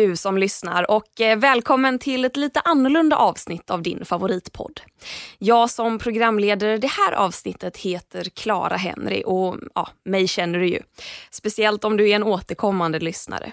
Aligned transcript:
du 0.00 0.16
som 0.16 0.38
lyssnar 0.38 0.90
och 0.90 1.20
eh, 1.20 1.38
välkommen 1.38 1.98
till 1.98 2.24
ett 2.24 2.36
lite 2.36 2.60
annorlunda 2.60 3.16
avsnitt 3.16 3.70
av 3.70 3.82
din 3.82 4.04
favoritpodd. 4.04 4.80
Jag 5.38 5.70
som 5.70 5.98
programledare 5.98 6.78
det 6.78 6.90
här 6.90 7.12
avsnittet 7.12 7.76
heter 7.76 8.24
Clara 8.24 8.76
Henry 8.76 9.22
och 9.26 9.56
ja, 9.74 9.88
mig 10.04 10.28
känner 10.28 10.58
du 10.58 10.68
ju. 10.68 10.80
Speciellt 11.30 11.84
om 11.84 11.96
du 11.96 12.10
är 12.10 12.16
en 12.16 12.22
återkommande 12.22 12.98
lyssnare. 12.98 13.52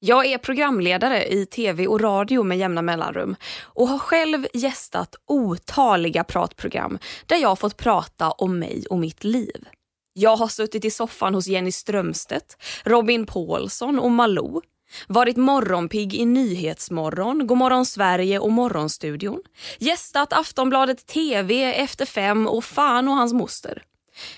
Jag 0.00 0.26
är 0.26 0.38
programledare 0.38 1.26
i 1.26 1.46
tv 1.46 1.86
och 1.86 2.00
radio 2.00 2.42
med 2.42 2.58
jämna 2.58 2.82
mellanrum 2.82 3.36
och 3.62 3.88
har 3.88 3.98
själv 3.98 4.46
gästat 4.54 5.14
otaliga 5.26 6.24
pratprogram 6.24 6.98
där 7.26 7.36
jag 7.36 7.58
fått 7.58 7.76
prata 7.76 8.30
om 8.30 8.58
mig 8.58 8.84
och 8.90 8.98
mitt 8.98 9.24
liv. 9.24 9.68
Jag 10.12 10.36
har 10.36 10.48
suttit 10.48 10.84
i 10.84 10.90
soffan 10.90 11.34
hos 11.34 11.46
Jenny 11.46 11.72
Strömstedt, 11.72 12.56
Robin 12.84 13.26
Paulsson 13.26 13.98
och 13.98 14.10
Malou. 14.10 14.62
Varit 15.08 15.36
morgonpigg 15.36 16.14
i 16.14 16.26
Nyhetsmorgon, 16.26 17.46
Godmorgon 17.46 17.86
Sverige 17.86 18.38
och 18.38 18.52
Morgonstudion. 18.52 19.42
Gästat 19.78 20.32
Aftonbladet 20.32 21.06
TV, 21.06 21.74
Efter 21.74 22.06
fem 22.06 22.46
och 22.46 22.64
Fan 22.64 23.08
och 23.08 23.14
hans 23.14 23.32
moster. 23.32 23.82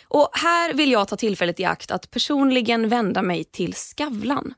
Och 0.09 0.31
här 0.33 0.75
vill 0.75 0.93
jag 0.93 1.09
ta 1.09 1.17
tillfället 1.17 1.61
i 1.61 1.65
akt 1.65 1.91
att 1.91 2.11
personligen 2.11 2.89
vända 2.89 3.23
mig 3.23 3.45
till 3.45 3.75
Skavlan. 3.75 4.55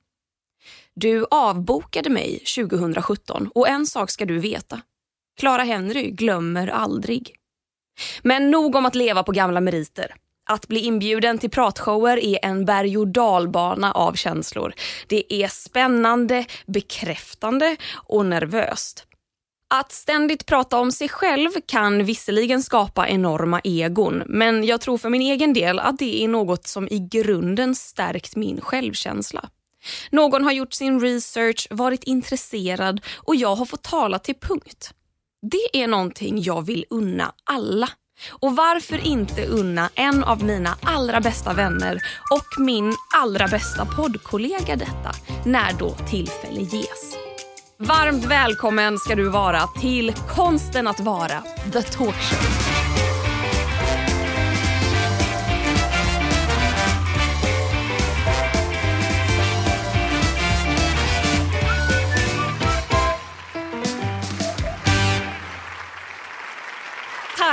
Du 0.95 1.27
avbokade 1.31 2.11
mig 2.11 2.39
2017 2.39 3.51
och 3.55 3.69
en 3.69 3.87
sak 3.87 4.11
ska 4.11 4.25
du 4.25 4.39
veta. 4.39 4.81
Clara 5.39 5.63
Henry 5.63 6.11
glömmer 6.11 6.69
aldrig. 6.69 7.35
Men 8.23 8.51
nog 8.51 8.75
om 8.75 8.87
att 8.87 8.95
leva 8.95 9.23
på 9.23 9.33
gamla 9.33 9.61
meriter. 9.61 10.15
Att 10.49 10.69
bli 10.69 10.81
inbjuden 10.81 11.39
till 11.39 11.51
pratshower 11.51 12.17
är 12.17 12.39
en 12.43 12.65
berg 12.65 12.99
och 12.99 13.09
dalbana 13.09 13.93
av 13.93 14.15
känslor. 14.15 14.75
Det 15.07 15.35
är 15.35 15.49
spännande, 15.49 16.45
bekräftande 16.67 17.77
och 17.95 18.27
nervöst. 18.27 19.05
Att 19.71 19.93
ständigt 19.93 20.47
prata 20.47 20.79
om 20.79 20.93
sig 20.93 21.09
själv 21.09 21.51
kan 21.67 22.05
visserligen 22.05 22.63
skapa 22.63 23.09
enorma 23.09 23.61
egon 23.65 24.23
men 24.27 24.65
jag 24.65 24.81
tror 24.81 24.99
för 24.99 25.11
min 25.11 25.23
egen 25.23 25.53
del 25.53 25.79
att 25.79 25.99
det 25.99 26.25
är 26.25 26.29
något 26.29 26.67
som 26.67 26.89
i 26.89 27.09
grunden 27.11 27.75
stärkt 27.75 28.37
min 28.37 28.61
självkänsla. 28.61 29.49
Någon 30.11 30.45
har 30.45 30.53
gjort 30.53 30.73
sin 30.73 31.01
research, 31.01 31.67
varit 31.71 32.05
intresserad 32.05 33.01
och 33.17 33.37
jag 33.37 33.55
har 33.55 33.67
fått 33.67 33.83
tala 33.83 34.19
till 34.19 34.35
punkt. 34.35 34.95
Det 35.43 35.83
är 35.83 35.87
någonting 35.87 36.43
jag 36.43 36.67
vill 36.67 36.85
unna 36.91 37.33
alla. 37.45 37.89
Och 38.31 38.57
varför 38.57 39.07
inte 39.07 39.47
unna 39.47 39.91
en 39.95 40.25
av 40.25 40.45
mina 40.45 40.77
allra 40.83 41.21
bästa 41.21 41.53
vänner 41.53 42.01
och 42.31 42.65
min 42.65 42.95
allra 43.17 43.49
bästa 43.49 43.87
poddkollega 43.87 44.77
detta, 44.77 45.11
när 45.45 45.73
då 45.73 45.95
tillfälle 45.95 46.61
ges. 46.61 47.17
Varmt 47.81 48.25
välkommen 48.25 48.99
ska 48.99 49.15
du 49.15 49.29
vara 49.29 49.67
till 49.81 50.13
Konsten 50.13 50.89
att 50.89 51.01
vara, 51.01 51.43
The 51.73 51.83
Talkshow. 51.83 52.68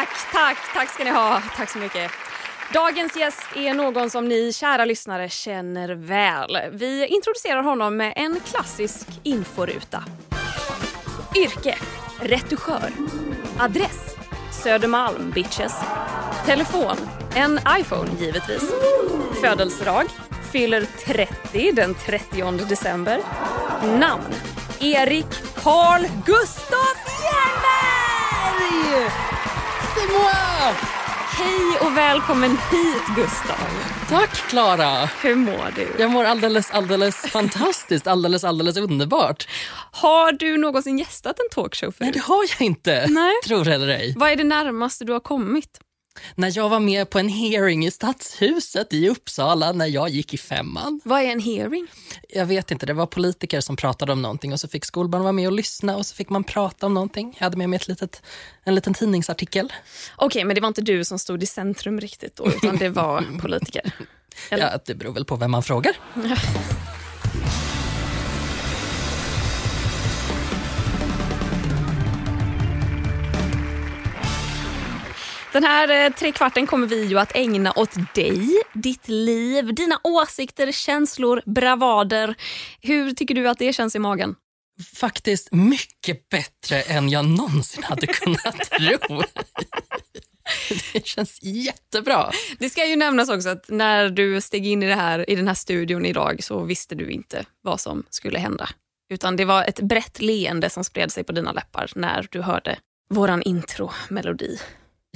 Tack, 0.05 0.31
tack, 0.31 0.57
tack 0.73 0.89
ska 0.89 1.03
ni 1.03 1.09
ha. 1.09 1.41
Tack 1.55 1.69
så 1.69 1.77
mycket. 1.77 2.11
Dagens 2.73 3.17
gäst 3.17 3.41
är 3.55 3.73
någon 3.73 4.09
som 4.09 4.27
ni 4.27 4.53
kära 4.53 4.85
lyssnare 4.85 5.29
känner 5.29 5.89
väl. 5.89 6.57
Vi 6.71 7.05
introducerar 7.05 7.63
honom 7.63 7.97
med 7.97 8.13
en 8.16 8.39
klassisk 8.39 9.07
inforuta. 9.23 10.03
Yrke, 11.35 11.75
retuschör. 12.19 12.91
Adress, 13.59 14.16
Södermalm 14.63 15.31
bitches. 15.31 15.73
Telefon, 16.45 16.97
en 17.35 17.59
iPhone 17.79 18.09
givetvis. 18.19 18.72
Födelsedag, 19.41 20.05
fyller 20.51 20.85
30 21.05 21.72
den 21.72 21.95
30 21.95 22.51
december. 22.69 23.19
Namn, 23.83 24.33
Erik 24.79 25.55
Carl 25.63 26.01
Gustaf 26.25 26.97
Jernberg! 27.23 29.34
C'est 29.95 30.11
moi! 30.11 30.73
Hej 31.38 31.79
och 31.81 31.97
välkommen 31.97 32.51
hit 32.51 33.16
Gustav. 33.16 33.57
Tack 34.09 34.29
Klara! 34.29 35.06
Hur 35.06 35.35
mår 35.35 35.72
du? 35.75 35.88
Jag 36.00 36.11
mår 36.11 36.23
alldeles, 36.23 36.72
alldeles 36.72 37.16
fantastiskt, 37.16 38.07
alldeles, 38.07 38.44
alldeles 38.44 38.78
underbart. 38.78 39.47
Har 39.91 40.31
du 40.31 40.57
någonsin 40.57 40.97
gästat 40.97 41.39
en 41.39 41.45
talkshow 41.51 41.91
förut? 41.91 42.00
Nej, 42.00 42.11
det 42.11 42.19
har 42.19 42.45
jag 42.50 42.66
inte. 42.66 43.05
Nej. 43.09 43.34
Tror 43.45 43.67
eller 43.67 43.88
ej. 43.88 44.13
Vad 44.17 44.29
är 44.31 44.35
det 44.35 44.44
närmaste 44.44 45.05
du 45.05 45.13
har 45.13 45.19
kommit? 45.19 45.79
När 46.35 46.57
jag 46.57 46.69
var 46.69 46.79
med 46.79 47.09
på 47.09 47.19
en 47.19 47.29
hearing 47.29 47.85
i 47.85 47.91
Stadshuset 47.91 48.93
i 48.93 49.09
Uppsala 49.09 49.71
när 49.71 49.85
jag 49.85 50.09
gick 50.09 50.33
i 50.33 50.37
femman. 50.37 51.01
Vad 51.03 51.21
är 51.21 51.25
en 51.25 51.39
hearing? 51.39 51.87
Jag 52.29 52.45
vet 52.45 52.71
inte, 52.71 52.85
det 52.85 52.93
var 52.93 53.05
politiker 53.05 53.61
som 53.61 53.75
pratade 53.75 54.11
om 54.11 54.21
någonting 54.21 54.53
och 54.53 54.59
så 54.59 54.67
fick 54.67 54.85
skolbarn 54.85 55.21
vara 55.21 55.31
med 55.31 55.47
och 55.47 55.53
lyssna 55.53 55.97
och 55.97 56.05
så 56.05 56.15
fick 56.15 56.29
man 56.29 56.43
prata 56.43 56.85
om 56.85 56.93
någonting. 56.93 57.35
Jag 57.37 57.45
hade 57.45 57.57
med 57.57 57.69
mig 57.69 57.77
ett 57.77 57.87
litet, 57.87 58.21
en 58.63 58.75
liten 58.75 58.93
tidningsartikel. 58.93 59.73
Okej, 60.15 60.43
men 60.45 60.55
det 60.55 60.61
var 60.61 60.67
inte 60.67 60.81
du 60.81 61.05
som 61.05 61.19
stod 61.19 61.43
i 61.43 61.45
centrum 61.45 61.99
riktigt 61.99 62.35
då, 62.35 62.47
utan 62.47 62.77
det 62.77 62.89
var 62.89 63.23
politiker? 63.41 63.91
Eller? 64.49 64.71
Ja, 64.71 64.79
det 64.85 64.95
beror 64.95 65.13
väl 65.13 65.25
på 65.25 65.35
vem 65.35 65.51
man 65.51 65.63
frågar. 65.63 65.95
Den 75.55 75.63
här 75.63 76.05
eh, 76.05 76.13
trekvarten 76.13 76.67
kommer 76.67 76.88
vi 76.88 77.05
ju 77.05 77.19
att 77.19 77.35
ägna 77.35 77.73
åt 77.75 78.16
dig, 78.16 78.63
ditt 78.73 79.07
liv, 79.07 79.73
dina 79.75 79.99
åsikter, 80.03 80.71
känslor, 80.71 81.41
bravader. 81.45 82.35
Hur 82.81 83.11
tycker 83.11 83.35
du 83.35 83.49
att 83.49 83.59
det 83.59 83.73
känns 83.73 83.95
i 83.95 83.99
magen? 83.99 84.35
Faktiskt 84.95 85.51
mycket 85.51 86.29
bättre 86.29 86.81
än 86.81 87.09
jag 87.09 87.25
någonsin 87.25 87.83
hade 87.83 88.07
kunnat 88.07 88.59
tro. 88.59 89.21
Det 90.93 91.05
känns 91.05 91.39
jättebra. 91.43 92.31
Det 92.59 92.69
ska 92.69 92.85
ju 92.85 92.95
nämnas 92.95 93.29
också 93.29 93.49
att 93.49 93.69
när 93.69 94.09
du 94.09 94.41
steg 94.41 94.67
in 94.67 94.83
i, 94.83 94.87
det 94.87 94.95
här, 94.95 95.29
i 95.29 95.35
den 95.35 95.47
här 95.47 95.55
studion 95.55 96.05
idag 96.05 96.43
så 96.43 96.63
visste 96.63 96.95
du 96.95 97.09
inte 97.09 97.45
vad 97.61 97.79
som 97.79 98.03
skulle 98.09 98.39
hända. 98.39 98.69
Utan 99.09 99.35
det 99.35 99.45
var 99.45 99.63
ett 99.63 99.79
brett 99.79 100.22
leende 100.22 100.69
som 100.69 100.83
spred 100.83 101.11
sig 101.11 101.23
på 101.23 101.31
dina 101.31 101.51
läppar 101.51 101.91
när 101.95 102.27
du 102.31 102.41
hörde 102.41 102.77
våran 103.09 103.41
intromelodi. 103.41 104.59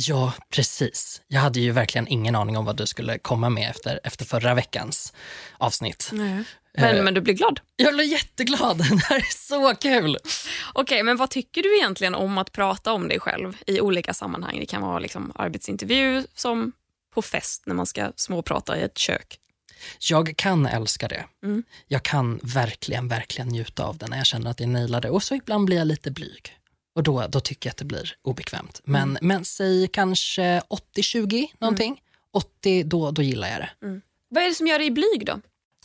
Ja, 0.08 0.34
precis. 0.50 1.22
Jag 1.28 1.42
hade 1.42 1.60
ju 1.60 1.72
verkligen 1.72 2.08
ingen 2.08 2.36
aning 2.36 2.58
om 2.58 2.66
vad 2.66 2.78
du 2.78 2.86
skulle 2.88 3.18
komma 3.20 3.50
med 3.50 3.70
efter, 3.70 4.00
efter 4.04 4.26
förra 4.26 4.54
veckans 4.54 5.14
avsnitt. 5.58 6.10
Men, 6.14 6.46
Eh. 6.78 7.04
men 7.04 7.14
du 7.14 7.22
blir 7.22 7.34
glad. 7.34 7.60
Jag 7.76 7.94
blev 7.94 8.08
jätteglad. 8.08 8.78
Det 8.90 9.04
här 9.10 9.18
är 9.18 9.48
så 9.48 9.76
kul. 9.76 10.18
Okej, 10.74 11.04
men 11.04 11.18
vad 11.18 11.30
tycker 11.30 11.64
du 11.64 11.78
egentligen 11.78 12.16
om 12.16 12.38
att 12.38 12.52
prata 12.52 12.94
om 12.94 13.08
dig 13.08 13.20
själv 13.20 13.58
i 13.68 13.82
olika 13.82 14.14
sammanhang? 14.14 14.60
Det 14.60 14.66
kan 14.66 14.82
vara 14.82 15.00
liksom 15.00 15.32
arbetsintervju 15.36 16.24
som 16.36 16.72
på 17.14 17.22
fest 17.22 17.64
när 17.66 17.76
man 17.76 17.86
ska 17.86 18.12
småprata 18.16 18.78
i 18.78 18.82
ett 18.82 18.98
kök. 18.98 19.38
Jag 20.10 20.34
kan 20.38 20.66
älska 20.66 21.08
det. 21.08 21.26
Mm. 21.44 21.64
Jag 21.88 22.04
kan 22.04 22.40
verkligen, 22.44 23.08
verkligen 23.08 23.48
njuta 23.48 23.84
av 23.84 23.98
det 23.98 24.08
när 24.08 24.18
jag 24.18 24.26
känner 24.26 24.52
att 24.52 24.60
jag 24.60 24.70
nailar 24.70 25.02
det. 25.02 25.10
Och 25.10 25.24
så 25.24 25.36
ibland 25.36 25.66
blir 25.66 25.78
jag 25.78 25.88
lite 25.88 26.12
blyg. 26.12 26.59
Och 26.96 27.04
då, 27.04 27.26
då 27.30 27.40
tycker 27.40 27.68
jag 27.70 27.72
att 27.72 27.78
det 27.78 27.86
blir 27.86 28.12
obekvämt. 28.22 28.82
Men, 28.84 29.10
Mm. 29.10 29.18
men 29.28 29.46
säg 29.46 29.88
kanske 29.88 30.62
80-20 30.96 31.48
någonting. 31.60 32.02
80, 32.34 32.84
då, 32.84 33.12
då 33.12 33.22
gillar 33.22 33.48
jag 33.50 33.60
det. 33.60 34.02
Vad 34.30 34.44
är 34.44 34.48
det 34.48 34.54
som 34.56 34.68
gör 34.68 34.80
dig 34.80 34.92
blyg 34.92 35.26
då? 35.26 35.40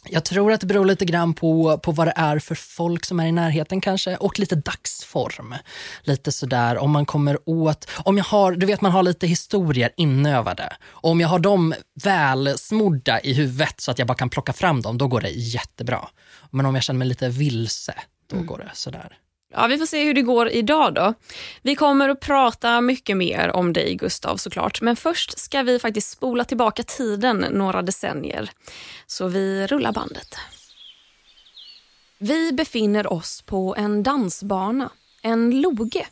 Jag 0.09 0.25
tror 0.25 0.53
att 0.53 0.61
det 0.61 0.67
beror 0.67 0.85
lite 0.85 1.05
grann 1.05 1.35
på, 1.35 1.79
på 1.79 1.93
vad 1.93 2.07
det 2.07 2.13
är 2.17 2.39
för 2.39 2.55
folk 2.55 3.05
som 3.05 3.21
är 3.21 3.27
i 3.27 3.33
närheten 3.33 3.81
kanske 3.81 4.17
och 4.17 4.39
lite 4.39 4.55
dagsform. 4.55 5.55
Lite 6.03 6.33
sådär 6.33 6.79
om 6.79 6.91
man 6.91 7.07
kommer 7.07 7.39
åt, 7.49 7.89
om 8.05 8.17
jag 8.17 8.25
har, 8.25 8.53
du 8.53 8.67
vet 8.67 8.81
man 8.81 8.93
har 8.93 9.03
lite 9.03 9.27
historier 9.27 9.91
inövade. 9.97 10.77
Och 10.85 11.11
om 11.11 11.21
jag 11.21 11.29
har 11.29 11.39
dem 11.39 11.75
väl 12.03 12.59
smorda 12.59 13.21
i 13.21 13.33
huvudet 13.33 13.81
så 13.81 13.91
att 13.91 13.99
jag 13.99 14.09
bara 14.09 14.15
kan 14.19 14.31
plocka 14.31 14.53
fram 14.53 14.83
dem, 14.83 14.99
då 14.99 15.09
går 15.09 15.21
det 15.21 15.31
jättebra. 15.31 16.09
Men 16.51 16.67
om 16.67 16.75
jag 16.75 16.85
känner 16.85 16.99
mig 16.99 17.09
lite 17.09 17.29
vilse, 17.29 17.95
då 18.31 18.37
går 18.43 18.59
det 18.59 18.71
sådär. 18.75 19.19
Ja, 19.57 19.67
vi 19.67 19.79
får 19.79 19.87
se 19.87 20.05
hur 20.05 20.15
det 20.15 20.23
går 20.23 20.49
idag 20.49 20.95
då. 20.95 21.15
Vi 21.63 21.75
kommer 21.75 22.09
att 22.09 22.21
prata 22.21 22.81
mycket 22.81 23.17
mer 23.17 23.51
om 23.51 23.73
dig 23.73 23.95
Gustav 23.95 24.37
såklart. 24.37 24.81
Men 24.81 24.97
först 24.97 25.39
ska 25.39 25.63
vi 25.63 25.79
faktiskt 25.79 26.11
spola 26.11 26.45
tillbaka 26.45 26.83
tiden 26.83 27.47
några 27.51 27.83
decennier. 27.83 28.51
Så 29.07 29.29
vi 29.29 29.67
rullar 29.67 29.93
bandet. 29.93 30.37
Vi 32.19 32.53
befinner 32.53 33.13
oss 33.13 33.43
på 33.43 33.75
en 33.79 34.03
dansbana, 34.03 34.91
en 35.23 35.61
loge, 35.61 36.07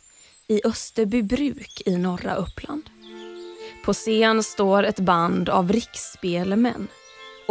i 0.47 0.61
Österbybruk 0.63 1.81
i 1.85 1.97
norra 1.97 2.35
Uppland. 2.35 2.89
På 3.85 3.93
scen 3.93 4.43
står 4.43 4.83
ett 4.83 4.99
band 4.99 5.49
av 5.49 5.71
riksspelmän. 5.71 6.87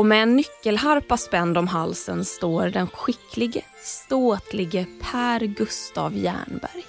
Och 0.03 0.07
med 0.07 0.23
en 0.23 0.37
nyckelharpa 0.37 1.17
spänd 1.17 1.59
om 1.59 1.69
halsen 1.69 2.25
står 2.25 2.69
den 2.69 2.87
skicklige, 2.87 3.63
ståtlige 3.83 4.87
Per 5.03 5.41
Gustav 5.41 6.17
Jernberg. 6.17 6.85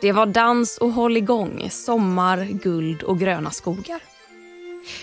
Det 0.00 0.12
var 0.12 0.26
dans 0.26 0.78
och 0.78 0.92
hålligång, 0.92 1.68
sommar, 1.70 2.44
guld 2.44 3.02
och 3.02 3.18
gröna 3.18 3.50
skogar. 3.50 4.00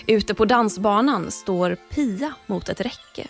Ute 0.06 0.34
på 0.34 0.44
dansbanan 0.44 1.30
står 1.30 1.76
Pia 1.90 2.34
mot 2.46 2.68
ett 2.68 2.80
räcke. 2.80 3.28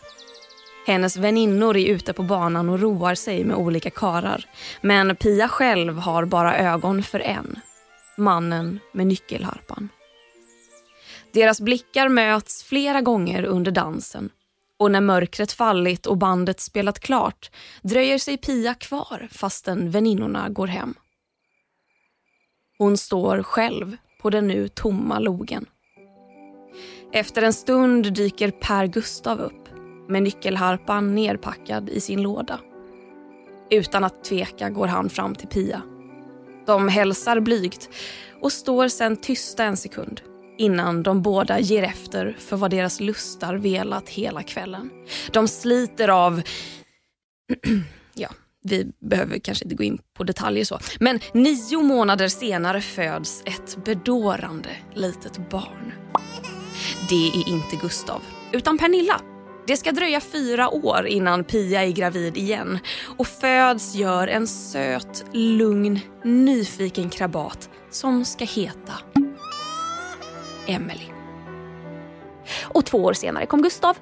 Hennes 0.87 1.17
väninnor 1.17 1.77
är 1.77 1.87
ute 1.87 2.13
på 2.13 2.23
banan 2.23 2.69
och 2.69 2.81
roar 2.81 3.15
sig 3.15 3.45
med 3.45 3.57
olika 3.57 3.91
karar. 3.91 4.45
Men 4.81 5.17
Pia 5.17 5.49
själv 5.49 5.99
har 5.99 6.25
bara 6.25 6.59
ögon 6.59 7.03
för 7.03 7.21
en. 7.21 7.61
Mannen 8.17 8.81
med 8.93 9.07
nyckelharpan. 9.07 9.89
Deras 11.33 11.61
blickar 11.61 12.09
möts 12.09 12.65
flera 12.65 13.01
gånger 13.01 13.45
under 13.45 13.71
dansen 13.71 14.31
och 14.79 14.91
när 14.91 15.01
mörkret 15.01 15.53
fallit 15.53 16.07
och 16.07 16.17
bandet 16.17 16.61
spelat 16.61 17.01
klart 17.01 17.51
dröjer 17.83 18.19
sig 18.19 18.37
Pia 18.37 18.75
kvar 18.75 19.29
fastän 19.33 19.91
väninnorna 19.91 20.49
går 20.49 20.67
hem. 20.67 20.95
Hon 22.79 22.97
står 22.97 23.43
själv 23.43 23.97
på 24.23 24.31
den 24.31 24.49
nu 24.49 24.69
tomma 24.69 25.19
logen. 25.19 25.67
Efter 27.13 27.43
en 27.43 27.53
stund 27.53 28.15
dyker 28.15 28.51
Per 28.51 28.87
Gustav 28.87 29.41
upp 29.41 29.69
med 30.09 30.23
nyckelharpan 30.23 31.15
nerpackad 31.15 31.89
i 31.89 32.01
sin 32.01 32.23
låda. 32.23 32.61
Utan 33.71 34.05
att 34.05 34.25
tveka 34.25 34.71
går 34.71 34.87
han 34.87 35.11
fram 35.11 35.35
till 35.35 35.49
Pia. 35.49 35.83
De 36.67 36.89
hälsar 36.89 37.41
blygt 37.41 37.89
och 38.41 38.53
står 38.53 38.89
sen 38.89 39.17
tysta 39.17 39.65
en 39.65 39.77
sekund 39.77 40.21
innan 40.59 41.03
de 41.03 41.23
båda 41.23 41.61
ger 41.61 41.83
efter 41.83 42.37
för 42.39 42.57
vad 42.57 42.71
deras 42.71 43.01
lustar 43.01 43.55
velat 43.55 44.09
hela 44.09 44.43
kvällen. 44.43 44.91
De 45.33 45.49
sliter 45.49 46.09
av... 46.09 46.43
ja, 48.15 48.29
vi 48.63 48.93
behöver 49.01 49.39
kanske 49.39 49.65
inte 49.65 49.75
gå 49.75 49.85
in 49.85 49.99
på 50.17 50.25
detaljer 50.25 50.65
så. 50.65 50.79
Men 51.01 51.21
nio 51.35 51.83
månader 51.83 52.29
senare 52.29 52.81
föds 52.81 53.43
ett 53.47 53.85
bedårande 53.85 54.71
litet 54.95 55.51
barn. 55.51 55.93
Det 57.09 57.29
är 57.29 57.49
inte 57.49 57.77
Gustav, 57.77 58.23
utan 58.53 58.79
Pernilla. 58.79 59.21
Det 59.67 59.77
ska 59.77 59.93
dröja 59.93 60.21
fyra 60.21 60.69
år 60.71 61.07
innan 61.07 61.45
Pia 61.45 61.85
är 61.85 61.91
gravid 61.91 62.37
igen 62.37 62.79
och 63.19 63.27
föds 63.27 63.95
gör 63.95 64.29
en 64.29 64.47
söt, 64.47 65.25
lugn, 65.33 66.01
nyfiken 66.25 67.11
krabat 67.11 67.71
som 67.91 68.25
ska 68.25 68.45
heta 68.45 68.93
Emily. 70.67 71.07
Och 72.63 72.87
två 72.87 72.99
år 72.99 73.13
senare 73.13 73.47
kom 73.47 73.63
Gustav. 73.63 73.97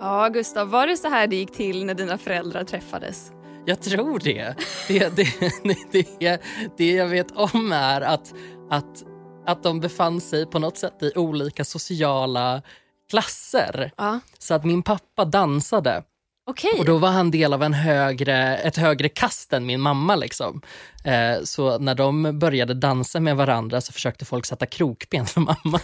Ja, 0.00 0.28
Gustav, 0.28 0.70
var 0.70 0.86
det 0.86 0.96
så 0.96 1.08
här 1.08 1.26
det 1.26 1.36
gick 1.36 1.52
till 1.52 1.84
när 1.84 1.94
dina 1.94 2.18
föräldrar 2.18 2.64
träffades? 2.64 3.32
Jag 3.66 3.82
tror 3.82 4.18
det. 4.18 4.54
Det, 4.88 5.16
det, 5.16 5.28
det, 5.62 6.08
det, 6.20 6.40
det 6.76 6.92
jag 6.92 7.06
vet 7.06 7.30
om 7.30 7.72
är 7.72 8.00
att, 8.00 8.34
att, 8.70 9.04
att 9.46 9.62
de 9.62 9.80
befann 9.80 10.20
sig 10.20 10.46
på 10.46 10.58
något 10.58 10.76
sätt 10.76 11.02
i 11.02 11.12
olika 11.16 11.64
sociala 11.64 12.62
klasser. 13.10 13.92
Ja. 13.96 14.20
Så 14.38 14.54
att 14.54 14.64
min 14.64 14.82
pappa 14.82 15.24
dansade 15.24 16.02
Okej. 16.50 16.78
och 16.78 16.84
då 16.84 16.98
var 16.98 17.08
han 17.08 17.30
del 17.30 17.52
av 17.52 17.62
en 17.62 17.74
högre, 17.74 18.56
ett 18.56 18.76
högre 18.76 19.08
kast 19.08 19.52
än 19.52 19.66
min 19.66 19.80
mamma. 19.80 20.16
Liksom. 20.16 20.60
Eh, 21.04 21.42
så 21.44 21.78
när 21.78 21.94
de 21.94 22.38
började 22.38 22.74
dansa 22.74 23.20
med 23.20 23.36
varandra 23.36 23.80
så 23.80 23.92
försökte 23.92 24.24
folk 24.24 24.46
sätta 24.46 24.66
krokben 24.66 25.26
för 25.26 25.40
mamma. 25.40 25.56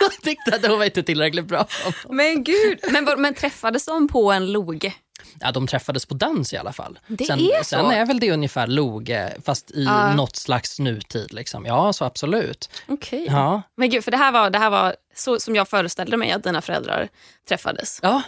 de 0.00 0.10
tyckte 0.22 0.54
att 0.54 0.62
det 0.62 0.68
var 0.68 0.84
inte 0.84 1.02
tillräckligt 1.02 1.46
bra. 1.46 1.66
Men 2.08 2.44
gud, 2.44 2.78
men, 2.90 3.04
men 3.18 3.34
träffades 3.34 3.86
de 3.86 4.08
på 4.08 4.32
en 4.32 4.52
loge? 4.52 4.92
Ja, 5.40 5.52
de 5.52 5.66
träffades 5.66 6.06
på 6.06 6.14
dans 6.14 6.52
i 6.52 6.56
alla 6.56 6.72
fall. 6.72 6.98
Det 7.06 7.24
sen, 7.24 7.38
är 7.40 7.58
så? 7.58 7.64
sen 7.64 7.90
är 7.90 8.06
väl 8.06 8.20
det 8.20 8.30
ungefär 8.32 8.66
loge, 8.66 9.32
fast 9.44 9.70
i 9.70 9.84
Ja. 9.84 10.14
något 10.14 10.36
slags 10.36 10.78
nutid. 10.78 11.32
Liksom. 11.32 11.66
Ja, 11.66 11.92
så 11.92 12.04
absolut. 12.04 12.70
Okej. 12.86 13.26
Ja. 13.28 13.62
Men 13.76 13.90
gud, 13.90 14.04
för 14.04 14.10
det 14.10 14.16
här 14.16 14.32
var, 14.32 14.50
det 14.50 14.58
här 14.58 14.70
var 14.70 14.96
så 15.14 15.40
som 15.40 15.56
jag 15.56 15.68
föreställde 15.68 16.16
mig 16.16 16.32
att 16.32 16.42
dina 16.44 16.62
föräldrar 16.62 17.08
träffades. 17.48 17.98
Ja, 18.02 18.22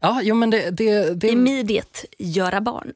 ja 0.00 0.20
jo, 0.22 0.34
men 0.34 0.50
det... 0.50 0.70
det, 0.70 1.14
det 1.20 1.28
Immediate 1.28 1.98
göra 2.18 2.60
barn. 2.60 2.92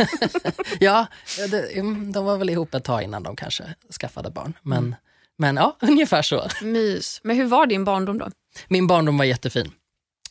ja, 0.80 1.06
det, 1.50 1.78
mm, 1.78 2.12
de 2.12 2.24
var 2.24 2.36
väl 2.36 2.50
ihop 2.50 2.74
ett 2.74 2.84
tag 2.84 3.02
innan 3.02 3.22
de 3.22 3.36
kanske 3.36 3.64
skaffade 4.00 4.30
barn. 4.30 4.52
Men, 4.62 4.94
men 5.38 5.56
ja, 5.56 5.76
ungefär 5.82 6.22
så. 6.22 6.48
Mys. 6.62 7.20
Men 7.22 7.36
hur 7.36 7.46
var 7.46 7.66
din 7.66 7.84
barndom 7.84 8.18
då? 8.18 8.28
Min 8.68 8.86
barndom 8.86 9.18
var 9.18 9.24
jättefin. 9.24 9.72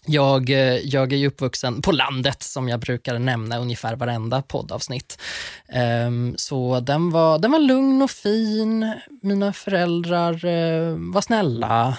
Jag, 0.05 0.49
eh, 0.49 0.77
jag 0.77 1.13
är 1.13 1.17
ju 1.17 1.27
uppvuxen 1.27 1.81
på 1.81 1.91
landet 1.91 2.43
som 2.43 2.69
jag 2.69 2.79
brukar 2.79 3.19
nämna 3.19 3.57
ungefär 3.57 3.95
varenda 3.95 4.41
poddavsnitt. 4.41 5.21
Ehm, 5.67 6.33
så 6.37 6.79
den 6.79 7.09
var, 7.09 7.39
den 7.39 7.51
var 7.51 7.59
lugn 7.59 8.01
och 8.01 8.11
fin. 8.11 8.93
Mina 9.21 9.53
föräldrar 9.53 10.45
eh, 10.45 10.95
var 11.13 11.21
snälla. 11.21 11.97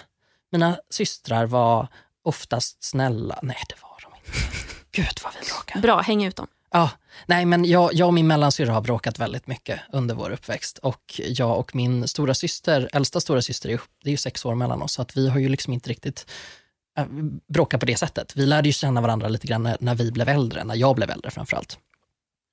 Mina 0.53 0.77
systrar 0.91 1.47
var 1.47 1.89
oftast 2.25 2.85
snälla. 2.85 3.39
Nej, 3.43 3.57
det 3.69 3.75
var 3.83 4.01
de 4.03 4.17
inte. 4.17 4.39
Gud 4.93 5.21
vad 5.25 5.33
vi 5.41 5.49
bråkade. 5.49 5.81
Bra, 5.81 6.01
häng 6.01 6.25
ut 6.25 6.37
dem. 6.37 6.47
Ja, 6.71 6.91
nej 7.27 7.45
men 7.45 7.65
jag, 7.65 7.95
jag 7.95 8.07
och 8.07 8.15
min 8.15 8.27
mellansyrra 8.27 8.73
har 8.73 8.81
bråkat 8.81 9.19
väldigt 9.19 9.47
mycket 9.47 9.81
under 9.93 10.15
vår 10.15 10.31
uppväxt. 10.31 10.79
Och 10.79 11.21
jag 11.27 11.59
och 11.59 11.75
min 11.75 12.09
stora 12.09 12.35
syster, 12.35 12.89
äldsta 12.93 13.21
stora 13.21 13.43
syster, 13.43 13.81
det 14.03 14.09
är 14.09 14.11
ju 14.11 14.17
sex 14.17 14.45
år 14.45 14.55
mellan 14.55 14.83
oss, 14.83 14.93
så 14.93 15.03
att 15.03 15.17
vi 15.17 15.29
har 15.29 15.39
ju 15.39 15.49
liksom 15.49 15.73
inte 15.73 15.91
riktigt 15.91 16.27
äh, 16.99 17.07
bråkat 17.49 17.81
på 17.81 17.87
det 17.87 17.97
sättet. 17.97 18.33
Vi 18.37 18.47
lärde 18.47 18.69
ju 18.69 18.73
känna 18.73 19.01
varandra 19.01 19.29
lite 19.29 19.47
grann 19.47 19.63
när, 19.63 19.77
när 19.81 19.95
vi 19.95 20.13
blev 20.13 20.29
äldre, 20.29 20.65
när 20.65 20.75
jag 20.75 20.97
blev 20.97 21.11
äldre 21.11 21.31
framförallt. 21.31 21.79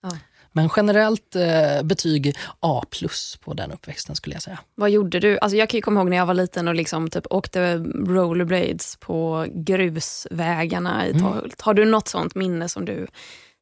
Ja. 0.04 0.12
Men 0.52 0.70
generellt 0.76 1.36
eh, 1.36 1.84
betyg 1.84 2.36
A 2.60 2.84
plus 2.92 3.38
på 3.42 3.54
den 3.54 3.72
uppväxten 3.72 4.16
skulle 4.16 4.36
jag 4.36 4.42
säga. 4.42 4.60
Vad 4.76 4.90
gjorde 4.90 5.20
du? 5.20 5.40
Alltså 5.40 5.58
jag 5.58 5.70
kan 5.70 5.78
ju 5.78 5.82
komma 5.82 6.00
ihåg 6.00 6.10
när 6.10 6.18
jag 6.18 6.26
var 6.26 6.34
liten 6.34 6.68
och 6.68 6.76
liksom 6.76 7.10
typ 7.10 7.26
åkte 7.30 7.78
rollerblades 8.08 8.96
på 8.96 9.46
grusvägarna 9.50 11.08
i 11.08 11.20
Tahult. 11.20 11.62
Har 11.62 11.74
du 11.74 11.86
något 11.86 12.08
sånt 12.08 12.36
minne 12.36 12.70
som 12.70 12.86
du 12.86 13.08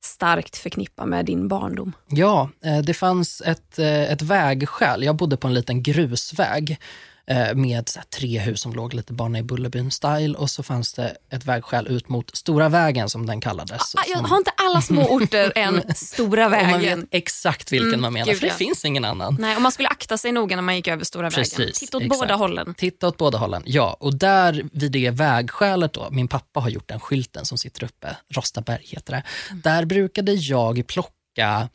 starkt 0.03 0.57
förknippar 0.57 1.05
med 1.05 1.25
din 1.25 1.47
barndom? 1.47 1.93
Ja, 2.07 2.49
eh, 2.63 2.79
det 2.79 2.93
fanns 2.93 3.41
ett, 3.45 3.79
eh, 3.79 4.11
ett 4.11 4.21
vägskäl. 4.21 5.03
Jag 5.03 5.15
bodde 5.15 5.37
på 5.37 5.47
en 5.47 5.53
liten 5.53 5.83
grusväg 5.83 6.79
med 7.55 7.89
så 7.89 7.99
tre 8.19 8.39
hus 8.39 8.61
som 8.61 8.73
låg 8.73 8.93
lite 8.93 9.13
bara 9.13 9.37
i 9.37 9.43
Bullerbyn-style 9.43 10.35
och 10.35 10.49
så 10.49 10.63
fanns 10.63 10.93
det 10.93 11.15
ett 11.31 11.45
vägskäl 11.45 11.87
ut 11.87 12.09
mot 12.09 12.35
Stora 12.35 12.69
vägen 12.69 13.09
som 13.09 13.25
den 13.25 13.41
kallades. 13.41 13.95
Ah, 13.95 14.03
jag 14.07 14.19
har 14.19 14.37
inte 14.37 14.51
alla 14.57 14.81
små 14.81 15.01
orter 15.01 15.51
en 15.55 15.81
Stora 15.95 16.45
och 16.45 16.51
man 16.51 16.61
vet 16.61 16.75
vägen. 16.75 17.07
exakt 17.11 17.71
vilken 17.71 17.87
Mm, 17.87 18.01
man 18.01 18.13
menar, 18.13 18.25
gud, 18.25 18.35
för 18.35 18.41
det 18.41 18.47
ja. 18.53 18.57
finns 18.57 18.85
ingen 18.85 19.05
annan. 19.05 19.37
Nej, 19.39 19.55
och 19.55 19.61
man 19.61 19.71
skulle 19.71 19.89
akta 19.89 20.17
sig 20.17 20.31
noga 20.31 20.55
när 20.55 20.63
man 20.63 20.75
gick 20.75 20.87
över 20.87 21.03
Stora 21.03 21.29
vägen. 21.29 21.43
Precis, 21.43 21.79
Titta 21.79 21.97
åt 21.97 22.03
exakt. 22.03 22.19
båda 22.21 22.35
hållen. 22.35 22.73
Titta 22.77 23.07
åt 23.07 23.17
båda 23.17 23.37
hållen, 23.37 23.63
ja. 23.65 23.97
Och 23.99 24.15
där 24.17 24.63
vid 24.71 24.91
det 24.91 25.09
vägskälet 25.09 25.93
då, 25.93 26.07
min 26.11 26.27
pappa 26.27 26.59
har 26.59 26.69
gjort 26.69 26.87
den 26.87 26.99
skylten 26.99 27.45
som 27.45 27.57
sitter 27.57 27.83
uppe, 27.83 28.17
Rostaberg 28.33 28.81
heter 28.83 29.13
det. 29.13 29.23
Där 29.63 29.85
brukade 29.85 30.33
jag 30.33 30.87
plocka 30.87 31.69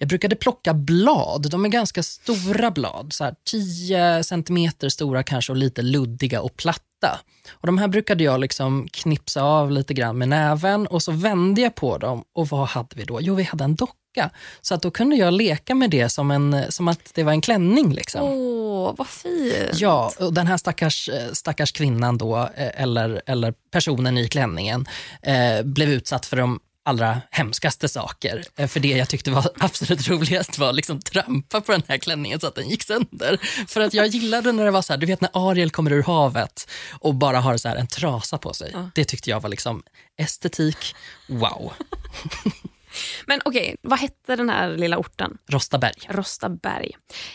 jag 0.00 0.08
brukade 0.08 0.36
plocka 0.36 0.74
blad, 0.74 1.50
de 1.50 1.64
är 1.64 1.68
ganska 1.68 2.02
stora 2.02 2.70
blad, 2.70 3.12
så 3.12 3.24
här 3.24 3.34
10 3.50 4.24
centimeter 4.24 4.88
stora 4.88 5.22
kanske 5.22 5.52
och 5.52 5.56
lite 5.56 5.82
luddiga 5.82 6.40
och 6.40 6.56
platta. 6.56 7.20
Och 7.50 7.66
De 7.66 7.78
här 7.78 7.88
brukade 7.88 8.24
jag 8.24 8.40
liksom 8.40 8.88
knipsa 8.92 9.42
av 9.42 9.70
lite 9.70 9.94
grann 9.94 10.18
med 10.18 10.28
näven 10.28 10.86
och 10.86 11.02
så 11.02 11.12
vände 11.12 11.60
jag 11.60 11.74
på 11.74 11.98
dem 11.98 12.24
och 12.34 12.48
vad 12.48 12.68
hade 12.68 12.96
vi 12.96 13.04
då? 13.04 13.20
Jo, 13.20 13.34
vi 13.34 13.42
hade 13.42 13.64
en 13.64 13.74
docka. 13.74 14.30
Så 14.60 14.74
att 14.74 14.82
då 14.82 14.90
kunde 14.90 15.16
jag 15.16 15.32
leka 15.32 15.74
med 15.74 15.90
det 15.90 16.08
som, 16.08 16.30
en, 16.30 16.72
som 16.72 16.88
att 16.88 17.14
det 17.14 17.22
var 17.22 17.32
en 17.32 17.40
klänning. 17.40 17.92
Liksom. 17.92 18.22
Åh, 18.22 18.94
vad 18.98 19.06
fint. 19.06 19.80
Ja, 19.80 20.12
och 20.18 20.34
den 20.34 20.46
här 20.46 20.56
stackars, 20.56 21.10
stackars 21.32 21.72
kvinnan 21.72 22.18
då, 22.18 22.38
eh, 22.38 22.82
eller, 22.82 23.22
eller 23.26 23.54
personen 23.72 24.18
i 24.18 24.28
klänningen, 24.28 24.86
eh, 25.22 25.62
blev 25.62 25.90
utsatt 25.90 26.26
för 26.26 26.36
de 26.36 26.60
allra 26.84 27.20
hemskaste 27.30 27.88
saker. 27.88 28.44
Eh, 28.56 28.68
För 28.68 28.80
det 28.80 28.88
jag 28.88 29.08
tyckte 29.08 29.30
var 29.30 29.50
absolut 29.58 30.08
roligast 30.08 30.58
var 30.58 30.72
liksom 30.72 31.00
trampa 31.00 31.60
på 31.60 31.72
den 31.72 31.82
här 31.88 31.98
klänningen 31.98 32.40
så 32.40 32.46
att 32.46 32.54
den 32.54 32.68
gick 32.68 32.82
sönder. 32.82 33.36
För 33.68 33.80
att 33.80 33.94
jag 33.94 34.06
gillade 34.06 34.52
när 34.52 34.64
det 34.64 34.70
var 34.70 34.82
så 34.82 34.92
här, 34.92 34.98
du 35.00 35.06
vet 35.06 35.20
när 35.20 35.30
Ariel 35.50 35.70
kommer 35.70 35.92
ur 35.92 36.02
havet 36.02 36.70
och 37.00 37.14
bara 37.14 37.40
har 37.40 37.56
så 37.56 37.68
här 37.68 37.76
en 37.76 37.86
trasa 37.86 38.38
på 38.38 38.52
sig. 38.54 38.74
Det 38.94 39.04
tyckte 39.04 39.30
jag 39.30 39.40
var 39.40 39.48
liksom 39.48 39.82
estetik, 40.16 40.94
wow. 41.28 41.72
Men 43.26 43.40
okej, 43.44 43.76
vad 43.82 43.98
hette 43.98 44.36
den 44.36 44.50
här 44.50 44.76
lilla 44.76 44.98
orten? 44.98 45.38
Rostaberg. 45.48 45.94
Rostaberg. 46.08 46.90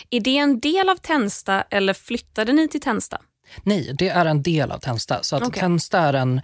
Är 0.10 0.20
det 0.20 0.38
en 0.38 0.60
del 0.60 0.90
av 0.90 0.96
Tensta 0.96 1.62
eller 1.62 1.94
flyttade 1.94 2.54
ni 2.54 2.68
till 2.68 2.82
Tensta? 2.82 3.22
Nej, 3.64 3.92
det 3.98 4.10
är 4.10 4.26
en 4.26 4.44
del 4.44 4.72
av 4.72 4.80
Tensta. 4.80 5.24
Så 5.24 5.36
att 5.36 5.44
Okej. 5.44 5.60
Tensta 5.60 6.00
är 6.00 6.14
en, 6.14 6.42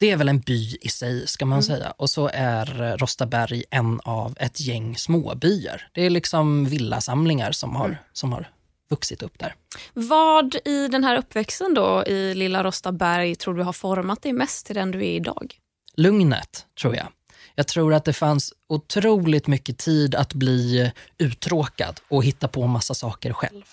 det 0.00 0.10
är 0.10 0.16
väl 0.16 0.28
en 0.28 0.40
by 0.40 0.76
i 0.80 0.88
sig 0.88 1.26
ska 1.26 1.44
Mm. 1.44 1.50
man 1.50 1.62
säga. 1.62 1.90
Och 1.96 2.10
så 2.10 2.30
är 2.34 2.82
eh, 2.82 2.96
Rostaberg 2.96 3.64
en 3.70 4.00
av 4.04 4.34
ett 4.40 4.60
gäng 4.60 4.96
småbyar. 4.96 5.88
Det 5.92 6.02
är 6.06 6.10
liksom 6.10 6.64
villasamlingar 6.64 7.52
som 7.52 7.76
har, 7.76 7.84
Mm. 7.84 7.96
som 8.12 8.32
har 8.32 8.50
vuxit 8.90 9.22
upp 9.22 9.38
där. 9.38 9.54
Vad 9.94 10.54
i 10.64 10.88
den 10.88 11.04
här 11.04 11.16
uppväxten 11.16 11.74
då 11.74 12.04
i 12.06 12.34
lilla 12.34 12.64
Rostaberg 12.64 13.34
tror 13.36 13.54
du 13.54 13.62
har 13.62 13.72
format 13.72 14.22
dig 14.22 14.32
mest 14.32 14.66
till 14.66 14.74
den 14.74 14.90
du 14.90 14.98
är 14.98 15.14
idag? 15.16 15.54
Lugnet, 15.96 16.66
tror 16.80 16.96
jag. 16.96 17.06
Jag 17.54 17.66
tror 17.68 17.94
att 17.94 18.04
det 18.04 18.12
fanns 18.12 18.52
otroligt 18.68 19.46
mycket 19.46 19.78
tid 19.78 20.14
att 20.14 20.34
bli 20.34 20.92
uttråkad 21.18 22.00
och 22.08 22.24
hitta 22.24 22.48
på 22.48 22.66
massa 22.66 22.94
saker 22.94 23.32
själv. 23.32 23.64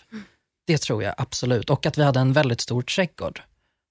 Det 0.68 0.78
tror 0.78 1.04
jag 1.04 1.14
absolut. 1.18 1.70
Och 1.70 1.86
att 1.86 1.98
vi 1.98 2.04
hade 2.04 2.20
en 2.20 2.34
väldigt 2.34 2.62
stor 2.62 2.82
trädgård. 2.82 3.42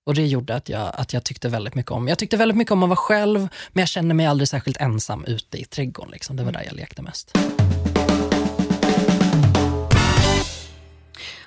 Och 0.06 0.14
det 0.14 0.26
gjorde 0.26 0.54
att 0.54 0.68
jag, 0.68 0.90
att 0.94 1.12
jag 1.12 1.24
tyckte 1.24 1.48
väldigt 1.48 1.74
mycket 1.74 1.92
om, 1.92 2.08
jag 2.08 2.18
tyckte 2.18 2.36
väldigt 2.36 2.56
mycket 2.56 2.72
om 2.72 2.82
att 2.82 2.88
vara 2.88 2.96
själv, 2.96 3.48
men 3.72 3.82
jag 3.82 3.88
kände 3.88 4.14
mig 4.14 4.26
aldrig 4.26 4.48
särskilt 4.48 4.76
ensam 4.76 5.24
ute 5.24 5.58
i 5.58 5.64
trädgården. 5.64 6.10
Liksom. 6.10 6.36
Det 6.36 6.44
var 6.44 6.52
där 6.52 6.62
jag 6.66 6.74
lekte 6.74 7.02
mest. 7.02 7.32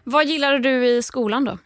Vad 0.04 0.26
gillade 0.26 0.60
du 0.60 0.88
i 0.88 1.04
skolan 1.04 1.46
då? 1.46 1.58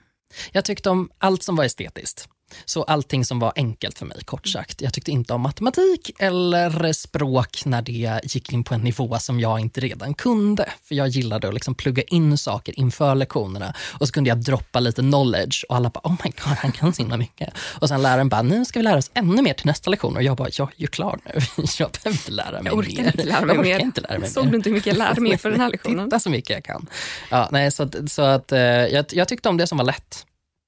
Jag 0.51 0.65
tyckte 0.65 0.89
om 0.89 1.09
allt 1.17 1.43
som 1.43 1.55
var 1.55 1.63
estetiskt. 1.63 2.27
Så 2.65 2.83
allting 2.83 3.25
som 3.25 3.39
var 3.39 3.53
enkelt 3.55 3.97
för 3.99 4.05
mig, 4.05 4.17
kort 4.25 4.47
sagt. 4.47 4.81
Jag 4.81 4.93
tyckte 4.93 5.11
inte 5.11 5.33
om 5.33 5.41
matematik 5.41 6.11
eller 6.19 6.93
språk 6.93 7.65
när 7.65 7.81
det 7.81 8.21
gick 8.23 8.53
in 8.53 8.63
på 8.63 8.73
en 8.73 8.81
nivå 8.81 9.19
som 9.19 9.39
jag 9.39 9.59
inte 9.59 9.81
redan 9.81 10.13
kunde. 10.13 10.69
För 10.83 10.95
jag 10.95 11.07
gillade 11.07 11.47
att 11.47 11.53
liksom 11.53 11.75
plugga 11.75 12.03
in 12.03 12.37
saker 12.37 12.79
inför 12.79 13.15
lektionerna 13.15 13.73
och 13.99 14.07
så 14.07 14.13
kunde 14.13 14.29
jag 14.29 14.37
droppa 14.37 14.79
lite 14.79 15.01
knowledge 15.01 15.65
och 15.69 15.75
alla 15.75 15.89
bara 15.89 16.01
oh 16.03 16.15
my 16.23 16.31
god, 16.31 16.57
han 16.57 16.71
kan 16.71 16.93
så 16.93 17.01
himla 17.01 17.17
mycket. 17.17 17.53
Och 17.57 17.87
sen 17.87 18.01
läraren 18.01 18.29
bara, 18.29 18.41
nu 18.41 18.65
ska 18.65 18.79
vi 18.79 18.83
lära 18.83 18.97
oss 18.97 19.11
ännu 19.13 19.41
mer 19.41 19.53
till 19.53 19.65
nästa 19.65 19.89
lektion 19.89 20.15
och 20.15 20.23
jag 20.23 20.37
bara, 20.37 20.49
jag 20.53 20.67
är 20.77 20.81
ju 20.81 20.87
klar 20.87 21.19
nu. 21.25 21.31
Jag 21.79 21.91
behöver 21.91 22.19
inte 22.19 22.31
lära 22.31 22.61
mig 22.61 22.71
jag 22.71 22.77
orkar 22.77 23.03
mer. 23.03 23.07
Inte 23.07 23.23
lära 23.23 23.45
mig 23.45 23.55
jag 23.55 23.65
mer. 23.65 23.79
Inte 23.79 24.01
lära 24.01 24.19
mig 24.19 24.29
Såg 24.29 24.43
mer. 24.45 24.51
du 24.51 24.57
inte 24.57 24.69
hur 24.69 24.73
mycket 24.75 24.87
jag 24.87 24.97
lärde 24.97 25.21
mig 25.21 25.37
för 25.37 25.51
den 25.51 25.59
här 25.61 25.69
lektionen? 25.71 26.05
Titta 26.09 26.19
så 26.19 26.29
mycket 26.29 26.49
jag 26.49 26.63
kan. 26.63 26.87
Ja, 27.29 27.49
nej, 27.51 27.71
så 27.71 27.89
så 28.07 28.21
att, 28.21 28.51
eh, 28.51 28.59
jag, 28.59 29.05
jag 29.11 29.27
tyckte 29.27 29.49
om 29.49 29.57
det 29.57 29.67
som 29.67 29.77
var 29.77 29.85
lätt. 29.85 30.25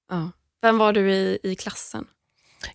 Ja. 0.10 0.32
Vem 0.66 0.78
var 0.78 0.94
du 0.94 1.12
i, 1.12 1.40
i 1.44 1.56
klassen? 1.56 2.06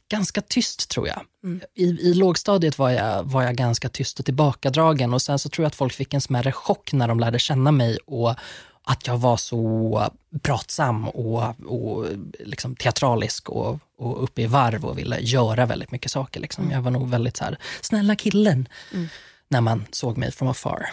ganska 0.08 0.40
tyst 0.40 0.90
tror 0.90 1.08
jag. 1.08 1.22
Mm. 1.44 1.60
I, 1.74 1.84
I 1.84 2.14
lågstadiet 2.14 2.78
var 2.78 2.90
jag, 2.90 3.24
var 3.24 3.42
jag 3.42 3.56
ganska 3.56 3.88
tyst 3.88 4.18
och 4.18 4.24
tillbakadragen 4.24 5.14
och 5.14 5.22
sen 5.22 5.38
så 5.38 5.48
tror 5.48 5.64
jag 5.64 5.66
att 5.66 5.74
folk 5.74 5.92
fick 5.92 6.14
en 6.14 6.20
smärre 6.20 6.52
chock 6.52 6.92
när 6.92 7.08
de 7.08 7.20
lärde 7.20 7.38
känna 7.38 7.72
mig 7.72 7.98
och 8.06 8.34
att 8.82 9.06
jag 9.06 9.16
var 9.18 9.36
så 9.36 10.04
pratsam 10.42 11.08
och, 11.08 11.42
och 11.66 12.06
liksom 12.38 12.76
teatralisk 12.76 13.48
och, 13.48 13.78
och 13.98 14.24
uppe 14.24 14.42
i 14.42 14.46
varv 14.46 14.84
och 14.84 14.98
ville 14.98 15.20
göra 15.20 15.66
väldigt 15.66 15.90
mycket 15.90 16.10
saker. 16.10 16.40
Liksom. 16.40 16.64
Mm. 16.64 16.74
Jag 16.76 16.82
var 16.82 16.90
nog 16.90 17.10
väldigt 17.10 17.36
så 17.36 17.44
här, 17.44 17.58
snälla 17.80 18.16
killen, 18.16 18.68
Mm. 18.92 19.08
när 19.48 19.60
man 19.60 19.86
såg 19.90 20.16
mig 20.18 20.32
från 20.32 20.48
afar. 20.48 20.90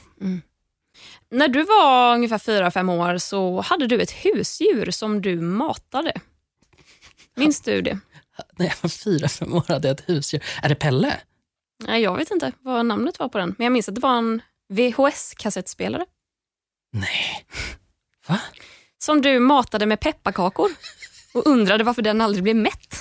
När 1.30 1.48
du 1.48 1.64
var 1.64 2.14
ungefär 2.16 2.38
fyra 2.38 2.72
fem 2.72 2.90
år 2.90 3.18
så 3.18 3.62
hade 3.62 3.88
du 3.88 4.02
ett 4.02 4.12
husdjur 4.12 4.92
som 4.92 5.22
du 5.22 5.42
matade. 5.42 6.14
Minns 7.38 7.62
du 7.62 7.82
det? 7.82 8.00
När 8.58 8.66
jag 8.66 8.76
var 8.82 8.90
fyra, 8.90 9.28
fem 9.28 9.54
år 9.54 9.64
hade 9.68 9.88
jag 9.88 10.00
ett 10.00 10.10
husdjur. 10.10 10.44
Är 10.64 10.70
det 10.70 10.76
Pelle? 10.76 11.18
Nej, 11.84 12.02
jag 12.02 12.18
vet 12.18 12.32
inte 12.32 12.52
vad 12.62 12.86
namnet 12.86 13.20
var 13.20 13.30
på 13.30 13.38
den, 13.38 13.56
men 13.58 13.66
jag 13.66 13.72
minns 13.72 13.90
att 13.90 13.96
det 13.96 14.02
var 14.02 14.18
en 14.18 14.42
VHS-kassettspelare 14.74 16.06
Nej. 16.94 17.46
Va? 18.28 18.40
som 18.98 19.22
du 19.22 19.40
matade 19.40 19.86
med 19.86 20.00
pepparkakor 20.00 20.72
och 21.34 21.48
undrade 21.48 21.84
varför 21.84 22.02
den 22.02 22.22
aldrig 22.22 22.44
blev 22.44 22.56
mätt. 22.56 23.00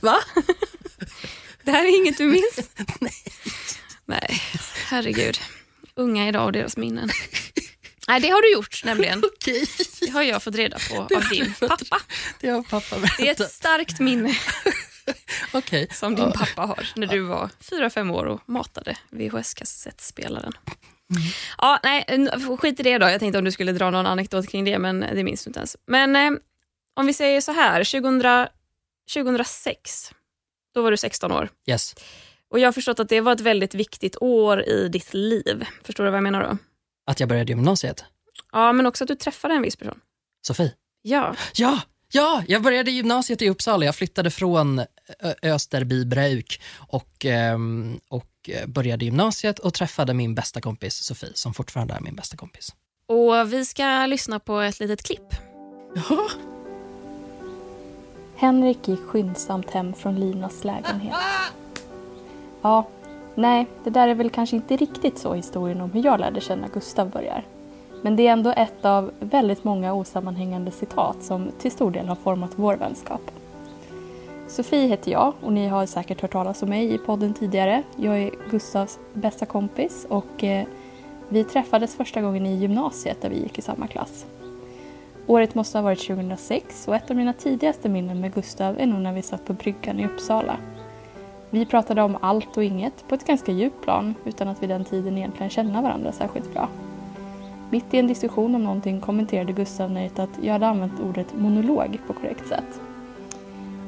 Va? 0.00 0.18
Det 1.62 1.70
här 1.70 1.84
är 1.84 2.00
inget 2.00 2.18
du 2.18 2.24
minns? 2.26 2.70
Nej, 4.04 4.40
herregud. 4.86 5.38
Unga 5.94 6.28
idag 6.28 6.44
och 6.44 6.52
deras 6.52 6.76
minnen. 6.76 7.08
Nej, 8.08 8.20
det 8.20 8.28
har 8.28 8.42
du 8.42 8.52
gjort 8.52 8.84
nämligen. 8.84 9.22
Okej, 9.34 9.66
Det 10.00 10.08
har 10.10 10.22
jag 10.22 10.42
fått 10.42 10.54
reda 10.54 10.78
på 10.90 10.96
av 11.16 11.28
din 11.30 11.54
pappa. 11.60 12.00
det 12.40 12.48
har 12.48 12.62
pappa 12.62 12.96
Det 12.96 13.06
är 13.06 13.16
berättat. 13.18 13.46
ett 13.46 13.52
starkt 13.52 14.00
minne 14.00 14.36
Okej. 15.52 15.88
som 15.92 16.14
din 16.14 16.32
pappa 16.32 16.62
har 16.62 16.88
när 16.96 17.06
du 17.06 17.20
var 17.20 17.50
fyra 17.60 17.90
fem 17.90 18.10
år 18.10 18.24
och 18.26 18.40
matade 18.48 18.96
VHS-kassettspelaren. 19.10 20.52
Ja, 21.58 21.80
nej, 21.82 22.28
skit 22.58 22.80
i 22.80 22.82
det 22.82 22.98
då. 22.98 23.06
Jag 23.08 23.20
tänkte 23.20 23.38
om 23.38 23.44
du 23.44 23.52
skulle 23.52 23.72
dra 23.72 23.90
någon 23.90 24.06
anekdot 24.06 24.48
kring 24.48 24.64
det, 24.64 24.78
men 24.78 25.00
det 25.00 25.24
minns 25.24 25.44
du 25.44 25.48
inte 25.48 25.58
ens. 25.60 25.76
Men 25.86 26.16
eh, 26.16 26.30
om 26.96 27.06
vi 27.06 27.12
säger 27.14 27.40
så 27.40 27.52
här, 27.52 27.84
2000, 27.84 28.46
2006, 29.14 30.12
då 30.74 30.82
var 30.82 30.90
du 30.90 30.96
16 30.96 31.32
år. 31.32 31.48
Yes. 31.66 31.94
Och 32.50 32.58
jag 32.58 32.66
har 32.66 32.72
förstått 32.72 33.00
att 33.00 33.08
det 33.08 33.20
var 33.20 33.32
ett 33.32 33.40
väldigt 33.40 33.74
viktigt 33.74 34.16
år 34.20 34.62
i 34.68 34.88
ditt 34.88 35.14
liv. 35.14 35.64
Förstår 35.82 36.04
du 36.04 36.10
vad 36.10 36.16
jag 36.16 36.22
menar 36.22 36.42
då? 36.42 36.58
Att 37.06 37.20
jag 37.20 37.28
började 37.28 37.52
gymnasiet. 37.52 38.04
Ja, 38.52 38.72
men 38.72 38.86
också 38.86 39.04
att 39.04 39.08
du 39.08 39.14
träffade 39.14 39.54
en 39.54 39.62
viss 39.62 39.76
person. 39.76 39.98
Sofie. 40.46 40.72
Ja, 41.02 41.34
Ja, 41.54 41.80
ja, 42.12 42.42
jag 42.48 42.62
började 42.62 42.90
gymnasiet 42.90 43.42
i 43.42 43.48
Uppsala. 43.50 43.84
Jag 43.84 43.94
flyttade 43.94 44.30
från 44.30 44.82
Österbybruk 45.42 46.62
och, 46.88 47.24
ehm, 47.24 48.00
och 48.08 48.30
eh, 48.48 48.66
började 48.66 49.04
gymnasiet 49.04 49.58
och 49.58 49.74
träffade 49.74 50.14
min 50.14 50.34
bästa 50.34 50.60
kompis 50.60 50.94
Sofie, 51.04 51.30
som 51.34 51.54
fortfarande 51.54 51.94
är 51.94 52.00
min 52.00 52.14
bästa 52.16 52.36
kompis. 52.36 52.74
och 53.06 53.52
vi 53.52 53.64
ska 53.64 54.06
lyssna 54.06 54.40
på 54.40 54.60
ett 54.60 54.80
litet 54.80 55.02
klipp. 55.02 55.34
Jaha. 55.94 56.30
Henrik 58.36 58.88
gick 58.88 59.00
skyndsamt 59.00 59.70
hem 59.70 59.94
från 59.94 60.20
Linas 60.20 60.64
lägenhet. 60.64 61.14
Ja, 62.62 62.88
nej, 63.34 63.66
det 63.84 63.90
där 63.90 64.08
är 64.08 64.14
väl 64.14 64.30
kanske 64.30 64.56
inte 64.56 64.76
riktigt 64.76 65.18
så 65.18 65.34
historien 65.34 65.80
om 65.80 65.90
hur 65.90 66.04
jag 66.04 66.20
lärde 66.20 66.40
känna 66.40 66.68
Gustav 66.68 67.10
börjar. 67.10 67.44
Men 68.02 68.16
det 68.16 68.26
är 68.26 68.32
ändå 68.32 68.50
ett 68.56 68.84
av 68.84 69.10
väldigt 69.20 69.64
många 69.64 69.94
osammanhängande 69.94 70.70
citat 70.70 71.22
som 71.22 71.48
till 71.58 71.70
stor 71.70 71.90
del 71.90 72.08
har 72.08 72.14
format 72.14 72.50
vår 72.56 72.76
vänskap. 72.76 73.30
Sofie 74.48 74.86
heter 74.86 75.12
jag 75.12 75.32
och 75.40 75.52
ni 75.52 75.68
har 75.68 75.86
säkert 75.86 76.20
hört 76.20 76.32
talas 76.32 76.62
om 76.62 76.68
mig 76.68 76.94
i 76.94 76.98
podden 76.98 77.34
tidigare. 77.34 77.82
Jag 77.96 78.18
är 78.18 78.30
Gustavs 78.50 78.98
bästa 79.12 79.46
kompis 79.46 80.06
och 80.08 80.44
eh, 80.44 80.66
vi 81.28 81.44
träffades 81.44 81.94
första 81.94 82.22
gången 82.22 82.46
i 82.46 82.54
gymnasiet 82.54 83.22
där 83.22 83.30
vi 83.30 83.42
gick 83.42 83.58
i 83.58 83.62
samma 83.62 83.86
klass. 83.86 84.26
Året 85.26 85.54
måste 85.54 85.78
ha 85.78 85.82
varit 85.82 86.06
2006 86.06 86.88
och 86.88 86.96
ett 86.96 87.10
av 87.10 87.16
mina 87.16 87.32
tidigaste 87.32 87.88
minnen 87.88 88.20
med 88.20 88.34
Gustav 88.34 88.80
är 88.80 88.86
nog 88.86 89.00
när 89.00 89.12
vi 89.12 89.22
satt 89.22 89.44
på 89.44 89.52
bryggan 89.52 90.00
i 90.00 90.06
Uppsala. 90.06 90.56
Vi 91.54 91.66
pratade 91.66 92.02
om 92.02 92.16
allt 92.20 92.56
och 92.56 92.64
inget 92.64 93.08
på 93.08 93.14
ett 93.14 93.26
ganska 93.26 93.52
djupt 93.52 93.82
plan 93.82 94.14
utan 94.24 94.48
att 94.48 94.62
vid 94.62 94.68
den 94.68 94.84
tiden 94.84 95.18
egentligen 95.18 95.50
känna 95.50 95.82
varandra 95.82 96.12
särskilt 96.12 96.52
bra. 96.52 96.68
Mitt 97.70 97.94
i 97.94 97.98
en 97.98 98.06
diskussion 98.06 98.54
om 98.54 98.64
någonting 98.64 99.00
kommenterade 99.00 99.52
Gustav 99.52 99.90
nöjt 99.90 100.18
att 100.18 100.30
jag 100.42 100.52
hade 100.52 100.66
använt 100.66 101.00
ordet 101.00 101.34
monolog 101.34 101.98
på 102.06 102.12
korrekt 102.12 102.48
sätt. 102.48 102.80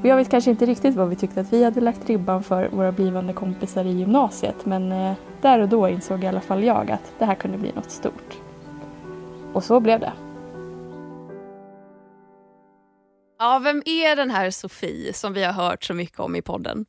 Och 0.00 0.06
jag 0.06 0.16
vet 0.16 0.30
kanske 0.30 0.50
inte 0.50 0.66
riktigt 0.66 0.94
vad 0.94 1.08
vi 1.08 1.16
tyckte 1.16 1.40
att 1.40 1.52
vi 1.52 1.64
hade 1.64 1.80
lagt 1.80 2.08
ribban 2.08 2.42
för 2.42 2.68
våra 2.68 2.92
blivande 2.92 3.32
kompisar 3.32 3.84
i 3.84 3.92
gymnasiet 3.92 4.66
men 4.66 4.92
eh, 4.92 5.14
där 5.40 5.58
och 5.58 5.68
då 5.68 5.88
insåg 5.88 6.24
i 6.24 6.26
alla 6.26 6.40
fall 6.40 6.64
jag 6.64 6.90
att 6.90 7.12
det 7.18 7.24
här 7.24 7.34
kunde 7.34 7.58
bli 7.58 7.72
något 7.72 7.90
stort. 7.90 8.36
Och 9.52 9.64
så 9.64 9.80
blev 9.80 10.00
det. 10.00 10.12
Ja, 13.38 13.60
vem 13.64 13.82
är 13.86 14.16
den 14.16 14.30
här 14.30 14.50
Sofie 14.50 15.12
som 15.12 15.32
vi 15.32 15.44
har 15.44 15.52
hört 15.52 15.84
så 15.84 15.94
mycket 15.94 16.20
om 16.20 16.36
i 16.36 16.42
podden? 16.42 16.86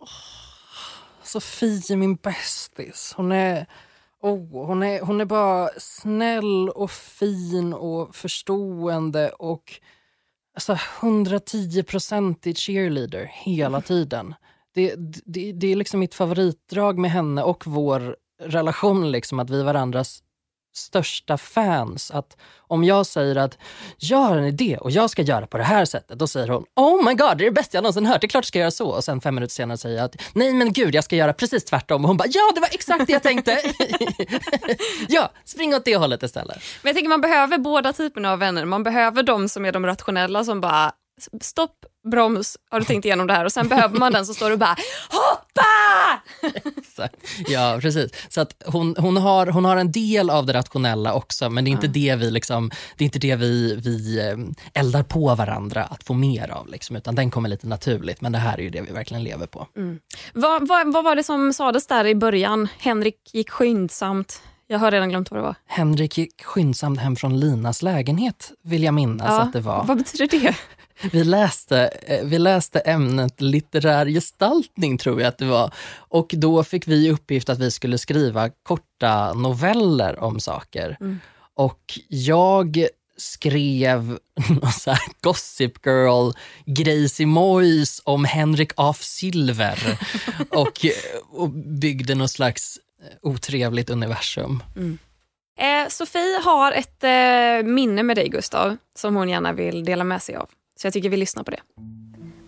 Sofie 1.28 1.82
är 1.90 1.96
min 1.96 2.16
bästis. 2.16 3.14
Hon 3.18 3.32
är, 3.32 3.66
oh, 4.22 4.66
hon, 4.66 4.84
är, 4.84 5.02
hon 5.02 5.22
är 5.22 5.26
bara 5.26 5.70
snäll 5.78 6.70
och 6.70 6.92
fin 6.92 7.74
och 7.74 8.16
förstående 8.16 9.30
och 9.30 9.74
alltså 10.54 10.74
110-procentig 10.74 12.58
cheerleader 12.58 13.32
hela 13.34 13.82
tiden. 13.82 14.36
Det, 14.74 14.96
det, 15.26 15.52
det 15.52 15.68
är 15.72 15.76
liksom 15.76 16.00
mitt 16.00 16.16
favoritdrag 16.16 16.98
med 16.98 17.12
henne 17.12 17.44
och 17.44 17.68
vår 17.68 18.16
relation, 18.42 19.12
liksom, 19.12 19.40
att 19.40 19.50
vi 19.50 19.60
är 19.60 19.64
varandras 19.64 20.24
största 20.78 21.38
fans. 21.38 22.12
Att 22.12 22.38
om 22.60 22.84
jag 22.84 23.06
säger 23.06 23.36
att 23.36 23.58
jag 23.98 24.18
har 24.18 24.38
en 24.38 24.46
idé 24.46 24.78
och 24.82 24.92
jag 24.92 25.10
ska 25.10 25.22
göra 25.22 25.48
på 25.48 25.58
det 25.58 25.64
här 25.64 25.86
sättet, 25.86 26.20
då 26.20 26.28
säger 26.28 26.48
hon 26.48 26.66
oh 26.76 27.06
my 27.06 27.14
god, 27.14 27.38
det 27.38 27.44
är 27.44 27.46
det 27.46 27.52
bästa 27.52 27.78
jag 27.78 27.82
någonsin 27.82 28.06
hört, 28.06 28.22
det 28.22 28.28
är 28.28 28.30
klart 28.30 28.44
du 28.44 28.48
ska 28.48 28.60
göra 28.60 28.72
så. 28.72 28.88
Och 28.90 29.04
sen 29.04 29.22
fem 29.22 29.36
minuter 29.36 29.54
senare 29.54 29.78
säger 29.78 29.98
jag 29.98 30.06
att 30.06 30.16
nej 30.34 30.54
men 30.54 30.74
gud, 30.74 30.96
jag 30.96 31.04
ska 31.04 31.16
göra 31.16 31.34
precis 31.34 31.66
tvärtom. 31.66 32.04
Och 32.04 32.08
hon 32.08 32.18
bara 32.18 32.28
ja, 32.32 32.52
det 32.56 32.62
var 32.62 32.70
exakt 32.72 33.08
det 33.08 33.14
jag 33.14 33.24
tänkte. 33.24 33.62
ja, 35.08 35.32
spring 35.46 35.76
åt 35.76 35.86
det 35.86 35.96
hållet 35.96 36.24
istället. 36.24 36.58
Men 36.82 36.90
jag 36.90 36.96
tänker 36.96 37.10
man 37.10 37.22
behöver 37.22 37.58
båda 37.58 37.94
typerna 37.94 38.32
av 38.32 38.40
vänner. 38.40 38.66
Man 38.66 38.84
behöver 38.84 39.24
de 39.24 39.50
som 39.50 39.66
är 39.66 39.72
de 39.72 39.86
rationella 39.86 40.44
som 40.44 40.62
bara 40.62 40.92
stopp, 41.42 41.86
broms, 42.12 42.58
har 42.70 42.80
du 42.80 42.86
tänkt 42.86 43.06
igenom 43.06 43.28
det 43.28 43.34
här? 43.34 43.46
Och 43.46 43.52
sen 43.52 43.68
behöver 43.68 44.00
man 44.00 44.14
den 44.14 44.26
som 44.26 44.36
står 44.36 44.52
och 44.52 44.60
bara 44.60 44.76
hoppa! 45.10 45.77
Ja, 47.48 47.80
precis. 47.82 48.12
Så 48.30 48.42
att 48.42 48.64
hon, 48.66 48.96
hon, 48.98 49.18
har, 49.18 49.48
hon 49.48 49.66
har 49.66 49.78
en 49.78 49.92
del 49.92 50.30
av 50.30 50.46
det 50.46 50.54
rationella 50.54 51.14
också, 51.14 51.50
men 51.50 51.64
det 51.64 51.70
är 51.70 51.72
inte 51.72 51.88
det 51.88 52.16
vi, 52.16 52.32
liksom, 52.32 52.72
det 52.98 53.04
är 53.04 53.06
inte 53.06 53.20
det 53.20 53.36
vi, 53.36 53.76
vi 53.76 54.20
eh, 54.20 54.38
eldar 54.82 55.04
på 55.04 55.36
varandra 55.36 55.84
att 55.84 56.04
få 56.04 56.14
mer 56.14 56.50
av, 56.50 56.68
liksom, 56.68 56.96
utan 56.96 57.16
den 57.16 57.32
kommer 57.32 57.50
lite 57.50 57.68
naturligt. 57.68 58.22
Men 58.22 58.32
det 58.32 58.38
här 58.38 58.58
är 58.58 58.62
ju 58.62 58.70
det 58.70 58.82
vi 58.82 58.92
verkligen 58.92 59.24
lever 59.24 59.48
på. 59.48 59.68
Vad, 60.34 60.68
vad, 60.68 60.94
vad 60.94 61.04
var 61.04 61.16
det 61.16 61.24
som 61.24 61.54
sades 61.54 61.88
där 61.88 62.06
i 62.08 62.16
början? 62.16 62.68
Henrik 62.78 63.34
gick 63.34 63.50
skyndsamt. 63.50 64.42
Jag 64.70 64.80
har 64.80 64.92
redan 64.92 65.10
glömt 65.10 65.32
vad 65.32 65.40
det 65.40 65.44
var. 65.44 65.56
Henrik 65.68 66.18
gick 66.18 66.44
skyndsamt 66.44 67.00
hem 67.00 67.16
från 67.16 67.40
Linas 67.40 67.82
lägenhet, 67.82 68.52
vill 68.64 68.84
jag 68.84 68.94
minnas 68.94 69.28
Ja, 69.30 69.42
att 69.42 69.54
det 69.54 69.60
var. 69.60 69.84
Vad 69.84 69.98
betyder 69.98 70.40
det? 70.40 70.56
Vi 71.12 71.24
läste, 71.24 71.88
eh, 71.88 72.26
vi 72.26 72.40
läste 72.40 72.80
ämnet 72.80 73.42
litterär 73.42 74.06
gestaltning, 74.06 74.98
tror 74.98 75.22
jag 75.22 75.28
att 75.28 75.38
det 75.38 75.46
var. 75.46 75.74
Och 75.98 76.34
då 76.38 76.64
fick 76.64 76.88
vi 76.88 77.12
uppgift 77.12 77.50
att 77.50 77.60
vi 77.60 77.72
skulle 77.72 77.98
skriva 77.98 78.50
korta 78.50 79.34
noveller 79.34 80.20
om 80.24 80.40
saker. 80.40 80.98
Mm. 81.00 81.20
Och 81.54 82.00
jag 82.08 82.88
skrev 83.18 84.18
så 84.80 84.92
här 84.92 85.22
Gossip 85.22 85.86
Girl, 85.86 86.32
Gracie 86.66 87.26
Moyes 87.26 88.02
om 88.04 88.26
Henrik 88.26 88.72
af 88.76 89.04
Silver 89.04 90.00
och, 90.50 90.86
och 91.30 91.50
byggde 91.50 92.16
någon 92.16 92.30
slags 92.30 92.80
otrevligt 93.22 93.90
universum. 93.90 94.64
Eh, 95.58 95.88
Sofie 95.90 96.42
har 96.44 96.72
ett 96.72 97.04
eh, 97.04 97.72
minne 97.72 98.04
med 98.04 98.18
dig 98.18 98.30
Gustav 98.30 98.78
som 98.96 99.16
hon 99.16 99.30
gärna 99.30 99.54
vill 99.54 99.86
dela 99.86 100.04
med 100.04 100.22
sig 100.22 100.36
av. 100.36 100.50
Så 100.78 100.88
jag 100.88 100.94
tycker 100.94 101.10
vi 101.10 101.18
lyssnar 101.18 101.44
på 101.44 101.52
det. 101.52 101.60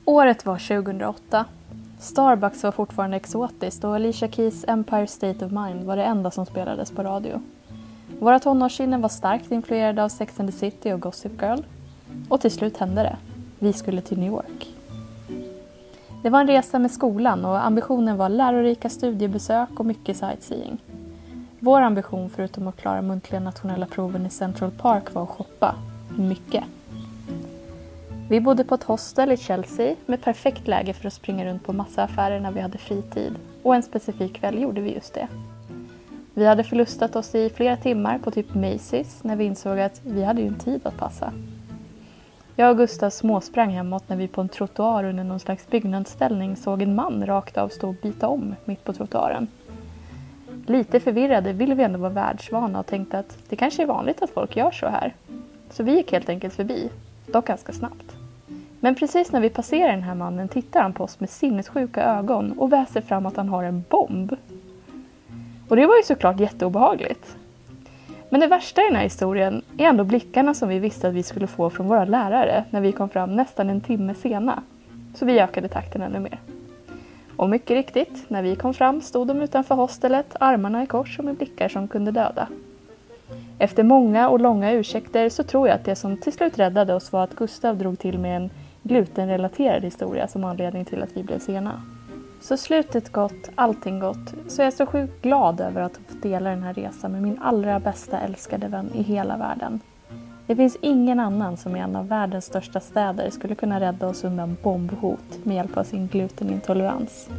Året 0.05 0.45
var 0.45 0.57
2008. 0.57 1.45
Starbucks 1.99 2.63
var 2.63 2.71
fortfarande 2.71 3.17
exotiskt 3.17 3.83
och 3.83 3.95
Alicia 3.95 4.31
Keys 4.31 4.65
Empire 4.67 5.07
State 5.07 5.45
of 5.45 5.51
Mind 5.51 5.83
var 5.83 5.97
det 5.97 6.03
enda 6.03 6.31
som 6.31 6.45
spelades 6.45 6.91
på 6.91 7.03
radio. 7.03 7.41
Våra 8.19 8.39
tonårssinnen 8.39 9.01
var 9.01 9.09
starkt 9.09 9.51
influerade 9.51 10.03
av 10.03 10.09
Sex 10.09 10.39
and 10.39 10.51
the 10.51 10.57
City 10.57 10.91
och 10.91 10.99
Gossip 10.99 11.41
Girl. 11.41 11.59
Och 12.29 12.41
till 12.41 12.51
slut 12.51 12.77
hände 12.77 13.03
det. 13.03 13.17
Vi 13.59 13.73
skulle 13.73 14.01
till 14.01 14.19
New 14.19 14.31
York. 14.31 14.75
Det 16.23 16.29
var 16.29 16.39
en 16.39 16.47
resa 16.47 16.79
med 16.79 16.91
skolan 16.91 17.45
och 17.45 17.65
ambitionen 17.65 18.17
var 18.17 18.29
lärorika 18.29 18.89
studiebesök 18.89 19.69
och 19.79 19.85
mycket 19.85 20.17
sightseeing. 20.17 20.77
Vår 21.59 21.81
ambition, 21.81 22.29
förutom 22.29 22.67
att 22.67 22.77
klara 22.77 23.01
muntliga 23.01 23.39
nationella 23.39 23.85
proven 23.85 24.25
i 24.25 24.29
Central 24.29 24.71
Park, 24.71 25.13
var 25.13 25.23
att 25.23 25.29
shoppa. 25.29 25.75
Mycket. 26.17 26.63
Vi 28.29 28.41
bodde 28.41 28.63
på 28.63 28.75
ett 28.75 28.83
hostel 28.83 29.31
i 29.31 29.37
Chelsea 29.37 29.95
med 30.05 30.21
perfekt 30.21 30.67
läge 30.67 30.93
för 30.93 31.07
att 31.07 31.13
springa 31.13 31.45
runt 31.45 31.63
på 31.63 31.73
massa 31.73 32.03
affärer 32.03 32.39
när 32.39 32.51
vi 32.51 32.59
hade 32.59 32.77
fritid. 32.77 33.35
Och 33.63 33.75
en 33.75 33.83
specifik 33.83 34.33
kväll 34.33 34.61
gjorde 34.61 34.81
vi 34.81 34.93
just 34.93 35.13
det. 35.13 35.27
Vi 36.33 36.45
hade 36.45 36.63
förlustat 36.63 37.15
oss 37.15 37.35
i 37.35 37.49
flera 37.49 37.77
timmar 37.77 38.17
på 38.17 38.31
typ 38.31 38.49
Macy's 38.51 39.19
när 39.21 39.35
vi 39.35 39.43
insåg 39.43 39.79
att 39.79 40.01
vi 40.03 40.23
hade 40.23 40.41
ju 40.41 40.47
en 40.47 40.59
tid 40.59 40.81
att 40.83 40.97
passa. 40.97 41.33
Jag 42.55 42.71
och 42.71 42.77
Gustav 42.77 43.09
småsprang 43.09 43.69
hemåt 43.69 44.09
när 44.09 44.17
vi 44.17 44.27
på 44.27 44.41
en 44.41 44.49
trottoar 44.49 45.03
under 45.03 45.23
någon 45.23 45.39
slags 45.39 45.67
byggnadsställning 45.69 46.55
såg 46.55 46.81
en 46.81 46.95
man 46.95 47.25
rakt 47.25 47.57
av 47.57 47.69
stå 47.69 47.89
och 47.89 47.95
byta 48.01 48.27
om 48.27 48.55
mitt 48.65 48.83
på 48.83 48.93
trottoaren. 48.93 49.47
Lite 50.65 50.99
förvirrade 50.99 51.53
ville 51.53 51.75
vi 51.75 51.83
ändå 51.83 51.99
vara 51.99 52.13
världsvana 52.13 52.79
och 52.79 52.85
tänkte 52.85 53.19
att 53.19 53.37
det 53.49 53.55
kanske 53.55 53.83
är 53.83 53.87
vanligt 53.87 54.21
att 54.21 54.29
folk 54.29 54.57
gör 54.57 54.71
så 54.71 54.87
här. 54.87 55.15
Så 55.69 55.83
vi 55.83 55.95
gick 55.95 56.11
helt 56.11 56.29
enkelt 56.29 56.53
förbi, 56.53 56.89
dock 57.25 57.47
ganska 57.47 57.73
snabbt. 57.73 58.18
Men 58.79 58.95
precis 58.95 59.31
när 59.31 59.41
vi 59.41 59.49
passerar 59.49 59.91
den 59.91 60.03
här 60.03 60.15
mannen 60.15 60.47
tittar 60.47 60.81
han 60.81 60.93
på 60.93 61.03
oss 61.03 61.19
med 61.19 61.29
sinnessjuka 61.29 62.03
ögon 62.03 62.51
och 62.51 62.73
väser 62.73 63.01
fram 63.01 63.25
att 63.25 63.37
han 63.37 63.49
har 63.49 63.63
en 63.63 63.83
bomb. 63.89 64.35
Och 65.69 65.75
det 65.75 65.85
var 65.85 65.97
ju 65.97 66.03
såklart 66.03 66.39
jätteobehagligt. 66.39 67.35
Men 68.29 68.39
det 68.39 68.47
värsta 68.47 68.81
i 68.81 68.85
den 68.85 68.95
här 68.95 69.03
historien 69.03 69.61
är 69.77 69.85
ändå 69.85 70.03
blickarna 70.03 70.53
som 70.53 70.69
vi 70.69 70.79
visste 70.79 71.07
att 71.07 71.13
vi 71.13 71.23
skulle 71.23 71.47
få 71.47 71.69
från 71.69 71.87
våra 71.87 72.05
lärare 72.05 72.65
när 72.69 72.81
vi 72.81 72.91
kom 72.91 73.09
fram 73.09 73.35
nästan 73.35 73.69
en 73.69 73.81
timme 73.81 74.13
sena. 74.13 74.63
Så 75.15 75.25
vi 75.25 75.39
ökade 75.39 75.67
takten 75.67 76.01
ännu 76.01 76.19
mer. 76.19 76.39
Och 77.37 77.49
mycket 77.49 77.71
riktigt, 77.71 78.29
när 78.29 78.41
vi 78.41 78.55
kom 78.55 78.73
fram 78.73 79.01
stod 79.01 79.27
de 79.27 79.41
utanför 79.41 79.75
hostelet, 79.75 80.35
armarna 80.39 80.83
i 80.83 80.87
kors 80.87 81.19
och 81.19 81.25
med 81.25 81.35
blickar 81.35 81.69
som 81.69 81.87
kunde 81.87 82.11
döda. 82.11 82.47
Efter 83.59 83.83
många 83.83 84.29
och 84.29 84.39
långa 84.39 84.71
ursäkter 84.71 85.29
så 85.29 85.43
tror 85.43 85.67
jag 85.67 85.75
att 85.75 85.85
det 85.85 85.95
som 85.95 86.17
till 86.17 86.33
slut 86.33 86.59
räddade 86.59 86.93
oss 86.93 87.11
var 87.11 87.23
att 87.23 87.35
Gustav 87.35 87.77
drog 87.77 87.99
till 87.99 88.19
med 88.19 88.37
en 88.37 88.49
glutenrelaterad 88.89 89.83
historia 89.83 90.27
som 90.27 90.43
anledning 90.43 90.85
till 90.85 91.03
att 91.03 91.17
vi 91.17 91.23
blev 91.23 91.39
sena. 91.39 91.81
Så 92.41 92.57
slutet 92.57 93.11
gott, 93.11 93.49
allting 93.55 93.99
gott. 93.99 94.33
Så 94.47 94.61
jag 94.61 94.67
är 94.67 94.71
så 94.71 94.85
sjukt 94.85 95.21
glad 95.21 95.61
över 95.61 95.81
att 95.81 95.97
ha 95.97 96.03
fått 96.03 96.21
dela 96.21 96.49
den 96.49 96.63
här 96.63 96.73
resan 96.73 97.11
med 97.11 97.21
min 97.21 97.39
allra 97.41 97.79
bästa 97.79 98.19
älskade 98.19 98.67
vän 98.67 98.91
i 98.93 99.03
hela 99.03 99.37
världen. 99.37 99.79
Det 100.47 100.55
finns 100.55 100.77
ingen 100.81 101.19
annan 101.19 101.57
som 101.57 101.75
i 101.75 101.79
en 101.79 101.95
av 101.95 102.07
världens 102.07 102.45
största 102.45 102.79
städer 102.79 103.29
skulle 103.29 103.55
kunna 103.55 103.79
rädda 103.79 104.07
oss 104.07 104.23
undan 104.23 104.57
bombhot 104.63 105.45
med 105.45 105.55
hjälp 105.55 105.77
av 105.77 105.83
sin 105.83 106.07
glutenintolerans. 106.07 107.29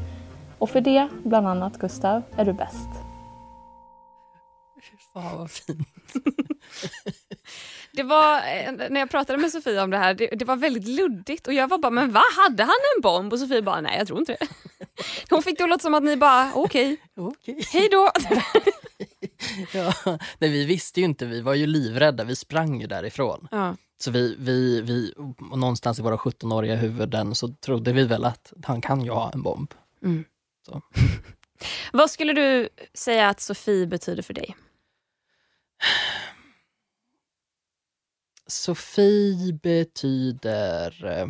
Och 0.58 0.70
för 0.70 0.80
det, 0.80 1.08
bland 1.24 1.46
annat 1.48 1.78
Gustav, 1.78 2.22
är 2.36 2.44
du 2.44 2.52
bäst. 2.52 2.88
Fan 5.12 5.38
vad 5.38 5.50
fint. 5.50 5.88
Det 8.00 8.04
var, 8.04 8.36
eh, 8.36 8.72
när 8.90 9.00
jag 9.00 9.10
pratade 9.10 9.38
med 9.38 9.50
Sofie 9.50 9.82
om 9.82 9.90
det 9.90 9.98
här, 9.98 10.14
det, 10.14 10.26
det, 10.26 10.44
var 10.44 10.56
väldigt 10.56 10.84
luddigt 10.84 11.46
och 11.46 11.54
jag 11.54 11.68
var 11.68 11.78
bara, 11.78 11.90
men 11.90 12.12
vad 12.12 12.22
hade 12.36 12.62
han 12.62 12.74
en 12.96 13.00
bomb? 13.02 13.32
Och 13.32 13.38
Sofie 13.38 13.62
bara, 13.62 13.80
nej 13.80 13.98
jag 13.98 14.06
tror 14.06 14.18
inte 14.18 14.36
det. 14.40 14.46
Hon 15.30 15.42
fick 15.42 15.58
det 15.58 15.64
att 15.64 15.70
låta 15.70 15.82
som 15.82 15.94
att 15.94 16.02
ni 16.02 16.16
bara, 16.16 16.52
okej, 16.54 16.96
Okej. 17.16 17.64
hej 17.72 17.88
då. 17.90 18.10
Ja. 19.72 19.92
Nej, 20.38 20.50
vi 20.50 20.64
visste 20.64 21.00
ju 21.00 21.06
inte, 21.06 21.26
vi 21.26 21.40
var 21.40 21.54
ju 21.54 21.66
livrädda, 21.66 22.24
vi 22.24 22.36
sprang 22.36 22.80
ju 22.80 22.86
därifrån. 22.86 23.48
Ja. 23.50 23.76
Så 23.98 24.10
vi, 24.10 24.36
vi, 24.38 24.80
vi, 24.80 25.14
någonstans 25.52 25.98
i 25.98 26.02
våra 26.02 26.16
17-åriga 26.16 26.76
huvuden 26.76 27.34
så 27.34 27.48
trodde 27.48 27.92
vi 27.92 28.04
väl 28.04 28.24
att 28.24 28.52
han 28.64 28.80
kan 28.80 29.04
ju 29.04 29.10
ha 29.10 29.30
en 29.32 29.42
bomb. 29.42 29.74
Mm. 30.02 30.24
Vad 31.92 32.10
skulle 32.10 32.32
du 32.32 32.68
säga 32.94 33.28
att 33.28 33.40
Sofie 33.40 33.86
betyder 33.86 34.22
för 34.22 34.34
dig? 34.34 34.56
Sofie 38.50 39.52
betyder... 39.52 41.04
Eh, 41.04 41.28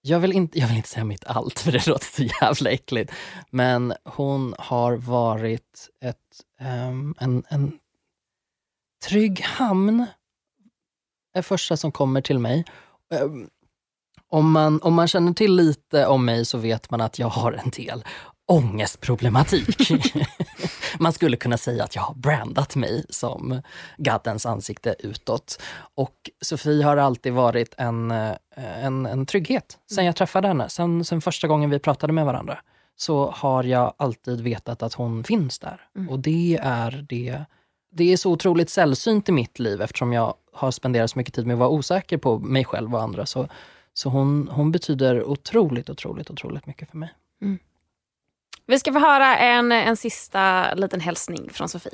jag 0.00 0.20
vill, 0.20 0.32
inte, 0.32 0.58
jag 0.58 0.68
vill 0.68 0.76
inte 0.76 0.88
säga 0.88 1.04
mitt 1.04 1.24
allt, 1.24 1.58
för 1.60 1.72
det 1.72 1.86
låter 1.86 2.06
så 2.06 2.22
jävla 2.42 2.70
äckligt. 2.70 3.12
Men 3.50 3.94
hon 4.04 4.54
har 4.58 4.96
varit 4.96 5.90
ett, 6.00 6.16
um, 6.88 7.14
en, 7.18 7.44
en 7.48 7.78
trygg 9.04 9.40
hamn, 9.40 10.06
är 11.34 11.42
första 11.42 11.76
som 11.76 11.92
kommer 11.92 12.20
till 12.20 12.38
mig. 12.38 12.64
Um, 13.14 13.50
om, 14.28 14.52
man, 14.52 14.82
om 14.82 14.94
man 14.94 15.08
känner 15.08 15.32
till 15.32 15.56
lite 15.56 16.06
om 16.06 16.24
mig 16.24 16.44
så 16.44 16.58
vet 16.58 16.90
man 16.90 17.00
att 17.00 17.18
jag 17.18 17.28
har 17.28 17.52
en 17.52 17.70
del 17.70 18.04
ångestproblematik. 18.46 19.90
man 20.98 21.12
skulle 21.12 21.36
kunna 21.36 21.58
säga 21.58 21.84
att 21.84 21.94
jag 21.94 22.02
har 22.02 22.14
brandat 22.14 22.76
mig 22.76 23.04
som 23.10 23.62
gaddens 23.98 24.46
ansikte 24.46 24.96
utåt. 24.98 25.62
Och 25.94 26.30
Sofie 26.40 26.84
har 26.84 26.96
alltid 26.96 27.32
varit 27.32 27.74
en, 27.78 28.10
eh, 28.10 28.32
en, 28.56 29.06
en 29.06 29.26
trygghet 29.26 29.78
sen 29.90 30.04
jag 30.04 30.16
träffade 30.16 30.48
henne. 30.48 30.68
Sen, 30.68 31.04
sen 31.04 31.20
första 31.20 31.48
gången 31.48 31.70
vi 31.70 31.78
pratade 31.78 32.12
med 32.12 32.26
varandra 32.26 32.58
så 32.96 33.30
har 33.30 33.64
jag 33.64 33.94
alltid 33.96 34.40
vetat 34.40 34.82
att 34.82 34.94
hon 34.94 35.24
finns 35.24 35.58
där. 35.58 35.80
Mm. 35.96 36.08
Och 36.08 36.18
det 36.18 36.58
är 36.62 37.06
det 37.08 37.44
det 37.96 38.12
är 38.12 38.16
så 38.16 38.32
otroligt 38.32 38.70
sällsynt 38.70 39.28
i 39.28 39.32
mitt 39.32 39.58
liv 39.58 39.82
eftersom 39.82 40.12
jag 40.12 40.34
har 40.52 40.70
spenderat 40.70 41.10
så 41.10 41.18
mycket 41.18 41.34
tid 41.34 41.46
med 41.46 41.54
att 41.54 41.60
vara 41.60 41.68
osäker 41.68 42.18
på 42.18 42.38
mig 42.38 42.64
själv 42.64 42.94
och 42.94 43.02
andra. 43.02 43.26
Så, 43.26 43.48
så 43.94 44.08
hon, 44.08 44.48
hon 44.52 44.72
betyder 44.72 45.24
otroligt, 45.24 45.90
otroligt, 45.90 46.30
otroligt 46.30 46.66
mycket 46.66 46.90
för 46.90 46.98
mig. 46.98 47.10
Vi 48.68 48.78
ska 48.78 48.92
få 48.92 48.98
höra 48.98 49.38
en, 49.38 49.72
en 49.72 49.96
sista 49.96 50.74
liten 50.74 51.00
hälsning 51.00 51.50
från 51.50 51.68
Sofie. 51.68 51.92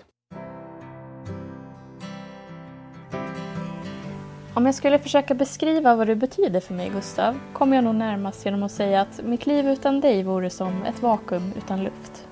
Om 4.54 4.66
jag 4.66 4.74
skulle 4.74 4.98
försöka 4.98 5.34
beskriva 5.34 5.96
vad 5.96 6.06
du 6.06 6.14
betyder 6.14 6.60
för 6.60 6.74
mig, 6.74 6.88
Gustav, 6.88 7.38
kommer 7.52 7.76
jag 7.76 7.84
nog 7.84 7.94
närmast 7.94 8.44
genom 8.44 8.62
att 8.62 8.72
säga 8.72 9.00
att 9.00 9.20
mitt 9.24 9.46
liv 9.46 9.68
utan 9.68 10.00
dig 10.00 10.22
vore 10.22 10.50
som 10.50 10.82
ett 10.82 11.02
vakuum 11.02 11.52
utan 11.56 11.84
luft. 11.84 12.26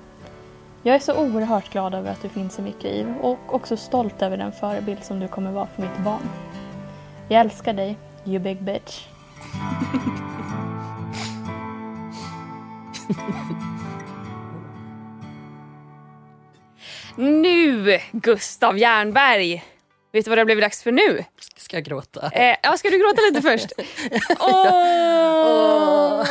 Jag 0.83 0.95
är 0.95 0.99
så 0.99 1.17
oerhört 1.17 1.71
glad 1.71 1.93
över 1.93 2.11
att 2.11 2.21
du 2.21 2.29
finns 2.29 2.59
i 2.59 2.61
mitt 2.61 2.83
liv 2.83 3.13
och 3.21 3.39
också 3.55 3.77
stolt 3.77 4.21
över 4.21 4.37
den 4.37 4.51
förebild 4.51 5.03
som 5.03 5.19
du 5.19 5.27
kommer 5.27 5.51
vara 5.51 5.67
för 5.67 5.81
mitt 5.81 5.97
barn. 5.97 6.29
Jag 7.27 7.41
älskar 7.41 7.73
dig, 7.73 7.97
you 8.25 8.39
big 8.39 8.63
bitch. 8.63 9.07
Nu, 17.15 17.99
Gustav 18.11 18.77
Jernberg! 18.77 19.63
Vet 20.13 20.25
du 20.25 20.29
vad 20.29 20.37
det 20.37 20.41
har 20.41 20.45
blivit 20.45 20.63
dags 20.63 20.83
för 20.83 20.91
nu? 20.91 21.25
Ska 21.57 21.77
jag 21.77 21.83
gråta? 21.83 22.31
Eh, 22.33 22.55
ja, 22.63 22.77
ska 22.77 22.89
du 22.89 22.97
gråta 22.97 23.21
lite 23.21 23.41
först? 23.41 23.67
Åh! 24.39 26.25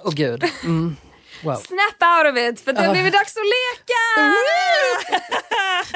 Åh 0.00 0.12
gud. 0.14 0.44
Mm. 0.64 0.96
Wow. 1.42 1.54
Snap 1.54 2.02
out 2.02 2.32
of 2.32 2.38
it, 2.38 2.60
för 2.60 2.72
det 2.72 2.80
har 2.84 2.92
blivit 2.92 3.12
dags 3.12 3.36
att 3.36 3.42
leka! 3.46 4.34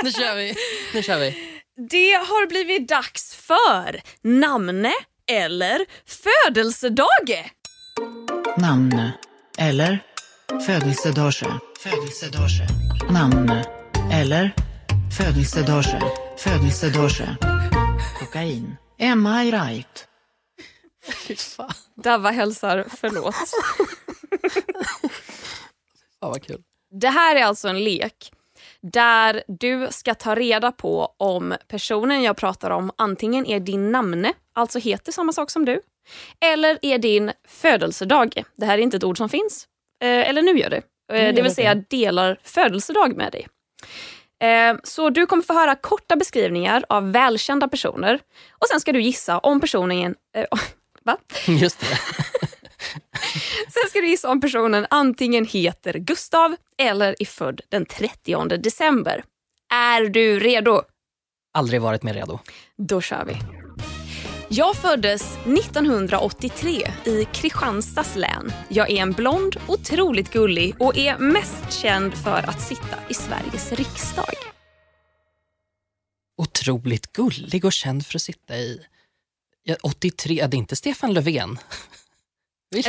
Nu 0.03 0.13
kör 0.13 0.35
vi. 0.37 0.55
Nu 0.95 1.03
kör 1.03 1.19
vi. 1.19 1.61
Det 1.91 2.13
har 2.13 2.47
blivit 2.47 2.89
dags 2.89 3.35
för 3.37 4.01
namne 4.23 4.93
eller 5.31 5.87
födelsedag. 6.07 7.51
namn 8.57 9.11
eller 9.59 9.99
födelsedag, 10.67 11.33
födelsedag, 11.83 12.49
namn 13.11 13.51
eller 14.13 14.55
födelsedag, 15.19 15.85
födelsedag, 16.39 17.11
kokain. 18.19 18.77
Am 18.99 19.27
I 19.27 19.51
right? 19.51 20.09
Fy 21.27 21.37
fan. 21.37 21.73
Davva 21.95 22.31
hälsar 22.31 22.87
förlåt. 22.97 23.35
Fan 26.21 26.31
vad 26.31 26.43
kul. 26.43 26.63
Det 26.91 27.09
här 27.09 27.37
är 27.37 27.45
alltså 27.45 27.69
en 27.69 27.85
lek 27.85 28.33
där 28.81 29.43
du 29.49 29.89
ska 29.91 30.15
ta 30.15 30.35
reda 30.35 30.73
på 30.73 31.15
om 31.17 31.57
personen 31.69 32.23
jag 32.23 32.37
pratar 32.37 32.71
om 32.71 32.91
antingen 32.99 33.47
är 33.47 33.61
din 33.61 33.93
namne, 33.93 34.33
alltså 34.53 34.79
heter 34.79 35.13
samma 35.13 35.33
sak 35.33 35.51
som 35.51 35.65
du, 35.65 35.81
eller 36.41 36.79
är 36.83 36.99
din 36.99 37.33
födelsedag. 37.49 38.43
Det 38.57 38.67
här 38.67 38.79
är 38.79 38.83
inte 38.83 38.97
ett 38.97 39.05
ord 39.05 39.19
som 39.19 39.29
finns, 39.29 39.69
eh, 40.03 40.29
eller 40.29 40.43
nu 40.43 40.59
gör 40.59 40.71
det. 40.71 40.83
Eh, 41.11 41.35
det 41.35 41.43
vill 41.43 41.55
säga 41.55 41.75
delar 41.75 42.39
födelsedag 42.45 43.17
med 43.17 43.33
dig. 43.33 43.49
Eh, 44.43 44.77
Så 44.85 45.11
du 45.11 45.27
kommer 45.27 45.43
få 45.43 45.53
höra 45.55 45.75
korta 45.75 46.17
beskrivningar 46.17 46.85
av 46.89 47.13
välkända 47.13 47.69
personer 47.69 48.21
och 48.51 48.67
sen 48.69 48.81
ska 48.81 48.93
du 48.93 49.03
gissa 49.03 49.39
om 49.39 49.61
personen... 49.61 50.15
eh, 50.37 50.45
Va? 51.05 51.17
Just 51.47 51.81
det. 51.81 51.87
Sen 53.73 53.89
ska 53.91 54.01
du 54.01 54.09
gissa 54.09 54.31
om 54.31 54.41
personen 54.41 54.87
antingen 54.91 55.45
heter 55.47 55.93
Gustav 55.99 56.57
eller 56.79 57.17
är 57.19 57.25
född 57.27 57.61
den 57.69 57.87
30 57.87 58.57
december. 58.57 59.25
Är 59.73 60.01
du 60.09 60.39
redo? 60.39 60.83
Aldrig 61.59 61.81
varit 61.81 62.03
mer 62.03 62.15
redo. 62.15 62.39
Då 62.79 63.01
kör 63.01 63.25
vi. 63.25 63.37
Jag 64.53 64.77
föddes 64.77 65.23
1983 65.47 66.91
i 67.05 67.25
Kristianstads 67.33 68.17
län. 68.17 68.53
Jag 68.69 68.91
är 68.91 68.97
en 68.97 69.13
blond, 69.13 69.57
otroligt 69.69 70.31
gullig 70.33 70.75
och 70.79 70.97
är 70.97 71.19
mest 71.19 71.73
känd 71.73 72.15
för 72.15 72.49
att 72.49 72.61
sitta 72.63 72.97
i 73.09 73.15
Sveriges 73.15 73.73
riksdag. 73.73 74.35
Otroligt 76.37 77.13
gullig 77.13 77.65
och 77.65 77.73
känd 77.73 78.07
för 78.07 78.17
att 78.19 78.23
sitta 78.23 78.57
i... 78.57 78.81
Ja, 79.63 79.77
83, 79.83 80.47
det 80.47 80.57
är 80.57 80.59
inte 80.59 80.77
Stefan 80.77 81.13
Löfven. 81.15 81.59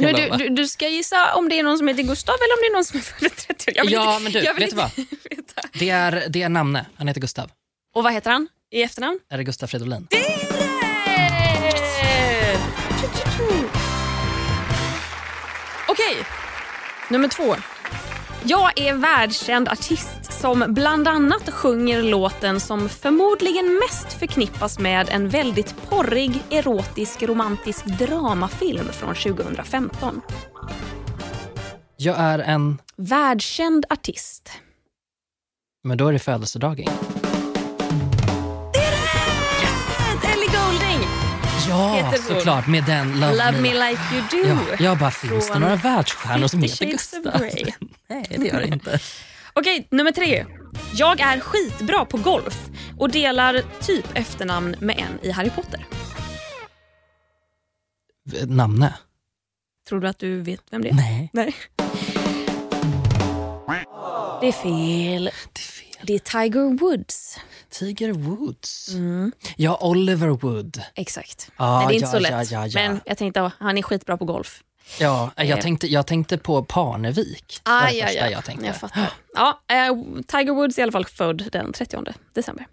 Nu, 0.02 0.12
du, 0.13 0.30
du, 0.30 0.50
du 0.50 0.67
ska 0.67 0.88
gissa 0.88 1.36
om 1.36 1.50
det 1.50 1.60
är 1.60 1.63
någon 1.63 1.78
som 1.78 1.88
heter 1.88 2.04
Gustav 2.04 2.36
eller 2.36 2.54
om 2.54 2.60
det 2.62 2.67
är 2.67 2.74
någon 2.74 2.86
som 2.86 2.97
är 3.00 3.04
född 3.04 3.32
den 3.47 3.56
30. 3.58 3.71
Jag 3.76 3.84
vill 3.84 3.93
Ja, 3.93 4.12
inte- 4.13 4.24
men 4.24 4.32
du, 4.32 4.39
jag 4.39 4.54
vill 4.54 4.63
vet 4.76 4.95
du 4.95 5.02
veta. 5.36 5.62
Det 5.80 5.89
är, 5.89 6.26
det 6.30 6.41
är 6.41 6.50
namne. 6.50 6.86
Han 6.95 7.08
heter 7.08 7.21
Gustav. 7.21 7.52
Och 7.95 8.04
vad 8.04 8.13
heter 8.13 8.32
han 8.32 8.47
i 8.71 8.82
efternamn? 8.84 9.19
Är 9.30 9.38
det 9.38 9.43
Gustav 9.43 9.67
Fridolin? 9.67 10.08
Okej, 16.12 16.26
nummer 17.10 17.28
två. 17.28 17.56
Jag 18.43 18.80
är 18.80 18.93
världskänd 18.93 19.69
artist 19.69 20.34
som 20.41 20.65
bland 20.67 21.08
annat 21.08 21.50
sjunger 21.50 22.04
låten 22.04 22.60
som 22.60 22.89
förmodligen 22.89 23.80
mest 23.80 24.19
förknippas 24.19 24.80
med 24.80 25.10
en 25.10 25.30
väldigt 25.30 25.89
porrig, 25.89 26.43
erotisk, 26.50 27.24
romantisk 27.24 27.86
dramafilm 27.86 28.86
från 28.86 29.15
2015. 29.15 30.21
Jag 31.97 32.15
är 32.19 32.39
en... 32.39 32.82
Världskänd 32.97 33.86
artist. 33.89 34.52
Men 35.84 35.97
då 35.97 36.08
är 36.08 36.13
det 36.13 36.19
födelsedagen. 36.19 36.89
Ja, 41.71 42.13
såklart. 42.27 42.67
Med 42.67 42.84
den 42.84 43.19
Love, 43.19 43.31
Love 43.31 43.51
Me. 43.51 43.62
me 43.62 43.89
like 43.89 44.01
you 44.13 44.43
do. 44.43 44.49
Ja, 44.69 44.75
jag 44.79 44.97
bara, 44.97 45.12
finns 45.12 45.49
det 45.51 45.60
några 45.60 45.75
världsstjärnor 45.75 46.47
som 46.47 46.62
heter 46.62 46.86
Gustav? 46.86 47.21
Nej, 48.07 48.25
det 48.29 48.47
gör 48.47 48.60
det 48.60 48.67
inte. 48.67 48.99
Okej, 49.53 49.88
nummer 49.91 50.12
tre. 50.12 50.45
Jag 50.93 51.19
är 51.19 51.39
skitbra 51.39 52.05
på 52.05 52.17
golf 52.17 52.57
och 52.97 53.12
delar 53.12 53.62
typ 53.81 54.17
efternamn 54.17 54.75
med 54.79 54.99
en 54.99 55.27
i 55.27 55.31
Harry 55.31 55.49
Potter. 55.49 55.86
Namne? 58.47 58.93
Tror 59.89 59.99
du 59.99 60.07
att 60.07 60.19
du 60.19 60.41
vet 60.41 60.62
vem 60.71 60.81
det 60.81 60.89
är? 60.89 60.93
Nej, 60.93 61.29
Nej. 61.34 61.55
Det 64.41 64.47
är 64.47 64.51
fel. 64.51 65.23
det 65.53 65.60
är 65.60 65.63
fel. 65.63 65.97
Det 66.03 66.13
är 66.13 66.19
Tiger 66.19 66.77
Woods. 66.79 67.39
Tiger 67.71 68.12
Woods. 68.13 68.89
Mm. 68.93 69.31
Ja, 69.55 69.77
Oliver 69.81 70.27
Wood. 70.29 70.81
Exakt. 70.95 71.51
Ah, 71.57 71.77
Nej, 71.79 71.88
det 71.88 71.93
är 71.93 71.95
inte 71.95 72.05
ja, 72.05 72.12
så 72.12 72.19
lätt. 72.19 72.51
ja, 72.51 72.65
ja, 72.65 72.67
ja. 72.67 72.89
Men 72.89 73.01
jag 73.05 73.17
tänkte 73.17 73.51
han 73.60 73.77
är 73.77 73.81
skitbra 73.81 74.17
på 74.17 74.25
golf. 74.25 74.63
Ja, 74.99 75.31
Eh. 75.38 75.49
jag 75.49 75.62
tänkte, 75.62 75.88
jag 75.88 76.07
tänkte 76.07 76.38
på 76.38 76.63
Parnevik. 76.63 77.62
var 77.65 77.81
det 77.93 78.01
första 78.07 78.29
jag 78.29 78.45
tänkte. 78.45 78.65
Jag 78.65 78.75
fattar. 78.75 79.10
Ja, 79.34 79.62
eh, 79.71 79.95
Tiger 80.27 80.53
Woods 80.53 80.77
är 80.77 80.81
i 80.81 80.84
alla 80.84 80.91
fall 80.91 81.05
född 81.05 81.49
den 81.51 81.73
30 81.73 82.13
december. 82.34 82.65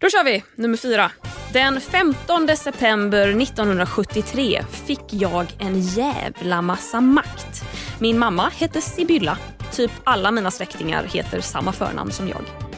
Då 0.00 0.08
kör 0.10 0.24
vi 0.24 0.42
nummer 0.56 0.76
fyra. 0.76 1.10
Den 1.52 1.80
15 1.80 2.56
september 2.56 3.28
1973 3.42 4.64
fick 4.70 5.00
jag 5.10 5.46
en 5.58 5.80
jävla 5.82 6.62
massa 6.62 7.00
makt. 7.00 7.62
Min 7.98 8.18
mamma 8.18 8.48
hette 8.48 8.80
Sibylla. 8.80 9.38
Typ 9.72 9.90
alla 10.04 10.30
mina 10.30 10.50
släktingar 10.50 11.04
heter 11.04 11.40
samma 11.40 11.72
förnamn 11.72 12.12
som 12.12 12.28
jag. 12.28 12.69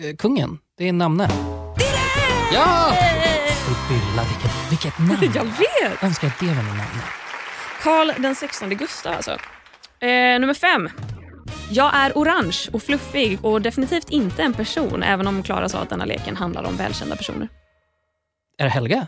Eh, 0.00 0.16
Kungen, 0.16 0.58
det 0.78 0.88
är 0.88 0.92
namne. 0.92 1.28
Ja! 2.52 2.92
Sibylla, 3.48 4.22
vilket, 4.28 4.70
vilket 4.70 4.98
namn. 4.98 5.32
Jag 5.34 5.44
vet! 5.44 6.02
önskar 6.02 6.28
att 6.28 6.40
det 6.40 6.46
var 6.46 6.54
min 6.54 6.64
namn. 6.64 7.00
Karl 7.82 8.22
den 8.22 8.34
16 8.34 8.70
Gustav 8.70 9.12
alltså. 9.14 9.30
Eh, 10.00 10.40
nummer 10.40 10.54
fem. 10.54 10.88
Jag 11.70 11.94
är 11.94 12.12
orange 12.14 12.58
och 12.72 12.82
fluffig 12.82 13.44
och 13.44 13.62
definitivt 13.62 14.10
inte 14.10 14.42
en 14.42 14.52
person 14.52 15.02
även 15.02 15.26
om 15.26 15.42
Klara 15.42 15.68
sa 15.68 15.78
att 15.78 15.90
denna 15.90 16.04
leken 16.04 16.36
handlar 16.36 16.64
om 16.64 16.76
välkända 16.76 17.16
personer. 17.16 17.48
Är 18.58 18.64
det 18.64 18.70
Helga? 18.70 19.06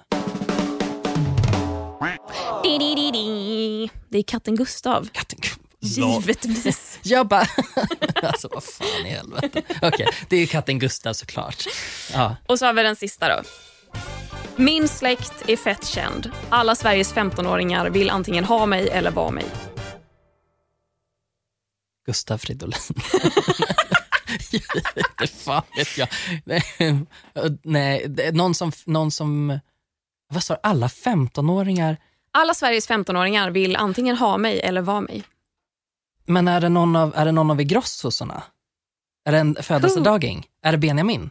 Di, 2.62 2.78
di, 2.78 2.94
di, 2.94 3.10
di. 3.10 3.90
Det 4.08 4.18
är 4.18 4.22
katten 4.22 4.56
Gustav. 4.56 5.08
Katten. 5.12 5.39
Givetvis. 5.80 6.98
Jag 7.02 7.28
bara... 7.28 7.46
alltså 8.22 8.48
vad 8.52 8.64
fan 8.64 9.06
i 9.06 9.08
helvete. 9.08 9.62
Okej, 9.82 10.08
det 10.28 10.36
är 10.36 10.46
katten 10.46 10.78
Gustav 10.78 11.12
såklart. 11.12 11.64
Ja. 12.12 12.36
Och 12.46 12.58
så 12.58 12.66
har 12.66 12.72
vi 12.72 12.82
den 12.82 12.96
sista 12.96 13.36
då. 13.36 13.42
Min 14.56 14.88
släkt 14.88 15.48
är 15.48 15.56
fett 15.56 15.86
känd. 15.86 16.30
Alla 16.48 16.74
Sveriges 16.74 17.14
15-åringar 17.14 17.90
vill 17.90 18.10
antingen 18.10 18.44
ha 18.44 18.66
mig 18.66 18.88
eller 18.88 19.10
vara 19.10 19.30
mig. 19.30 19.44
Gustav 22.06 22.38
Fridolin. 22.38 22.78
det 25.18 25.26
fan 25.26 25.62
vet 25.76 25.98
jag. 25.98 26.08
Nej, 27.62 28.08
någon 28.32 28.54
som... 28.54 28.72
Någon 28.86 29.10
som 29.10 29.58
vad 30.32 30.42
sa 30.42 30.54
du? 30.54 30.60
Alla 30.62 30.86
15-åringar? 30.86 31.96
Alla 32.32 32.54
Sveriges 32.54 32.90
15-åringar 32.90 33.50
vill 33.50 33.76
antingen 33.76 34.16
ha 34.16 34.38
mig 34.38 34.60
eller 34.60 34.80
vara 34.80 35.00
mig. 35.00 35.24
Men 36.30 36.48
är 36.48 36.60
det 36.60 36.68
någon 36.68 36.96
av, 36.96 37.12
är 37.16 37.24
det 37.24 37.32
någon 37.32 37.50
av 37.50 37.60
Igrossosarna? 37.60 38.42
Är 39.24 39.32
det 39.32 39.38
en 39.38 39.56
födelsedaging? 39.62 40.46
Är 40.64 40.72
det 40.72 40.78
Benjamin? 40.78 41.30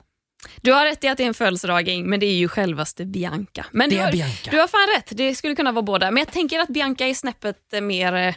Du 0.62 0.74
har 0.74 0.86
rätt 0.86 1.04
i 1.04 1.08
att 1.08 1.18
det 1.18 1.24
är 1.24 1.28
en 1.28 1.34
födelsedaging, 1.34 2.10
men 2.10 2.20
det 2.20 2.26
är 2.26 2.36
ju 2.36 2.48
självaste 2.48 3.06
Bianca. 3.06 3.66
Men 3.72 3.90
Det 3.90 3.96
du 3.96 4.00
är 4.00 4.06
har, 4.06 4.12
Bianca. 4.12 4.52
Du 4.52 4.60
har 4.60 4.68
fan 4.68 4.88
rätt, 4.96 5.18
det 5.18 5.36
skulle 5.36 5.56
kunna 5.56 5.72
vara 5.72 5.84
båda. 5.84 6.12
Men 6.12 6.22
jag 6.22 6.34
tänker 6.34 6.60
att 6.60 6.70
Bianca 6.70 7.08
är 7.08 7.14
snäppet 7.14 7.74
eh, 7.74 7.82
mer 7.82 8.14
eh, 8.14 8.36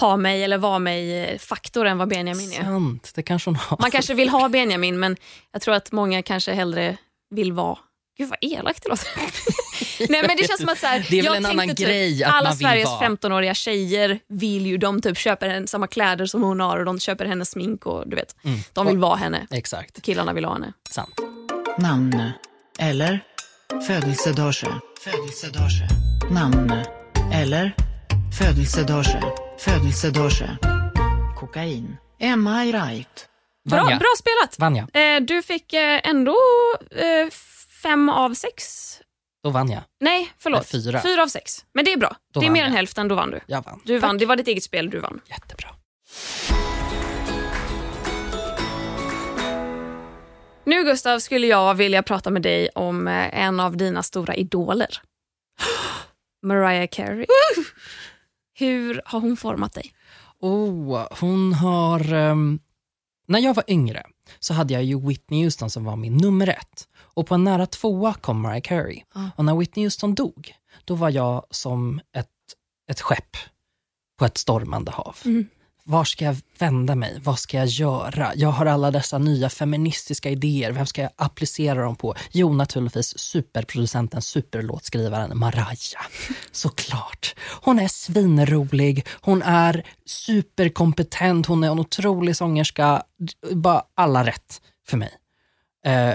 ha 0.00 0.16
mig 0.16 0.44
eller 0.44 0.58
vara 0.58 0.78
mig-faktor 0.78 1.86
än 1.86 1.98
vad 1.98 2.08
Benjamin 2.08 2.52
är. 2.52 2.62
Sant, 2.62 3.12
det 3.14 3.22
kanske 3.22 3.50
hon 3.50 3.56
har. 3.56 3.78
Man 3.80 3.90
kanske 3.90 4.14
vill 4.14 4.28
ha 4.28 4.48
Benjamin, 4.48 4.98
men 4.98 5.16
jag 5.52 5.62
tror 5.62 5.74
att 5.74 5.92
många 5.92 6.22
kanske 6.22 6.52
hellre 6.52 6.96
vill 7.30 7.52
vara... 7.52 7.78
Gud 8.18 8.28
vad 8.28 8.38
elakt 8.40 8.82
det 8.82 8.88
låter. 8.88 9.08
Nej 10.12 10.22
men 10.26 10.36
det 10.36 10.48
känns 10.48 10.60
som 10.60 10.68
att 10.68 10.78
så 10.78 10.86
här, 10.86 11.06
Det 11.10 11.18
är 11.18 11.22
väl 11.22 11.24
jag 11.24 11.36
en 11.36 11.46
annan 11.46 11.68
typ, 11.68 11.78
grej 11.78 12.24
att 12.24 12.32
alla 12.34 12.48
man 12.48 12.58
vill 12.58 12.66
Sveriges 12.66 12.86
vara. 12.88 13.08
15-åriga 13.08 13.54
tjejer 13.54 14.18
vill 14.28 14.66
ju, 14.66 14.76
de 14.78 15.00
typ 15.02 15.18
köper 15.18 15.48
henne, 15.48 15.66
samma 15.66 15.86
kläder 15.86 16.26
som 16.26 16.42
hon 16.42 16.60
har 16.60 16.78
och 16.78 16.84
de 16.84 17.00
köper 17.00 17.26
hennes 17.26 17.50
smink 17.50 17.86
och 17.86 18.08
du 18.08 18.16
vet. 18.16 18.36
Mm. 18.44 18.58
De 18.72 18.86
vill 18.86 18.98
vara 18.98 19.16
henne. 19.16 19.46
Exakt, 19.50 20.02
Killarna 20.02 20.32
vill 20.32 20.44
ha 20.44 20.52
henne. 20.52 20.72
sant. 20.90 21.14
namn 21.78 22.30
eller 22.78 23.20
födelsedag, 23.86 24.54
födelsedag, 25.04 25.70
namn 26.30 26.72
eller 27.34 27.72
födelsedag, 28.38 29.04
födelsedag, 29.58 30.30
kokain. 31.36 31.96
Am 32.22 32.46
I 32.48 32.72
right? 32.72 33.24
Bra, 33.70 33.78
Vanja. 33.82 33.96
bra 33.98 34.08
spelat! 34.18 34.58
Vann 34.58 34.76
jag. 34.76 35.16
Eh, 35.16 35.20
du 35.20 35.42
fick 35.42 35.72
eh, 35.72 36.00
ändå 36.04 36.36
eh, 36.90 37.30
fem 37.82 38.08
av 38.08 38.34
sex. 38.34 38.94
Då 39.42 39.50
vann 39.50 39.70
jag. 39.70 39.82
Nej, 40.00 40.32
förlåt. 40.38 40.72
Nej, 40.72 41.02
fyra. 41.02 41.22
av 41.22 41.26
sex. 41.28 41.64
Men 41.74 41.84
det 41.84 41.92
är 41.92 41.96
bra. 41.96 42.16
Då 42.32 42.40
det 42.40 42.46
är 42.46 42.50
mer 42.50 42.62
än 42.62 42.70
jag. 42.70 42.76
hälften, 42.76 43.08
då 43.08 43.14
vann 43.14 43.30
du. 43.30 43.40
Jag 43.46 43.64
vann. 43.64 43.80
Du 43.84 43.98
vann. 43.98 44.18
Det 44.18 44.26
var 44.26 44.36
ditt 44.36 44.48
eget 44.48 44.62
spel, 44.62 44.90
du 44.90 45.00
vann. 45.00 45.20
Jättebra. 45.26 45.68
Nu 50.64 50.84
Gustav 50.84 51.18
skulle 51.18 51.46
jag 51.46 51.74
vilja 51.74 52.02
prata 52.02 52.30
med 52.30 52.42
dig 52.42 52.68
om 52.74 53.08
eh, 53.08 53.38
en 53.44 53.60
av 53.60 53.76
dina 53.76 54.02
stora 54.02 54.34
idoler. 54.34 55.02
Mariah 56.42 56.88
Carey. 56.90 57.26
Hur 58.58 59.02
har 59.04 59.20
hon 59.20 59.36
format 59.36 59.72
dig? 59.72 59.92
Oh, 60.40 61.06
hon 61.20 61.52
har... 61.52 62.12
ehm, 62.12 62.60
när 63.26 63.38
jag 63.38 63.54
var 63.54 63.64
yngre 63.68 64.02
så 64.38 64.54
hade 64.54 64.74
jag 64.74 64.84
ju 64.84 65.06
Whitney 65.06 65.44
Houston 65.44 65.70
som 65.70 65.84
var 65.84 65.96
min 65.96 66.16
nummer 66.16 66.48
ett. 66.48 66.88
Och 67.18 67.26
på 67.26 67.34
en 67.34 67.44
nära 67.44 67.66
tvåa 67.66 68.14
kom 68.14 68.40
Mariah 68.40 68.60
Carey. 68.60 69.02
Och 69.36 69.44
när 69.44 69.56
Whitney 69.56 69.86
Houston 69.86 70.14
dog, 70.14 70.54
då 70.84 70.94
var 70.94 71.10
jag 71.10 71.46
som 71.50 72.00
ett, 72.16 72.28
ett 72.90 73.00
skepp 73.00 73.36
på 74.18 74.24
ett 74.24 74.38
stormande 74.38 74.90
hav. 74.90 75.16
Var 75.84 76.04
ska 76.04 76.24
jag 76.24 76.36
vända 76.58 76.94
mig? 76.94 77.20
Vad 77.24 77.38
ska 77.38 77.56
jag 77.56 77.66
göra? 77.66 78.32
Jag 78.34 78.48
har 78.48 78.66
alla 78.66 78.90
dessa 78.90 79.18
nya 79.18 79.48
feministiska 79.48 80.30
idéer. 80.30 80.72
Vem 80.72 80.86
ska 80.86 81.02
jag 81.02 81.10
applicera 81.16 81.82
dem 81.82 81.96
på? 81.96 82.14
Jo, 82.32 82.52
naturligtvis 82.52 83.18
superproducenten, 83.18 84.22
superlåtskrivaren 84.22 85.38
Mariah. 85.38 85.74
Såklart. 86.52 87.34
Hon 87.62 87.78
är 87.78 87.88
svinrolig, 87.88 89.06
hon 89.20 89.42
är 89.42 89.86
superkompetent, 90.06 91.46
hon 91.46 91.64
är 91.64 91.70
en 91.70 91.78
otrolig 91.78 92.36
sångerska. 92.36 93.02
Bara 93.52 93.82
alla 93.94 94.26
rätt 94.26 94.62
för 94.86 94.96
mig. 94.96 95.10
Eh, 95.84 96.14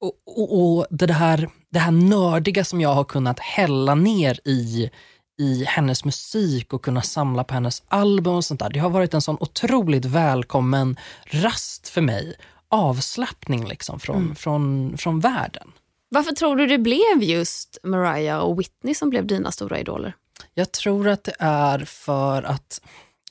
och, 0.00 0.12
och, 0.26 0.78
och 0.78 0.86
det, 0.90 1.12
här, 1.12 1.50
det 1.70 1.78
här 1.78 1.90
nördiga 1.90 2.64
som 2.64 2.80
jag 2.80 2.94
har 2.94 3.04
kunnat 3.04 3.40
hälla 3.40 3.94
ner 3.94 4.40
i, 4.44 4.90
i 5.38 5.64
hennes 5.64 6.04
musik 6.04 6.72
och 6.72 6.84
kunna 6.84 7.02
samla 7.02 7.44
på 7.44 7.54
hennes 7.54 7.82
album 7.88 8.34
och 8.34 8.44
sånt 8.44 8.60
där. 8.60 8.70
Det 8.70 8.78
har 8.78 8.90
varit 8.90 9.14
en 9.14 9.22
sån 9.22 9.36
otroligt 9.40 10.04
välkommen 10.04 10.96
rast 11.24 11.88
för 11.88 12.00
mig. 12.00 12.36
Avslappning 12.68 13.68
liksom 13.68 14.00
från, 14.00 14.34
från, 14.34 14.94
från 14.98 15.20
världen. 15.20 15.72
Varför 16.08 16.32
tror 16.32 16.56
du 16.56 16.66
det 16.66 16.78
blev 16.78 17.22
just 17.22 17.78
Mariah 17.82 18.38
och 18.38 18.60
Whitney 18.60 18.94
som 18.94 19.10
blev 19.10 19.26
dina 19.26 19.52
stora 19.52 19.78
idoler? 19.78 20.14
Jag 20.54 20.72
tror 20.72 21.08
att 21.08 21.24
det 21.24 21.34
är 21.38 21.78
för 21.78 22.42
att 22.42 22.80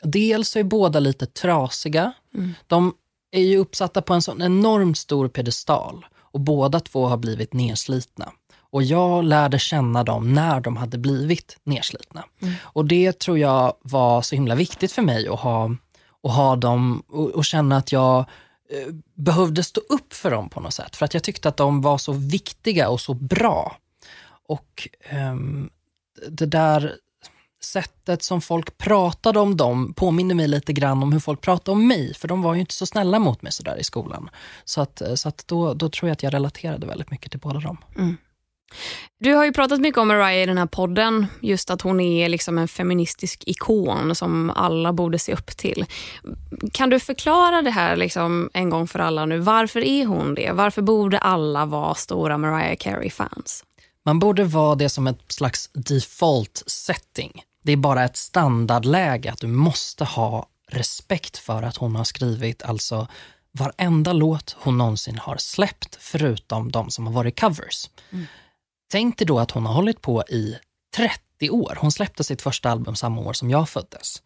dels 0.01 0.55
är 0.55 0.63
båda 0.63 0.99
lite 0.99 1.25
trasiga. 1.25 2.13
De 2.67 2.93
är 3.31 3.41
ju 3.41 3.57
uppsatta 3.57 4.01
på 4.01 4.13
en 4.13 4.21
sån 4.21 4.41
enormt 4.41 4.97
stor 4.97 5.27
pedestal 5.27 6.05
och 6.31 6.39
båda 6.39 6.79
två 6.79 7.07
har 7.07 7.17
blivit 7.17 7.53
nedslitna. 7.53 8.31
Och 8.71 8.83
jag 8.83 9.23
lärde 9.23 9.59
känna 9.59 10.03
dem 10.03 10.33
när 10.33 10.59
de 10.59 10.77
hade 10.77 10.97
blivit 10.97 11.57
nedslitna. 11.63 12.23
Och 12.61 12.85
det 12.85 13.19
tror 13.19 13.39
jag 13.39 13.73
var 13.81 14.21
så 14.21 14.35
himla 14.35 14.55
viktigt 14.55 14.91
för 14.91 15.01
mig 15.01 15.27
att 15.27 15.39
ha, 15.39 15.71
att 16.23 16.31
ha 16.31 16.55
dem 16.55 17.03
och, 17.07 17.29
och 17.29 17.45
känna 17.45 17.77
att 17.77 17.91
jag 17.91 18.19
eh, 18.69 18.93
behövde 19.13 19.63
stå 19.63 19.81
upp 19.89 20.13
för 20.13 20.31
dem 20.31 20.49
på 20.49 20.59
något 20.59 20.73
sätt. 20.73 20.95
För 20.95 21.05
att 21.05 21.13
jag 21.13 21.23
tyckte 21.23 21.49
att 21.49 21.57
de 21.57 21.81
var 21.81 21.97
så 21.97 22.13
viktiga 22.13 22.89
och 22.89 23.01
så 23.01 23.13
bra. 23.13 23.77
Och 24.47 24.87
ehm, 25.09 25.69
det 26.29 26.45
där 26.45 26.95
sättet 27.63 28.23
som 28.23 28.41
folk 28.41 28.77
pratade 28.77 29.39
om 29.39 29.57
dem 29.57 29.93
påminner 29.93 30.35
mig 30.35 30.47
lite 30.47 30.73
grann 30.73 31.03
om 31.03 31.11
hur 31.11 31.19
folk 31.19 31.41
pratade 31.41 31.71
om 31.71 31.87
mig, 31.87 32.13
för 32.13 32.27
de 32.27 32.41
var 32.41 32.53
ju 32.53 32.59
inte 32.59 32.73
så 32.73 32.85
snälla 32.85 33.19
mot 33.19 33.41
mig 33.41 33.51
sådär 33.51 33.77
i 33.79 33.83
skolan. 33.83 34.29
Så, 34.65 34.81
att, 34.81 35.01
så 35.15 35.29
att 35.29 35.47
då, 35.47 35.73
då 35.73 35.89
tror 35.89 36.09
jag 36.09 36.13
att 36.13 36.23
jag 36.23 36.33
relaterade 36.33 36.87
väldigt 36.87 37.11
mycket 37.11 37.31
till 37.31 37.39
båda 37.39 37.59
dem. 37.59 37.77
Du 39.19 39.33
har 39.33 39.45
ju 39.45 39.53
pratat 39.53 39.79
mycket 39.79 39.97
om 39.97 40.07
Mariah 40.07 40.43
i 40.43 40.45
den 40.45 40.57
här 40.57 40.65
podden, 40.65 41.27
just 41.41 41.69
att 41.69 41.81
hon 41.81 41.99
är 41.99 42.29
liksom 42.29 42.57
en 42.57 42.67
feministisk 42.67 43.43
ikon 43.45 44.15
som 44.15 44.49
alla 44.49 44.93
borde 44.93 45.19
se 45.19 45.33
upp 45.33 45.47
till. 45.47 45.85
Kan 46.73 46.89
du 46.89 46.99
förklara 46.99 47.61
det 47.61 47.71
här 47.71 47.95
liksom 47.95 48.49
en 48.53 48.69
gång 48.69 48.87
för 48.87 48.99
alla 48.99 49.25
nu? 49.25 49.37
Varför 49.39 49.83
är 49.83 50.05
hon 50.05 50.35
det? 50.35 50.51
Varför 50.51 50.81
borde 50.81 51.19
alla 51.19 51.65
vara 51.65 51.95
stora 51.95 52.37
Mariah 52.37 52.75
Carey-fans? 52.75 53.63
Man 54.05 54.19
borde 54.19 54.43
vara 54.43 54.75
det 54.75 54.89
som 54.89 55.07
ett 55.07 55.31
slags 55.31 55.69
default 55.73 56.63
setting. 56.67 57.43
Det 57.69 57.73
är 57.73 57.77
bara 57.77 58.03
ett 58.03 58.17
standardläge 58.17 59.31
att 59.31 59.39
du 59.39 59.47
måste 59.47 60.03
ha 60.03 60.47
respekt 60.67 61.37
för 61.37 61.63
att 61.63 61.77
hon 61.77 61.95
har 61.95 62.03
skrivit 62.03 62.63
alltså 62.63 63.07
varenda 63.51 64.13
låt 64.13 64.55
hon 64.59 64.77
någonsin 64.77 65.17
har 65.17 65.37
släppt 65.37 65.97
förutom 65.99 66.71
de 66.71 66.89
som 66.89 67.07
har 67.07 67.13
varit 67.13 67.39
covers. 67.39 67.89
Tänk 68.91 69.17
dig 69.17 69.27
då 69.27 69.39
att 69.39 69.51
hon 69.51 69.65
har 69.65 69.73
hållit 69.73 70.01
på 70.01 70.23
i 70.29 70.57
30 70.95 71.49
år. 71.49 71.77
Hon 71.81 71.91
släppte 71.91 72.23
sitt 72.23 72.41
första 72.41 72.69
album 72.71 72.95
samma 72.95 73.21
år 73.21 73.33
som 73.33 73.49
jag 73.49 73.69
föddes. 73.69 74.21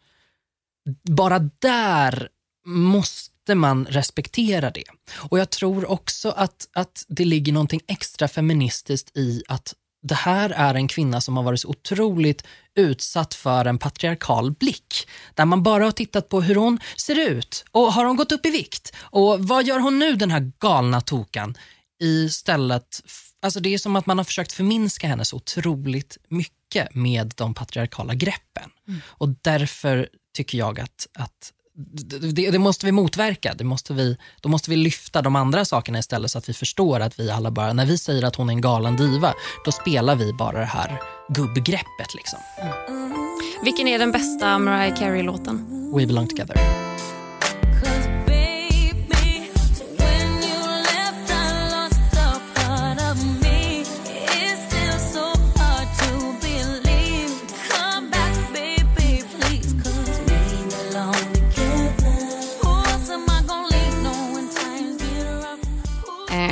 Bara 1.08 1.38
där 1.58 2.28
måste 2.66 3.54
man 3.54 3.86
respektera 3.86 4.70
det. 4.70 4.84
Och 5.30 5.38
jag 5.38 5.50
tror 5.50 5.90
också 5.90 6.30
att, 6.30 6.68
att 6.72 7.04
det 7.08 7.24
ligger 7.24 7.52
någonting 7.52 7.80
extra 7.86 8.28
feministiskt 8.28 9.16
i 9.16 9.42
att 9.48 9.74
det 10.04 10.14
här 10.14 10.50
är 10.50 10.74
en 10.74 10.88
kvinna 10.88 11.20
som 11.20 11.36
har 11.36 11.44
varit 11.44 11.60
så 11.60 11.68
otroligt 11.68 12.44
utsatt 12.74 13.34
för 13.34 13.64
en 13.64 13.78
patriarkal 13.78 14.52
blick. 14.52 15.08
Där 15.34 15.44
man 15.44 15.62
bara 15.62 15.84
har 15.84 15.90
tittat 15.90 16.28
på 16.28 16.40
hur 16.40 16.54
hon 16.54 16.80
ser 16.96 17.28
ut 17.30 17.64
och 17.70 17.92
har 17.92 18.04
hon 18.04 18.16
gått 18.16 18.32
upp 18.32 18.46
i 18.46 18.50
vikt 18.50 18.92
och 18.98 19.48
vad 19.48 19.66
gör 19.66 19.78
hon 19.78 19.98
nu 19.98 20.16
den 20.16 20.30
här 20.30 20.52
galna 20.58 21.00
tokan? 21.00 21.54
Istället, 22.02 23.00
alltså 23.42 23.60
det 23.60 23.74
är 23.74 23.78
som 23.78 23.96
att 23.96 24.06
man 24.06 24.18
har 24.18 24.24
försökt 24.24 24.52
förminska 24.52 25.06
henne 25.06 25.24
så 25.24 25.36
otroligt 25.36 26.16
mycket 26.28 26.94
med 26.94 27.32
de 27.36 27.54
patriarkala 27.54 28.14
greppen. 28.14 28.70
Och 29.06 29.28
därför 29.28 30.08
tycker 30.36 30.58
jag 30.58 30.80
att, 30.80 31.06
att 31.18 31.52
det, 31.74 32.50
det 32.50 32.58
måste 32.58 32.86
vi 32.86 32.92
motverka. 32.92 33.54
Det 33.54 33.64
måste 33.64 33.92
vi, 33.94 34.16
då 34.40 34.48
måste 34.48 34.70
vi 34.70 34.76
lyfta 34.76 35.22
de 35.22 35.36
andra 35.36 35.64
sakerna 35.64 35.98
istället 35.98 36.30
så 36.30 36.38
att 36.38 36.48
vi 36.48 36.52
förstår 36.52 37.00
att 37.00 37.20
vi 37.20 37.30
alla 37.30 37.50
bara, 37.50 37.72
när 37.72 37.86
vi 37.86 37.98
säger 37.98 38.22
att 38.22 38.36
hon 38.36 38.48
är 38.48 38.52
en 38.52 38.60
galen 38.60 38.96
diva, 38.96 39.34
då 39.64 39.72
spelar 39.72 40.16
vi 40.16 40.32
bara 40.32 40.58
det 40.58 40.64
här 40.64 41.00
gubbgreppet. 41.28 42.14
Liksom. 42.14 42.38
Vilken 43.64 43.88
är 43.88 43.98
den 43.98 44.12
bästa 44.12 44.58
Mariah 44.58 44.98
Carey-låten? 44.98 45.92
We 45.96 46.06
belong 46.06 46.28
together. 46.28 46.83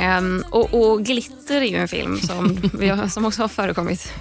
Ehm, 0.03 0.43
och, 0.49 0.73
och 0.73 1.05
Glitter 1.05 1.61
är 1.61 1.65
ju 1.65 1.77
en 1.77 1.87
film 1.87 2.19
som, 2.19 2.57
vi 2.79 2.89
har, 2.89 3.07
som 3.07 3.25
också 3.25 3.41
har 3.41 3.47
förekommit 3.47 4.13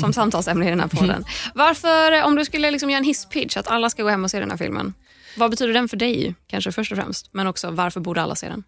som 0.00 0.12
samtalsämne 0.12 0.66
i 0.66 0.70
den 0.70 0.80
här 0.80 0.88
podden. 0.88 1.24
Varför, 1.54 2.22
om 2.22 2.36
du 2.36 2.44
skulle 2.44 2.70
liksom 2.70 2.90
göra 2.90 2.98
en 2.98 3.04
hisspitch, 3.04 3.56
att 3.56 3.68
alla 3.68 3.90
ska 3.90 4.02
gå 4.02 4.08
hem 4.08 4.24
och 4.24 4.30
se 4.30 4.40
den 4.40 4.50
här 4.50 4.56
filmen. 4.56 4.94
Vad 5.36 5.50
betyder 5.50 5.74
den 5.74 5.88
för 5.88 5.96
dig, 5.96 6.34
kanske 6.46 6.72
först 6.72 6.92
och 6.92 6.98
främst? 6.98 7.28
Men 7.32 7.46
också, 7.46 7.70
varför 7.70 8.00
borde 8.00 8.22
alla 8.22 8.34
se 8.34 8.48
den? 8.48 8.64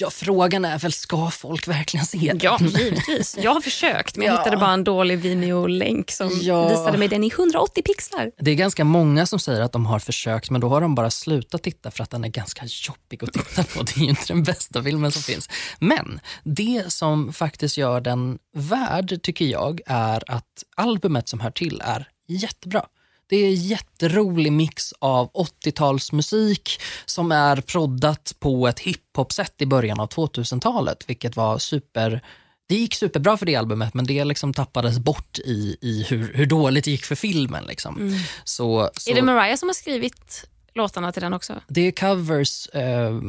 Ja, 0.00 0.10
frågan 0.10 0.64
är 0.64 0.78
väl, 0.78 0.92
ska 0.92 1.30
folk 1.30 1.68
verkligen 1.68 2.06
se 2.06 2.18
den? 2.18 2.38
Ja, 2.42 2.58
givetvis. 2.60 3.36
Jag 3.42 3.54
har 3.54 3.60
försökt, 3.60 4.16
men 4.16 4.26
jag 4.26 4.34
Ja. 4.34 4.38
hittade 4.38 4.56
bara 4.56 4.70
en 4.72 4.84
dålig 4.84 5.18
videolänk 5.18 6.10
som 6.10 6.30
Ja. 6.42 6.68
visade 6.68 6.98
mig 6.98 7.08
den 7.08 7.24
i 7.24 7.28
180 7.28 7.82
pixlar. 7.82 8.30
Det 8.38 8.50
är 8.50 8.54
ganska 8.54 8.84
många 8.84 9.26
som 9.26 9.38
säger 9.38 9.60
att 9.60 9.72
de 9.72 9.86
har 9.86 9.98
försökt 9.98 10.50
men 10.50 10.60
då 10.60 10.68
har 10.68 10.80
de 10.80 10.94
bara 10.94 11.10
slutat 11.10 11.62
titta 11.62 11.90
för 11.90 12.02
att 12.02 12.10
den 12.10 12.24
är 12.24 12.28
ganska 12.28 12.62
jobbig 12.66 13.24
att 13.24 13.32
titta 13.32 13.64
på. 13.64 13.82
Det 13.82 13.96
är 13.96 14.00
ju 14.00 14.08
inte 14.10 14.26
den 14.26 14.42
bästa 14.42 14.82
filmen 14.82 15.12
som 15.12 15.22
finns. 15.22 15.48
Men 15.78 16.20
det 16.44 16.92
som 16.92 17.32
faktiskt 17.32 17.76
gör 17.76 18.00
den 18.00 18.38
värd, 18.56 19.22
tycker 19.22 19.44
jag, 19.44 19.80
är 19.86 20.22
att 20.30 20.62
albumet 20.76 21.28
som 21.28 21.40
hör 21.40 21.50
till 21.50 21.82
är 21.84 22.08
jättebra. 22.28 22.84
Det 23.28 23.36
är 23.36 23.46
en 23.46 23.54
jätterolig 23.54 24.52
mix 24.52 24.92
av 24.98 25.32
80-talsmusik 25.32 26.80
som 27.06 27.32
är 27.32 27.56
proddat 27.56 28.34
på 28.38 28.68
ett 28.68 28.80
hiphop-sätt 28.80 29.54
i 29.58 29.66
början 29.66 30.00
av 30.00 30.08
2000-talet, 30.08 31.04
vilket 31.06 31.36
var 31.36 31.58
super 31.58 32.22
det 32.68 32.74
gick 32.74 32.94
superbra 32.94 33.36
för 33.36 33.46
det 33.46 33.56
albumet 33.56 33.94
men 33.94 34.06
det 34.06 34.24
liksom 34.24 34.54
tappades 34.54 34.98
bort 34.98 35.38
i, 35.38 35.76
i 35.80 36.06
hur, 36.08 36.32
hur 36.34 36.46
dåligt 36.46 36.84
det 36.84 36.90
gick 36.90 37.04
för 37.04 37.14
filmen. 37.14 37.64
Liksom. 37.64 38.24
Så, 38.44 38.90
så 38.96 39.10
Är 39.10 39.14
det 39.14 39.22
Mariah 39.22 39.56
som 39.56 39.68
har 39.68 39.74
skrivit 39.74 40.48
låtarna 40.74 41.12
till 41.12 41.22
den 41.22 41.32
också? 41.32 41.60
det 41.68 41.80
är 41.80 41.90
covers 41.92 42.66
eh, 42.66 43.20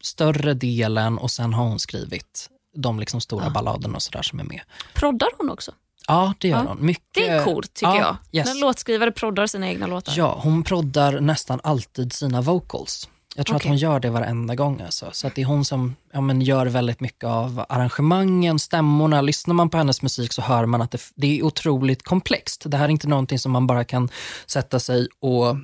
större 0.00 0.54
delen 0.54 1.18
och 1.18 1.30
sen 1.30 1.54
har 1.54 1.64
hon 1.64 1.78
skrivit 1.78 2.50
de 2.76 3.00
liksom 3.00 3.20
stora 3.20 3.50
balladerna 3.50 3.94
och 3.94 4.02
sådär 4.02 4.22
som 4.22 4.40
är 4.40 4.44
med. 4.44 4.60
Proddar 4.94 5.28
hon 5.38 5.50
också? 5.50 5.72
Ja, 6.10 6.34
det 6.38 6.48
gör 6.48 6.56
Ja. 6.58 6.64
hon. 6.68 6.86
Mycket, 6.86 7.04
Det 7.14 7.28
är 7.28 7.44
coolt 7.44 7.74
tycker 7.74 7.92
ja, 7.92 8.18
jag. 8.32 8.40
Yes. 8.40 8.54
När 8.54 8.60
låtskrivare 8.60 9.12
proddar 9.12 9.46
sina 9.46 9.68
egna 9.68 9.86
låtar. 9.86 10.14
Ja, 10.16 10.40
hon 10.42 10.62
proddar 10.62 11.20
nästan 11.20 11.60
alltid 11.64 12.12
sina 12.12 12.40
vocals. 12.40 13.08
Jag 13.36 13.46
tror 13.46 13.56
Okej. 13.56 13.64
att 13.64 13.68
hon 13.68 13.76
gör 13.76 14.00
det 14.00 14.10
varenda 14.10 14.54
gång. 14.54 14.80
Alltså. 14.80 15.08
Så 15.12 15.26
att 15.26 15.34
det 15.34 15.42
är 15.42 15.46
hon 15.46 15.64
som 15.64 15.96
ja, 16.12 16.20
men 16.20 16.40
gör 16.40 16.66
väldigt 16.66 17.00
mycket 17.00 17.24
av 17.24 17.64
arrangemangen, 17.68 18.58
stämmorna. 18.58 19.20
Lyssnar 19.20 19.54
man 19.54 19.70
på 19.70 19.76
hennes 19.76 20.02
musik 20.02 20.32
så 20.32 20.42
hör 20.42 20.66
man 20.66 20.82
att 20.82 20.90
det, 20.90 21.00
det 21.16 21.38
är 21.38 21.42
otroligt 21.42 22.02
komplext. 22.02 22.62
Det 22.66 22.76
här 22.76 22.84
är 22.84 22.88
inte 22.88 23.08
någonting 23.08 23.38
som 23.38 23.52
man 23.52 23.66
bara 23.66 23.84
kan 23.84 24.08
sätta 24.46 24.80
sig 24.80 25.08
och 25.20 25.56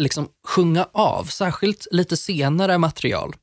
liksom 0.00 0.28
sjunga 0.48 0.88
av. 0.92 1.24
Särskilt 1.24 1.86
lite 1.90 2.16
senare 2.16 2.78
material 2.78 3.34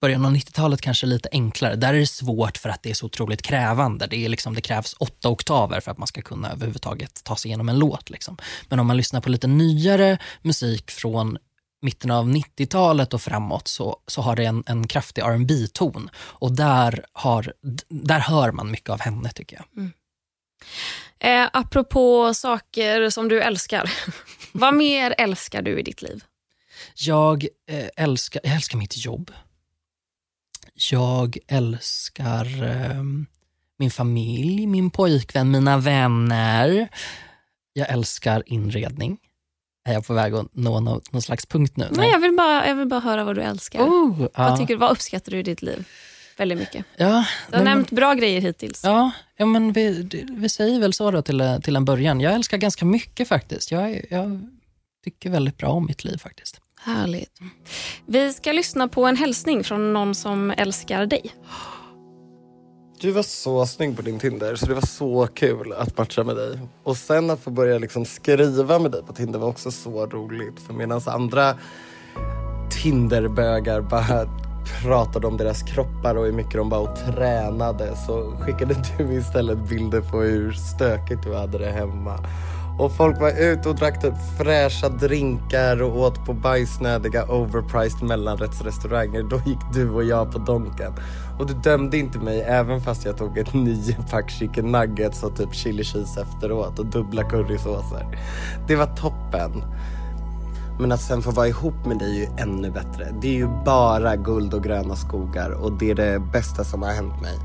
början 0.00 0.24
av 0.24 0.34
90-talet 0.34 0.80
kanske 0.80 1.06
lite 1.06 1.28
enklare. 1.32 1.76
Där 1.76 1.94
är 1.94 1.98
det 1.98 2.06
svårt 2.06 2.56
för 2.56 2.68
att 2.68 2.82
det 2.82 2.90
är 2.90 2.94
så 2.94 3.06
otroligt 3.06 3.42
krävande. 3.42 4.06
Det, 4.06 4.24
är 4.24 4.28
liksom, 4.28 4.54
det 4.54 4.60
krävs 4.60 4.94
åtta 4.98 5.28
oktaver 5.28 5.80
för 5.80 5.90
att 5.90 5.98
man 5.98 6.06
ska 6.06 6.22
kunna 6.22 6.50
överhuvudtaget 6.52 7.24
ta 7.24 7.36
sig 7.36 7.48
igenom 7.48 7.68
en 7.68 7.78
låt. 7.78 8.10
Liksom. 8.10 8.36
Men 8.68 8.80
om 8.80 8.86
man 8.86 8.96
lyssnar 8.96 9.20
på 9.20 9.30
lite 9.30 9.46
nyare 9.46 10.18
musik 10.42 10.90
från 10.90 11.38
mitten 11.82 12.10
av 12.10 12.28
90-talet 12.28 13.14
och 13.14 13.22
framåt 13.22 13.68
så, 13.68 14.00
så 14.06 14.22
har 14.22 14.36
det 14.36 14.44
en, 14.44 14.64
en 14.66 14.86
kraftig 14.86 15.22
rb 15.22 15.72
ton 15.72 16.10
och 16.16 16.52
där, 16.52 17.04
har, 17.12 17.52
där 17.88 18.20
hör 18.20 18.52
man 18.52 18.70
mycket 18.70 18.90
av 18.90 19.00
henne 19.00 19.30
tycker 19.30 19.56
jag. 19.56 19.90
Eh, 21.20 21.48
apropå 21.52 22.34
saker 22.34 23.10
som 23.10 23.28
du 23.28 23.42
älskar. 23.42 23.92
Vad 24.52 24.74
mer 24.74 25.14
älskar 25.18 25.62
du 25.62 25.78
i 25.78 25.82
ditt 25.82 26.02
liv? 26.02 26.24
Jag, 26.94 27.46
eh, 27.70 27.88
älskar, 27.96 28.40
jag 28.44 28.54
älskar 28.54 28.78
mitt 28.78 29.04
jobb. 29.04 29.30
Jag 30.90 31.38
älskar 31.48 32.62
eh, 32.64 33.02
min 33.78 33.90
familj, 33.90 34.66
min 34.66 34.90
pojkvän, 34.90 35.50
mina 35.50 35.78
vänner. 35.78 36.88
Jag 37.72 37.88
älskar 37.90 38.42
inredning. 38.46 39.18
Är 39.88 39.92
jag 39.92 40.06
på 40.06 40.14
väg 40.14 40.34
att 40.34 40.46
nå 40.54 40.80
någon, 40.80 41.00
någon 41.10 41.22
slags 41.22 41.46
punkt 41.46 41.76
nu? 41.76 41.88
Nej, 41.90 42.10
jag, 42.10 42.18
vill 42.20 42.36
bara, 42.36 42.68
jag 42.68 42.74
vill 42.74 42.88
bara 42.88 43.00
höra 43.00 43.24
vad 43.24 43.36
du 43.36 43.42
älskar. 43.42 43.80
Oh, 43.82 44.20
ja. 44.22 44.28
vad, 44.34 44.58
tycker, 44.58 44.76
vad 44.76 44.90
uppskattar 44.90 45.32
du 45.32 45.38
i 45.38 45.42
ditt 45.42 45.62
liv? 45.62 45.84
Väldigt 46.36 46.58
mycket. 46.58 46.84
ja, 46.96 47.06
Du 47.06 47.10
har 47.12 47.24
nej, 47.24 47.24
men- 47.50 47.64
nämnt 47.64 47.90
bra 47.90 48.14
grejer 48.14 48.40
hittills. 48.40 48.84
Ja, 48.84 49.10
ja 49.36 49.46
men 49.46 49.72
vi, 49.72 50.08
vi 50.30 50.48
säger 50.48 50.80
väl 50.80 50.92
så 50.92 51.10
då 51.10 51.22
till, 51.22 51.58
till 51.62 51.76
en 51.76 51.84
början. 51.84 52.20
Jag 52.20 52.34
älskar 52.34 52.56
ganska 52.56 52.84
mycket 52.84 53.28
faktiskt. 53.28 53.70
Jag, 53.70 54.04
jag 54.10 54.48
tycker 55.04 55.30
väldigt 55.30 55.56
bra 55.56 55.68
om 55.68 55.86
mitt 55.86 56.04
liv 56.04 56.16
faktiskt. 56.16 56.60
Härligt. 56.80 57.40
Vi 58.06 58.32
ska 58.32 58.52
lyssna 58.52 58.88
på 58.88 59.04
en 59.04 59.16
hälsning 59.16 59.64
från 59.64 59.92
någon 59.92 60.14
som 60.14 60.50
älskar 60.50 61.06
dig. 61.06 61.34
Du 63.00 63.10
var 63.10 63.22
så 63.22 63.66
snygg 63.66 63.96
på 63.96 64.02
din 64.02 64.18
Tinder 64.18 64.56
så 64.56 64.66
det 64.66 64.74
var 64.74 64.86
så 64.86 65.26
kul 65.34 65.72
att 65.72 65.98
matcha 65.98 66.24
med 66.24 66.36
dig. 66.36 66.58
Och 66.82 66.96
sen 66.96 67.30
att 67.30 67.40
få 67.40 67.50
börja 67.50 67.78
liksom 67.78 68.04
skriva 68.04 68.78
med 68.78 68.90
dig 68.90 69.02
på 69.02 69.12
Tinder 69.12 69.38
var 69.38 69.48
också 69.48 69.70
så 69.70 70.06
roligt. 70.06 70.60
För 70.66 70.74
medan 70.74 71.00
andra 71.06 71.54
Tinderbögar 72.82 73.80
bara 73.80 74.26
pratade 74.82 75.26
om 75.26 75.36
deras 75.36 75.62
kroppar 75.62 76.14
och 76.14 76.24
hur 76.24 76.32
mycket 76.32 76.54
de 76.54 76.68
bara 76.68 76.96
tränade 76.96 77.96
så 78.06 78.36
skickade 78.40 78.74
du 78.98 79.14
istället 79.14 79.68
bilder 79.68 80.00
på 80.00 80.20
hur 80.20 80.52
stökigt 80.52 81.22
du 81.22 81.34
hade 81.34 81.58
det 81.58 81.70
hemma. 81.70 82.18
Och 82.78 82.92
folk 82.92 83.20
var 83.20 83.30
ute 83.40 83.68
och 83.68 83.74
drack 83.74 84.02
typ 84.02 84.14
fräscha 84.38 84.88
drinkar 84.88 85.82
och 85.82 86.00
åt 86.00 86.26
på 86.26 86.32
bajsnödiga 86.32 87.24
overpriced 87.24 88.02
mellanrättsrestauranger. 88.02 89.22
Då 89.22 89.40
gick 89.46 89.58
du 89.74 89.90
och 89.90 90.04
jag 90.04 90.32
på 90.32 90.38
Donken. 90.38 90.92
Och 91.38 91.46
du 91.46 91.54
dömde 91.54 91.98
inte 91.98 92.18
mig 92.18 92.40
även 92.40 92.80
fast 92.80 93.04
jag 93.04 93.16
tog 93.16 93.38
ett 93.38 93.54
nio 93.54 93.96
pack 94.10 94.30
chicken 94.30 94.72
nuggets 94.72 95.22
och 95.22 95.36
typ 95.36 95.54
chili 95.54 95.84
cheese 95.84 96.20
efteråt 96.20 96.78
och 96.78 96.86
dubbla 96.86 97.24
currysåser. 97.24 98.18
Det 98.68 98.76
var 98.76 98.86
toppen. 98.86 99.62
Men 100.80 100.92
att 100.92 101.00
sen 101.00 101.22
få 101.22 101.30
vara 101.30 101.48
ihop 101.48 101.86
med 101.86 101.98
dig 101.98 102.10
är 102.10 102.20
ju 102.20 102.42
ännu 102.42 102.70
bättre. 102.70 103.14
Det 103.22 103.28
är 103.28 103.34
ju 103.34 103.48
bara 103.64 104.16
guld 104.16 104.54
och 104.54 104.64
gröna 104.64 104.96
skogar 104.96 105.50
och 105.50 105.72
det 105.72 105.90
är 105.90 105.94
det 105.94 106.20
bästa 106.32 106.64
som 106.64 106.82
har 106.82 106.90
hänt 106.90 107.22
mig. 107.22 107.38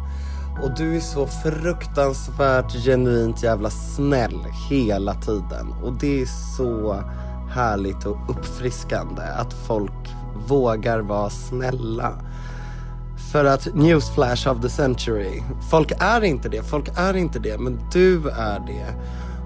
Och 0.61 0.71
du 0.77 0.95
är 0.95 0.99
så 0.99 1.27
fruktansvärt 1.27 2.71
genuint 2.71 3.43
jävla 3.43 3.69
snäll 3.69 4.45
hela 4.69 5.13
tiden. 5.13 5.73
Och 5.83 5.93
det 5.93 6.21
är 6.21 6.25
så 6.57 7.03
härligt 7.49 8.05
och 8.05 8.29
uppfriskande 8.29 9.21
att 9.21 9.53
folk 9.53 10.15
vågar 10.47 10.99
vara 10.99 11.29
snälla. 11.29 12.13
För 13.31 13.45
att 13.45 13.75
newsflash 13.75 14.47
of 14.47 14.61
the 14.61 14.69
century. 14.69 15.41
Folk 15.69 15.91
är 15.99 16.23
inte 16.23 16.49
det, 16.49 16.63
folk 16.63 16.89
är 16.95 17.13
inte 17.13 17.39
det, 17.39 17.57
men 17.57 17.79
du 17.91 18.29
är 18.29 18.59
det. 18.59 18.93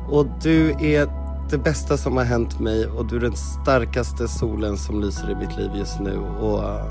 Och 0.09 0.25
du 0.41 0.69
är 0.69 1.27
det 1.49 1.57
bästa 1.57 1.97
som 1.97 2.17
har 2.17 2.23
hänt 2.23 2.59
mig 2.59 2.87
och 2.87 3.05
du 3.05 3.15
är 3.15 3.19
den 3.19 3.35
starkaste 3.35 4.27
solen 4.27 4.77
som 4.77 5.01
lyser 5.01 5.31
i 5.31 5.35
mitt 5.35 5.57
liv 5.57 5.71
just 5.75 5.99
nu. 5.99 6.17
Och 6.19 6.63
eh, 6.63 6.85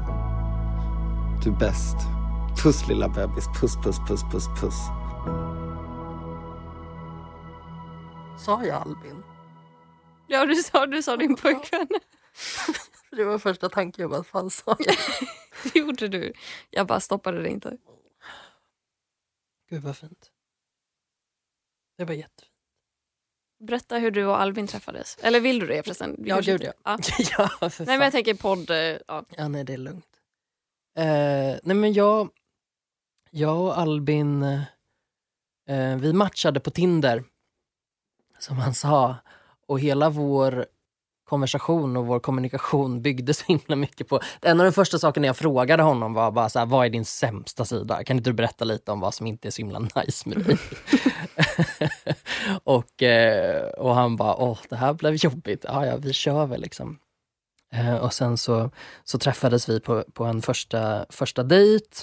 du 1.44 1.50
är 1.50 1.56
bäst. 1.56 2.15
Puss 2.62 2.88
lilla 2.88 3.08
bebis, 3.08 3.44
puss 3.60 3.76
puss 3.84 3.96
puss 4.08 4.22
puss 4.32 4.46
puss. 4.60 4.74
Sa 8.44 8.64
jag 8.64 8.82
Albin? 8.82 9.22
Ja, 10.28 10.46
du 10.46 10.54
sa, 10.54 10.86
du 10.86 11.02
sa 11.02 11.16
din 11.16 11.36
pojkvän. 11.36 11.88
Det 13.10 13.24
var 13.24 13.38
första 13.38 13.68
tanken. 13.68 14.02
Jag 14.02 14.10
bara, 14.10 14.24
fan 14.24 14.50
sa 14.50 14.76
jag? 14.78 14.96
Det 15.72 15.78
gjorde 15.78 16.08
du. 16.08 16.32
Jag 16.70 16.86
bara 16.86 17.00
stoppade 17.00 17.42
det 17.42 17.48
inte. 17.48 17.76
Gud 19.70 19.82
vad 19.82 19.96
fint. 19.96 20.30
Det 21.98 22.04
var 22.04 22.14
jättefint. 22.14 22.52
Berätta 23.64 23.98
hur 23.98 24.10
du 24.10 24.26
och 24.26 24.40
Albin 24.40 24.66
träffades. 24.66 25.16
Eller 25.22 25.40
vill 25.40 25.58
du 25.58 25.66
det 25.66 25.82
förresten? 25.82 26.16
Ja, 26.18 26.40
gud 26.40 26.62
ja. 26.62 26.72
ja. 26.84 26.98
ja 27.38 27.50
Nej, 27.60 27.86
men 27.86 28.00
jag 28.00 28.12
tänker 28.12 28.34
podd... 28.34 28.70
eh, 28.70 28.76
Ja. 29.08 29.24
Ja, 29.36 29.48
nej, 29.48 29.64
det 29.64 29.72
är 29.72 29.78
lugnt. 29.78 30.06
Eh, 30.98 31.58
nej, 31.62 31.76
men 31.76 31.92
jag, 31.92 32.28
jag 33.30 33.60
och 33.60 33.78
Albin, 33.78 34.42
eh, 34.42 34.60
eh, 35.68 35.96
vi 35.96 36.12
matchade 36.12 36.60
på 36.60 36.70
Tinder, 36.70 37.24
som 38.38 38.58
han 38.58 38.74
sa. 38.74 39.16
Och 39.66 39.80
hela 39.80 40.10
vår 40.10 40.66
konversation 41.28 41.96
och 41.96 42.06
vår 42.06 42.20
kommunikation 42.20 43.02
byggde 43.02 43.34
så 43.34 43.44
himla 43.46 43.76
mycket 43.76 44.08
på... 44.08 44.20
En 44.42 44.60
av 44.60 44.66
de 44.66 44.72
första 44.72 44.98
sakerna 44.98 45.26
jag 45.26 45.36
frågade 45.36 45.82
honom 45.82 46.14
var 46.14 46.30
bara 46.30 46.48
så 46.48 46.58
här, 46.58 46.66
vad 46.66 46.86
är 46.86 46.90
din 46.90 47.04
sämsta 47.04 47.64
sida? 47.64 48.04
Kan 48.04 48.16
inte 48.16 48.30
du 48.30 48.34
berätta 48.34 48.64
lite 48.64 48.92
om 48.92 49.00
vad 49.00 49.14
som 49.14 49.26
inte 49.26 49.48
är 49.48 49.50
så 49.50 49.62
himla 49.62 49.78
nice 49.78 50.28
med 50.28 50.44
dig? 50.44 50.58
och, 52.64 53.02
eh, 53.02 53.68
och 53.68 53.94
han 53.94 54.16
bara, 54.16 54.36
åh, 54.36 54.58
det 54.68 54.76
här 54.76 54.92
blev 54.92 55.14
jobbigt. 55.14 55.64
Ja, 55.68 55.86
ja, 55.86 55.96
vi 55.96 56.12
kör 56.12 56.46
väl 56.46 56.60
liksom. 56.60 56.98
Eh, 57.72 57.96
och 57.96 58.12
sen 58.12 58.38
så, 58.38 58.70
så 59.04 59.18
träffades 59.18 59.68
vi 59.68 59.80
på, 59.80 60.04
på 60.12 60.24
en 60.24 60.42
första, 60.42 61.06
första 61.08 61.42
dejt. 61.42 61.96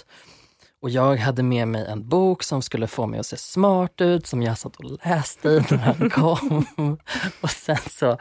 Och 0.83 0.89
jag 0.89 1.17
hade 1.17 1.43
med 1.43 1.67
mig 1.67 1.85
en 1.85 2.07
bok 2.07 2.43
som 2.43 2.61
skulle 2.61 2.87
få 2.87 3.07
mig 3.07 3.19
att 3.19 3.25
se 3.25 3.37
smart 3.37 4.01
ut, 4.01 4.27
som 4.27 4.41
jag 4.41 4.57
satt 4.57 4.75
och 4.75 4.97
läste 5.05 5.49
i 5.49 5.63
när 5.71 5.77
han 5.77 6.09
kom. 6.09 6.65
och 7.41 7.49
sen 7.49 7.77
så, 7.89 8.17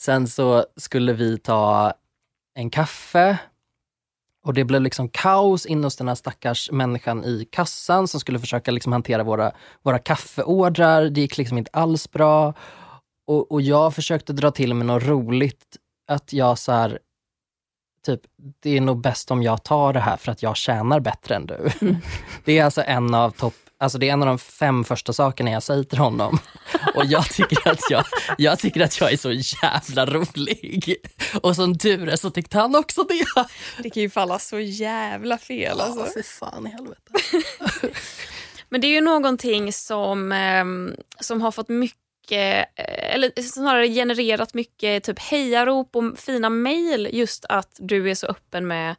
sen 0.00 0.28
så 0.28 0.64
skulle 0.76 1.12
vi 1.12 1.38
ta 1.38 1.92
en 2.54 2.70
kaffe. 2.70 3.38
Och 4.44 4.54
det 4.54 4.64
blev 4.64 4.82
liksom 4.82 5.08
kaos 5.08 5.66
inne 5.66 5.86
hos 5.86 5.96
den 5.96 6.08
här 6.08 6.14
stackars 6.14 6.70
människan 6.70 7.24
i 7.24 7.48
kassan 7.52 8.08
som 8.08 8.20
skulle 8.20 8.38
försöka 8.38 8.70
liksom 8.70 8.92
hantera 8.92 9.22
våra, 9.22 9.52
våra 9.82 9.98
kaffeordrar. 9.98 11.04
Det 11.04 11.20
gick 11.20 11.36
liksom 11.38 11.58
inte 11.58 11.70
alls 11.72 12.10
bra. 12.10 12.54
Och, 13.26 13.52
och 13.52 13.62
jag 13.62 13.94
försökte 13.94 14.32
dra 14.32 14.50
till 14.50 14.74
med 14.74 14.86
något 14.86 15.02
roligt. 15.02 15.76
Att 16.08 16.32
jag 16.32 16.58
så 16.58 16.72
här, 16.72 16.98
typ, 18.06 18.20
det 18.60 18.76
är 18.76 18.80
nog 18.80 19.00
bäst 19.00 19.30
om 19.30 19.42
jag 19.42 19.64
tar 19.64 19.92
det 19.92 20.00
här 20.00 20.16
för 20.16 20.32
att 20.32 20.42
jag 20.42 20.56
tjänar 20.56 21.00
bättre 21.00 21.34
än 21.34 21.46
du. 21.46 21.70
Det 22.44 22.58
är 22.58 22.64
alltså 22.64 22.82
en 22.86 23.14
av 23.14 23.30
topp 23.30 23.54
Alltså 23.78 23.98
det 23.98 24.08
är 24.08 24.12
en 24.12 24.22
av 24.22 24.26
de 24.26 24.38
fem 24.38 24.84
första 24.84 25.12
sakerna 25.12 25.50
jag 25.50 25.62
säger 25.62 25.82
till 25.82 25.98
honom. 25.98 26.38
Och 26.94 27.04
jag 27.04 27.30
tycker 27.30 27.68
att 27.68 27.80
jag, 27.90 28.04
jag, 28.38 28.58
tycker 28.58 28.80
att 28.80 29.00
jag 29.00 29.12
är 29.12 29.16
så 29.16 29.32
jävla 29.62 30.06
rolig. 30.06 30.96
Och 31.42 31.56
som 31.56 31.78
tur 31.78 32.08
är 32.08 32.16
så 32.16 32.30
tyckte 32.30 32.58
han 32.58 32.76
också 32.76 33.02
det. 33.02 33.24
Det 33.82 33.90
kan 33.90 34.02
ju 34.02 34.10
falla 34.10 34.38
så 34.38 34.58
jävla 34.58 35.38
fel. 35.38 35.80
Alltså. 35.80 36.00
Ja, 36.00 36.10
fy 36.14 36.22
fan 36.22 36.66
i 36.66 36.70
helvete. 36.70 37.12
Men 38.68 38.80
det 38.80 38.86
är 38.86 38.92
ju 38.92 39.00
någonting 39.00 39.72
som, 39.72 40.32
ehm, 40.32 40.94
som 41.20 41.42
har 41.42 41.50
fått 41.50 41.68
mycket, 41.68 41.98
eh, 42.32 42.64
eller 43.14 43.42
snarare 43.42 43.88
genererat 43.88 44.54
mycket 44.54 45.04
typ 45.04 45.18
hejarop 45.18 45.96
och 45.96 46.18
fina 46.18 46.50
mejl 46.50 47.08
just 47.12 47.44
att 47.48 47.76
du 47.78 48.10
är 48.10 48.14
så 48.14 48.26
öppen 48.26 48.66
med 48.66 48.96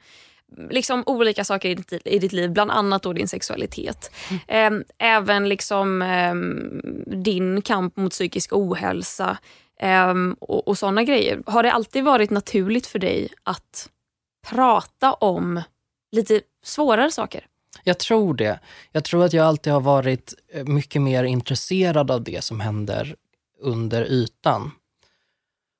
liksom 0.69 1.03
olika 1.05 1.43
saker 1.43 1.69
i 1.69 1.75
ditt, 1.75 1.93
i 2.05 2.19
ditt 2.19 2.33
liv, 2.33 2.51
bland 2.51 2.71
annat 2.71 3.03
då 3.03 3.13
din 3.13 3.27
sexualitet. 3.27 4.11
Ehm, 4.47 4.83
även 4.97 5.49
liksom 5.49 6.01
ehm, 6.01 6.81
din 7.23 7.61
kamp 7.61 7.97
mot 7.97 8.11
psykisk 8.11 8.53
ohälsa 8.53 9.37
ehm, 9.79 10.35
och, 10.39 10.67
och 10.67 10.77
sådana 10.77 11.03
grejer. 11.03 11.43
Har 11.45 11.63
det 11.63 11.71
alltid 11.71 12.03
varit 12.03 12.29
naturligt 12.29 12.87
för 12.87 12.99
dig 12.99 13.29
att 13.43 13.89
prata 14.47 15.13
om 15.13 15.61
lite 16.11 16.41
svårare 16.63 17.11
saker? 17.11 17.45
Jag 17.83 17.97
tror 17.99 18.33
det. 18.33 18.59
Jag 18.91 19.03
tror 19.03 19.25
att 19.25 19.33
jag 19.33 19.45
alltid 19.45 19.73
har 19.73 19.81
varit 19.81 20.33
eh, 20.53 20.65
mycket 20.65 21.01
mer 21.01 21.23
intresserad 21.23 22.11
av 22.11 22.23
det 22.23 22.43
som 22.43 22.59
händer 22.59 23.15
under 23.59 24.05
ytan. 24.05 24.71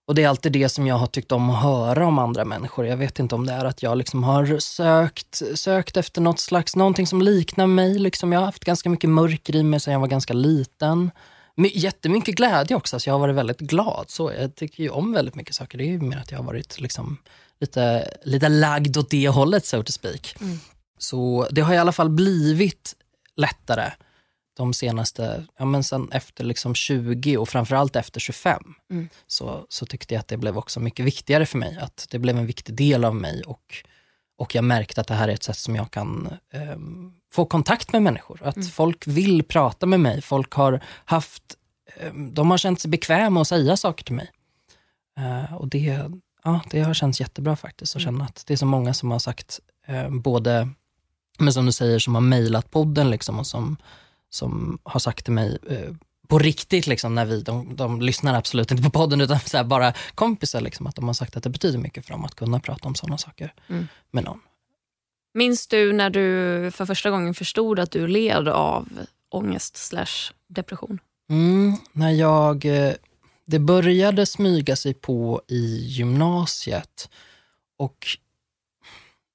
Och 0.08 0.16
det 0.16 0.24
är 0.24 0.30
alltid 0.30 0.52
det 0.52 0.70
som 0.70 0.88
jag 0.88 0.96
har 0.96 1.08
tyckt 1.08 1.32
om 1.32 1.50
att 1.50 1.64
höra 1.64 2.08
om 2.08 2.20
andra 2.20 2.46
människor. 2.46 2.86
Jag 2.86 2.98
vet 2.98 3.20
inte 3.20 3.36
om 3.36 3.46
det 3.46 3.54
är 3.54 3.66
att 3.66 3.84
jag 3.84 3.98
liksom 3.98 4.24
har 4.24 4.60
sökt, 4.60 5.42
sökt 5.56 5.98
efter 5.98 6.22
något 6.22 6.40
slags, 6.40 6.76
någonting 6.76 7.08
som 7.08 7.22
liknar 7.22 7.68
mig. 7.68 8.00
Liksom 8.00 8.32
jag 8.32 8.40
har 8.40 8.46
haft 8.46 8.66
ganska 8.66 8.90
mycket 8.90 9.10
mörker 9.10 9.56
i 9.56 9.64
mig 9.64 9.80
sedan 9.80 9.94
jag 9.94 10.00
var 10.00 10.08
ganska 10.08 10.34
liten. 10.34 11.12
My- 11.56 11.72
Jättemycket 11.74 12.36
glädje 12.36 12.78
också, 12.78 13.00
så 13.00 13.10
jag 13.10 13.14
har 13.14 13.20
varit 13.20 13.36
väldigt 13.36 13.60
glad. 13.60 14.06
Så 14.08 14.32
jag 14.40 14.56
tycker 14.56 14.84
ju 14.84 14.90
om 14.90 15.14
väldigt 15.14 15.36
mycket 15.36 15.56
saker. 15.56 15.78
Det 15.78 15.84
är 15.84 15.92
ju 15.92 16.02
mer 16.02 16.18
att 16.18 16.32
jag 16.32 16.38
har 16.40 16.46
varit 16.46 16.80
liksom 16.80 17.18
lite, 17.60 18.14
lite 18.24 18.50
lagd 18.50 18.98
åt 18.98 19.10
det 19.10 19.30
hållet, 19.30 19.66
so 19.66 19.84
to 19.84 19.92
speak. 19.92 20.36
Så 20.98 21.48
det 21.52 21.62
har 21.62 21.74
i 21.74 21.78
alla 21.78 21.92
fall 21.92 22.10
blivit 22.10 22.96
lättare 23.36 23.92
de 24.58 24.74
senaste, 24.74 25.46
ja 25.58 25.66
men 25.66 25.84
sen 25.84 26.12
efter 26.12 26.44
liksom 26.44 26.76
20 26.76 27.38
och 27.38 27.50
framförallt 27.50 27.96
efter 27.96 28.20
25 28.20 28.64
så, 29.28 29.66
så 29.70 29.86
tyckte 29.86 30.14
jag 30.14 30.20
att 30.20 30.28
det 30.28 30.38
blev 30.38 30.58
också 30.58 30.80
mycket 30.80 31.06
viktigare 31.06 31.46
för 31.46 31.58
mig. 31.58 31.78
Att 31.82 32.08
det 32.10 32.20
blev 32.20 32.38
en 32.38 32.46
viktig 32.46 32.76
del 32.76 33.06
av 33.06 33.16
mig 33.16 33.44
och, 33.44 33.86
och 34.38 34.56
jag 34.56 34.64
märkte 34.64 35.02
att 35.02 35.08
det 35.08 35.14
här 35.14 35.28
är 35.28 35.34
ett 35.34 35.44
sätt 35.44 35.58
som 35.58 35.76
jag 35.76 35.92
kan 35.92 36.30
ehm, 36.54 37.14
få 37.34 37.46
kontakt 37.46 37.94
med 37.94 38.02
människor. 38.02 38.42
Att 38.44 38.70
folk 38.70 39.08
vill 39.08 39.44
prata 39.44 39.86
med 39.86 40.00
mig. 40.00 40.22
Folk 40.22 40.54
har 40.54 40.84
haft, 41.06 41.44
ehm, 41.96 42.34
de 42.34 42.52
har 42.52 42.58
känt 42.58 42.82
sig 42.82 42.92
bekväma 42.92 43.42
att 43.42 43.48
säga 43.48 43.78
saker 43.78 44.04
till 44.04 44.16
mig. 44.16 44.32
Eh, 45.18 45.54
och 45.54 45.68
det, 45.68 46.10
ja, 46.44 46.62
det 46.70 46.82
har 46.82 46.94
känts 46.94 47.20
jättebra 47.20 47.56
faktiskt 47.56 47.96
att 47.96 48.02
känna 48.02 48.26
att 48.26 48.44
det 48.48 48.54
är 48.54 48.58
så 48.58 48.66
många 48.66 48.94
som 48.94 49.12
har 49.12 49.20
sagt, 49.20 49.60
eh, 49.88 50.10
både, 50.10 50.70
men 51.40 51.54
som 51.54 51.66
du 51.66 51.72
säger, 51.72 52.00
som 52.00 52.16
har 52.16 52.22
mejlat 52.22 52.72
podden 52.72 53.10
liksom, 53.10 53.40
och 53.40 53.48
som, 53.48 53.78
som 54.30 54.80
har 54.84 55.00
sagt 55.00 55.26
till 55.26 55.34
mig 55.34 55.58
eh, 55.70 55.94
på 56.28 56.40
riktigt, 56.40 56.88
liksom, 56.88 57.16
när 57.16 57.26
vi, 57.26 57.42
de, 57.42 57.76
de 57.76 58.02
lyssnar 58.02 58.34
absolut 58.34 58.72
inte 58.72 58.84
på 58.84 58.90
podden 58.90 59.22
utan 59.22 59.40
så 59.40 59.64
bara 59.64 59.94
kompisar, 60.16 60.62
liksom, 60.62 60.88
att 60.88 60.96
de 60.96 61.08
har 61.08 61.14
sagt 61.14 61.38
att 61.38 61.44
det 61.44 61.50
betyder 61.50 61.80
mycket 61.80 62.06
för 62.06 62.12
dem 62.12 62.26
att 62.26 62.36
kunna 62.36 62.60
prata 62.60 62.88
om 62.88 62.96
sådana 62.96 63.18
saker 63.18 63.54
med 64.12 64.24
någon. 64.24 64.40
Minns 65.34 65.68
du 65.68 65.94
när 65.94 66.10
du 66.10 66.72
för 66.72 66.86
första 66.86 67.10
gången 67.10 67.34
förstod 67.34 67.80
att 67.80 67.92
du 67.92 68.08
led 68.08 68.48
av 68.48 68.88
ångest 69.30 69.78
slash 69.78 70.34
depression? 70.48 71.00
Mm, 71.30 71.74
när 71.92 72.12
jag, 72.12 72.66
eh, 72.66 72.94
det 73.46 73.60
började 73.60 74.26
smyga 74.26 74.76
sig 74.76 74.94
på 74.94 75.42
i 75.48 75.78
gymnasiet 75.86 77.10
och 77.78 78.08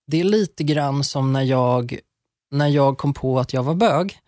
det 0.07 0.21
är 0.21 0.25
lite 0.25 0.65
grann 0.65 1.05
som 1.05 1.33
när 1.33 1.43
jag, 1.43 1.99
när 2.51 2.69
jag 2.69 2.99
kom 2.99 3.15
på 3.15 3.41
att 3.41 3.53
jag 3.53 3.63
var 3.63 3.75
bög. 3.75 4.19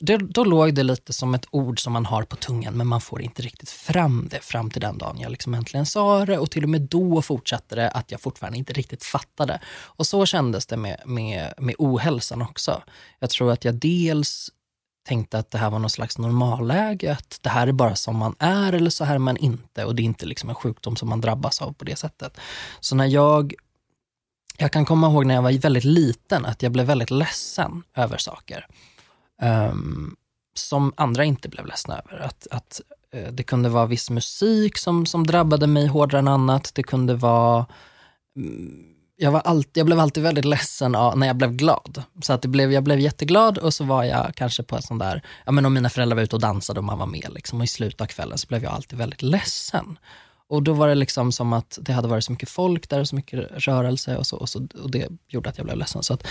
Det, 0.00 0.16
då 0.16 0.44
låg 0.44 0.74
det 0.74 0.82
lite 0.82 1.12
som 1.12 1.34
ett 1.34 1.46
ord 1.50 1.80
som 1.80 1.92
man 1.92 2.06
har 2.06 2.22
på 2.22 2.36
tungan 2.36 2.74
men 2.76 2.86
man 2.86 3.00
får 3.00 3.22
inte 3.22 3.42
riktigt 3.42 3.70
fram 3.70 4.28
det 4.30 4.44
fram 4.44 4.70
till 4.70 4.80
den 4.80 4.98
dagen 4.98 5.20
jag 5.20 5.30
liksom 5.30 5.54
äntligen 5.54 5.86
sa 5.86 6.24
det 6.24 6.38
och 6.38 6.50
till 6.50 6.62
och 6.62 6.68
med 6.68 6.80
då 6.80 7.22
fortsatte 7.22 7.74
det 7.74 7.90
att 7.90 8.10
jag 8.10 8.20
fortfarande 8.20 8.58
inte 8.58 8.72
riktigt 8.72 9.04
fattade. 9.04 9.60
Och 9.68 10.06
så 10.06 10.26
kändes 10.26 10.66
det 10.66 10.76
med, 10.76 11.02
med, 11.06 11.54
med 11.58 11.74
ohälsan 11.78 12.42
också. 12.42 12.82
Jag 13.18 13.30
tror 13.30 13.52
att 13.52 13.64
jag 13.64 13.74
dels 13.74 14.50
tänkte 15.08 15.38
att 15.38 15.50
det 15.50 15.58
här 15.58 15.70
var 15.70 15.78
någon 15.78 15.90
slags 15.90 16.18
normalläge, 16.18 17.12
att 17.12 17.38
det 17.42 17.50
här 17.50 17.66
är 17.66 17.72
bara 17.72 17.94
som 17.94 18.16
man 18.16 18.34
är 18.38 18.72
eller 18.72 18.90
så 18.90 19.04
här 19.04 19.14
är 19.14 19.18
man 19.18 19.36
inte 19.36 19.84
och 19.84 19.94
det 19.94 20.02
är 20.02 20.04
inte 20.04 20.26
liksom 20.26 20.48
en 20.48 20.54
sjukdom 20.54 20.96
som 20.96 21.08
man 21.08 21.20
drabbas 21.20 21.62
av 21.62 21.72
på 21.72 21.84
det 21.84 21.96
sättet. 21.96 22.38
Så 22.80 22.96
när 22.96 23.06
jag, 23.06 23.54
jag 24.58 24.72
kan 24.72 24.84
komma 24.84 25.06
ihåg 25.06 25.26
när 25.26 25.34
jag 25.34 25.42
var 25.42 25.52
väldigt 25.52 25.84
liten 25.84 26.44
att 26.44 26.62
jag 26.62 26.72
blev 26.72 26.86
väldigt 26.86 27.10
ledsen 27.10 27.82
över 27.94 28.18
saker 28.18 28.66
um, 29.42 30.16
som 30.54 30.92
andra 30.96 31.24
inte 31.24 31.48
blev 31.48 31.66
ledsna 31.66 31.98
över. 31.98 32.24
Att, 32.24 32.46
att 32.50 32.80
uh, 33.14 33.32
det 33.32 33.42
kunde 33.42 33.68
vara 33.68 33.86
viss 33.86 34.10
musik 34.10 34.78
som, 34.78 35.06
som 35.06 35.26
drabbade 35.26 35.66
mig 35.66 35.86
hårdare 35.86 36.18
än 36.18 36.28
annat. 36.28 36.70
Det 36.74 36.82
kunde 36.82 37.14
vara 37.14 37.66
um, 38.36 38.94
jag, 39.20 39.32
var 39.32 39.40
alltid, 39.40 39.76
jag 39.76 39.86
blev 39.86 40.00
alltid 40.00 40.22
väldigt 40.22 40.44
ledsen 40.44 40.94
av, 40.94 41.18
när 41.18 41.26
jag 41.26 41.36
blev 41.36 41.52
glad. 41.52 42.02
Så 42.22 42.32
att 42.32 42.42
det 42.42 42.48
blev, 42.48 42.72
jag 42.72 42.84
blev 42.84 43.00
jätteglad 43.00 43.58
och 43.58 43.74
så 43.74 43.84
var 43.84 44.04
jag 44.04 44.34
kanske 44.34 44.62
på 44.62 44.76
en 44.76 44.82
sån 44.82 44.98
där, 44.98 45.22
ja 45.46 45.52
men 45.52 45.66
om 45.66 45.74
mina 45.74 45.90
föräldrar 45.90 46.16
var 46.16 46.22
ute 46.22 46.36
och 46.36 46.42
dansade 46.42 46.80
och 46.80 46.84
man 46.84 46.98
var 46.98 47.06
med 47.06 47.30
liksom, 47.30 47.58
och 47.58 47.64
i 47.64 47.66
slutet 47.66 48.00
av 48.00 48.06
kvällen 48.06 48.38
så 48.38 48.46
blev 48.46 48.62
jag 48.62 48.72
alltid 48.72 48.98
väldigt 48.98 49.22
ledsen. 49.22 49.98
Och 50.48 50.62
då 50.62 50.72
var 50.72 50.88
det 50.88 50.94
liksom 50.94 51.32
som 51.32 51.52
att 51.52 51.78
det 51.82 51.92
hade 51.92 52.08
varit 52.08 52.24
så 52.24 52.32
mycket 52.32 52.48
folk 52.48 52.88
där 52.88 53.00
och 53.00 53.08
så 53.08 53.14
mycket 53.16 53.66
rörelse 53.66 54.16
och, 54.16 54.26
så, 54.26 54.36
och, 54.36 54.48
så, 54.48 54.66
och 54.82 54.90
det 54.90 55.08
gjorde 55.28 55.48
att 55.48 55.58
jag 55.58 55.66
blev 55.66 55.78
ledsen. 55.78 56.02
Så 56.02 56.14
att, 56.14 56.26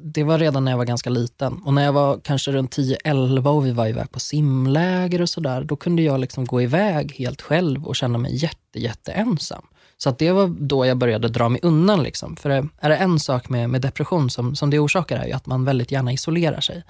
det- 0.00 0.24
var 0.24 0.38
redan 0.38 0.64
när 0.64 0.72
jag 0.72 0.78
var 0.78 0.84
ganska 0.84 1.10
liten. 1.10 1.62
Och 1.64 1.74
när 1.74 1.84
jag 1.84 1.92
var 1.92 2.20
kanske 2.24 2.52
runt 2.52 2.70
10-11 2.70 3.50
och 3.50 3.66
vi 3.66 3.72
var 3.72 3.86
iväg 3.86 4.10
på 4.10 4.20
simläger 4.20 5.22
och 5.22 5.28
sådär, 5.28 5.64
då 5.64 5.76
kunde 5.76 6.02
jag 6.02 6.20
liksom 6.20 6.44
gå 6.44 6.62
iväg 6.62 7.14
helt 7.18 7.42
själv 7.42 7.86
och 7.86 7.96
känna 7.96 8.18
mig 8.18 8.36
jätte, 8.36 8.78
jätte 8.78 9.12
ensam. 9.12 9.66
Så 9.96 10.08
att 10.08 10.18
det 10.18 10.32
var 10.32 10.46
då 10.58 10.86
jag 10.86 10.96
började 10.96 11.28
dra 11.28 11.48
mig 11.48 11.60
undan. 11.62 12.02
Liksom. 12.02 12.36
För 12.36 12.50
är 12.50 12.88
det 12.88 12.96
en 12.96 13.20
sak 13.20 13.48
med, 13.48 13.70
med 13.70 13.80
depression 13.80 14.30
som, 14.30 14.56
som 14.56 14.70
det 14.70 14.78
orsakar 14.78 15.16
är 15.16 15.26
ju 15.26 15.32
att 15.32 15.46
man 15.46 15.64
väldigt 15.64 15.92
gärna 15.92 16.12
isolerar 16.12 16.60
sig. 16.60 16.84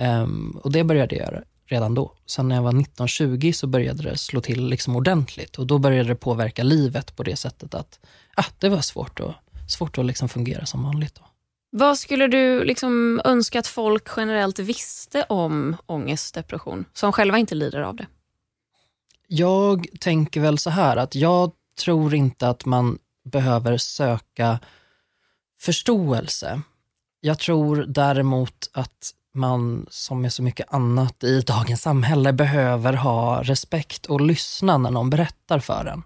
Um, 0.00 0.60
och 0.62 0.72
det 0.72 0.84
började 0.84 1.16
jag 1.16 1.26
göra 1.26 1.42
redan 1.66 1.94
då. 1.94 2.12
Sen 2.26 2.48
när 2.48 2.56
jag 2.56 2.62
var 2.62 2.72
19-20 2.72 3.52
så 3.52 3.66
började 3.66 4.02
det 4.02 4.16
slå 4.16 4.40
till 4.40 4.66
liksom 4.66 4.96
ordentligt 4.96 5.56
och 5.56 5.66
då 5.66 5.78
började 5.78 6.08
det 6.08 6.14
påverka 6.14 6.62
livet 6.62 7.16
på 7.16 7.22
det 7.22 7.36
sättet 7.36 7.74
att 7.74 7.98
ah, 8.34 8.44
det 8.58 8.68
var 8.68 8.80
svårt 8.80 9.20
att, 9.20 9.34
svårt 9.70 9.98
att 9.98 10.06
liksom 10.06 10.28
fungera 10.28 10.66
som 10.66 10.82
vanligt. 10.82 11.14
Då. 11.14 11.29
Vad 11.70 11.98
skulle 11.98 12.26
du 12.26 12.64
liksom 12.64 13.20
önska 13.24 13.58
att 13.58 13.66
folk 13.66 14.08
generellt 14.16 14.58
visste 14.58 15.22
om 15.22 15.76
ångest 15.86 16.34
depression 16.34 16.84
som 16.92 17.12
själva 17.12 17.38
inte 17.38 17.54
lider 17.54 17.80
av 17.80 17.96
det? 17.96 18.06
Jag 19.26 19.86
tänker 20.00 20.40
väl 20.40 20.58
så 20.58 20.70
här 20.70 20.96
att 20.96 21.14
jag 21.14 21.52
tror 21.84 22.14
inte 22.14 22.48
att 22.48 22.64
man 22.64 22.98
behöver 23.24 23.76
söka 23.76 24.58
förståelse. 25.60 26.60
Jag 27.20 27.38
tror 27.38 27.84
däremot 27.88 28.70
att 28.72 29.14
man, 29.34 29.86
som 29.90 30.22
med 30.22 30.32
så 30.32 30.42
mycket 30.42 30.74
annat 30.74 31.24
i 31.24 31.40
dagens 31.40 31.82
samhälle, 31.82 32.32
behöver 32.32 32.92
ha 32.92 33.42
respekt 33.42 34.06
och 34.06 34.20
lyssna 34.20 34.78
när 34.78 34.90
någon 34.90 35.10
berättar 35.10 35.58
för 35.58 35.86
en. 35.86 36.02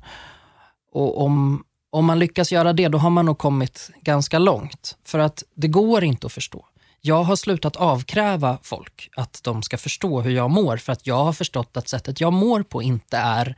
Och 0.93 1.23
om, 1.23 1.65
om 1.95 2.05
man 2.05 2.19
lyckas 2.19 2.53
göra 2.53 2.73
det, 2.73 2.89
då 2.89 2.99
har 2.99 3.11
man 3.11 3.27
nog 3.27 3.39
kommit 3.39 3.91
ganska 4.01 4.39
långt. 4.39 4.97
För 5.05 5.19
att 5.19 5.43
det 5.55 5.69
går 5.69 6.05
inte 6.05 6.27
att 6.27 6.33
förstå. 6.33 6.67
Jag 7.01 7.23
har 7.23 7.37
slutat 7.37 7.77
avkräva 7.77 8.59
folk 8.63 9.11
att 9.17 9.41
de 9.43 9.63
ska 9.63 9.79
förstå 9.79 10.21
hur 10.21 10.31
jag 10.31 10.51
mår, 10.51 10.77
för 10.77 10.93
att 10.93 11.07
jag 11.07 11.25
har 11.25 11.33
förstått 11.33 11.77
att 11.77 11.89
sättet 11.89 12.21
jag 12.21 12.33
mår 12.33 12.63
på 12.63 12.83
inte 12.83 13.17
är 13.17 13.57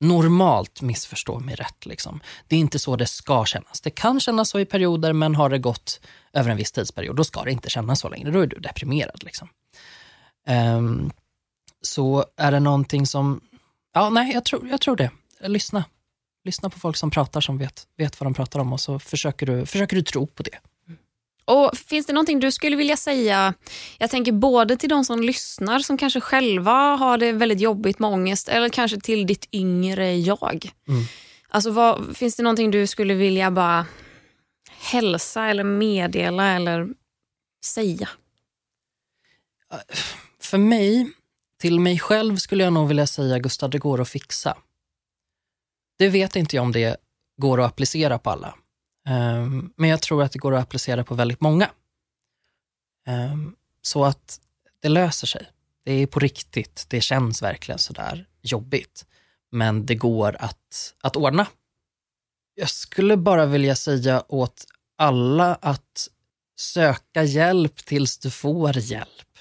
normalt, 0.00 0.82
missförstå 0.82 1.40
mig 1.40 1.54
rätt. 1.54 1.86
Liksom. 1.86 2.20
Det 2.48 2.56
är 2.56 2.60
inte 2.60 2.78
så 2.78 2.96
det 2.96 3.06
ska 3.06 3.44
kännas. 3.44 3.80
Det 3.80 3.90
kan 3.90 4.20
kännas 4.20 4.50
så 4.50 4.60
i 4.60 4.64
perioder, 4.64 5.12
men 5.12 5.34
har 5.34 5.50
det 5.50 5.58
gått 5.58 6.00
över 6.32 6.50
en 6.50 6.56
viss 6.56 6.72
tidsperiod, 6.72 7.16
då 7.16 7.24
ska 7.24 7.44
det 7.44 7.52
inte 7.52 7.70
kännas 7.70 8.00
så 8.00 8.08
längre. 8.08 8.30
Då 8.30 8.40
är 8.40 8.46
du 8.46 8.58
deprimerad. 8.58 9.24
Liksom. 9.24 9.48
Um, 10.76 11.10
så 11.82 12.24
är 12.36 12.52
det 12.52 12.60
någonting 12.60 13.06
som, 13.06 13.40
ja 13.94 14.10
nej, 14.10 14.32
jag 14.32 14.44
tror, 14.44 14.68
jag 14.68 14.80
tror 14.80 14.96
det. 14.96 15.10
Lyssna. 15.40 15.84
Lyssna 16.48 16.70
på 16.70 16.78
folk 16.78 16.96
som 16.96 17.10
pratar, 17.10 17.40
som 17.40 17.58
vet, 17.58 17.86
vet 17.96 18.20
vad 18.20 18.26
de 18.26 18.34
pratar 18.34 18.60
om 18.60 18.72
och 18.72 18.80
så 18.80 18.98
försöker 18.98 19.46
du, 19.46 19.66
försöker 19.66 19.96
du 19.96 20.02
tro 20.02 20.26
på 20.26 20.42
det. 20.42 20.58
Och 21.44 21.76
Finns 21.76 22.06
det 22.06 22.12
någonting 22.12 22.40
du 22.40 22.52
skulle 22.52 22.76
vilja 22.76 22.96
säga, 22.96 23.54
jag 23.98 24.10
tänker 24.10 24.32
både 24.32 24.76
till 24.76 24.88
de 24.88 25.04
som 25.04 25.22
lyssnar 25.22 25.78
som 25.78 25.98
kanske 25.98 26.20
själva 26.20 26.72
har 26.72 27.18
det 27.18 27.32
väldigt 27.32 27.60
jobbigt 27.60 27.98
med 27.98 28.10
ångest 28.10 28.48
eller 28.48 28.68
kanske 28.68 29.00
till 29.00 29.26
ditt 29.26 29.48
yngre 29.52 30.16
jag. 30.16 30.70
Alltså 31.48 31.70
vad, 31.70 32.16
Finns 32.16 32.36
det 32.36 32.42
någonting 32.42 32.70
du 32.70 32.86
skulle 32.86 33.14
vilja 33.14 33.50
bara 33.50 33.86
hälsa 34.92 35.46
eller 35.46 35.64
meddela 35.64 36.56
eller 36.56 36.88
säga? 37.64 38.08
För 40.40 40.58
mig, 40.58 41.10
till 41.60 41.80
mig 41.80 41.98
själv 41.98 42.36
skulle 42.36 42.64
jag 42.64 42.72
nog 42.72 42.88
vilja 42.88 43.06
säga 43.06 43.38
Gustav, 43.38 43.70
det 43.70 43.78
går 43.78 44.00
att 44.00 44.08
fixa. 44.08 44.56
Det 45.98 46.08
vet 46.08 46.36
inte 46.36 46.56
jag 46.56 46.62
om 46.62 46.72
det 46.72 46.96
går 47.40 47.60
att 47.60 47.66
applicera 47.66 48.18
på 48.18 48.30
alla. 48.30 48.54
Ehm, 49.08 49.72
men 49.76 49.90
jag 49.90 50.02
tror 50.02 50.22
att 50.22 50.32
det 50.32 50.38
går 50.38 50.54
att 50.54 50.62
applicera 50.62 51.04
på 51.04 51.14
väldigt 51.14 51.40
många. 51.40 51.70
Ehm, 53.06 53.56
så 53.82 54.04
att 54.04 54.40
det 54.82 54.88
löser 54.88 55.26
sig. 55.26 55.50
Det 55.84 55.92
är 55.92 56.06
på 56.06 56.20
riktigt. 56.20 56.86
Det 56.88 57.00
känns 57.00 57.42
verkligen 57.42 57.78
sådär 57.78 58.26
jobbigt. 58.42 59.06
Men 59.50 59.86
det 59.86 59.94
går 59.94 60.36
att, 60.40 60.94
att 61.02 61.16
ordna. 61.16 61.46
Jag 62.54 62.70
skulle 62.70 63.16
bara 63.16 63.46
vilja 63.46 63.76
säga 63.76 64.24
åt 64.28 64.64
alla 64.96 65.54
att 65.54 66.08
söka 66.58 67.22
hjälp 67.24 67.76
tills 67.76 68.18
du 68.18 68.30
får 68.30 68.78
hjälp. 68.78 69.38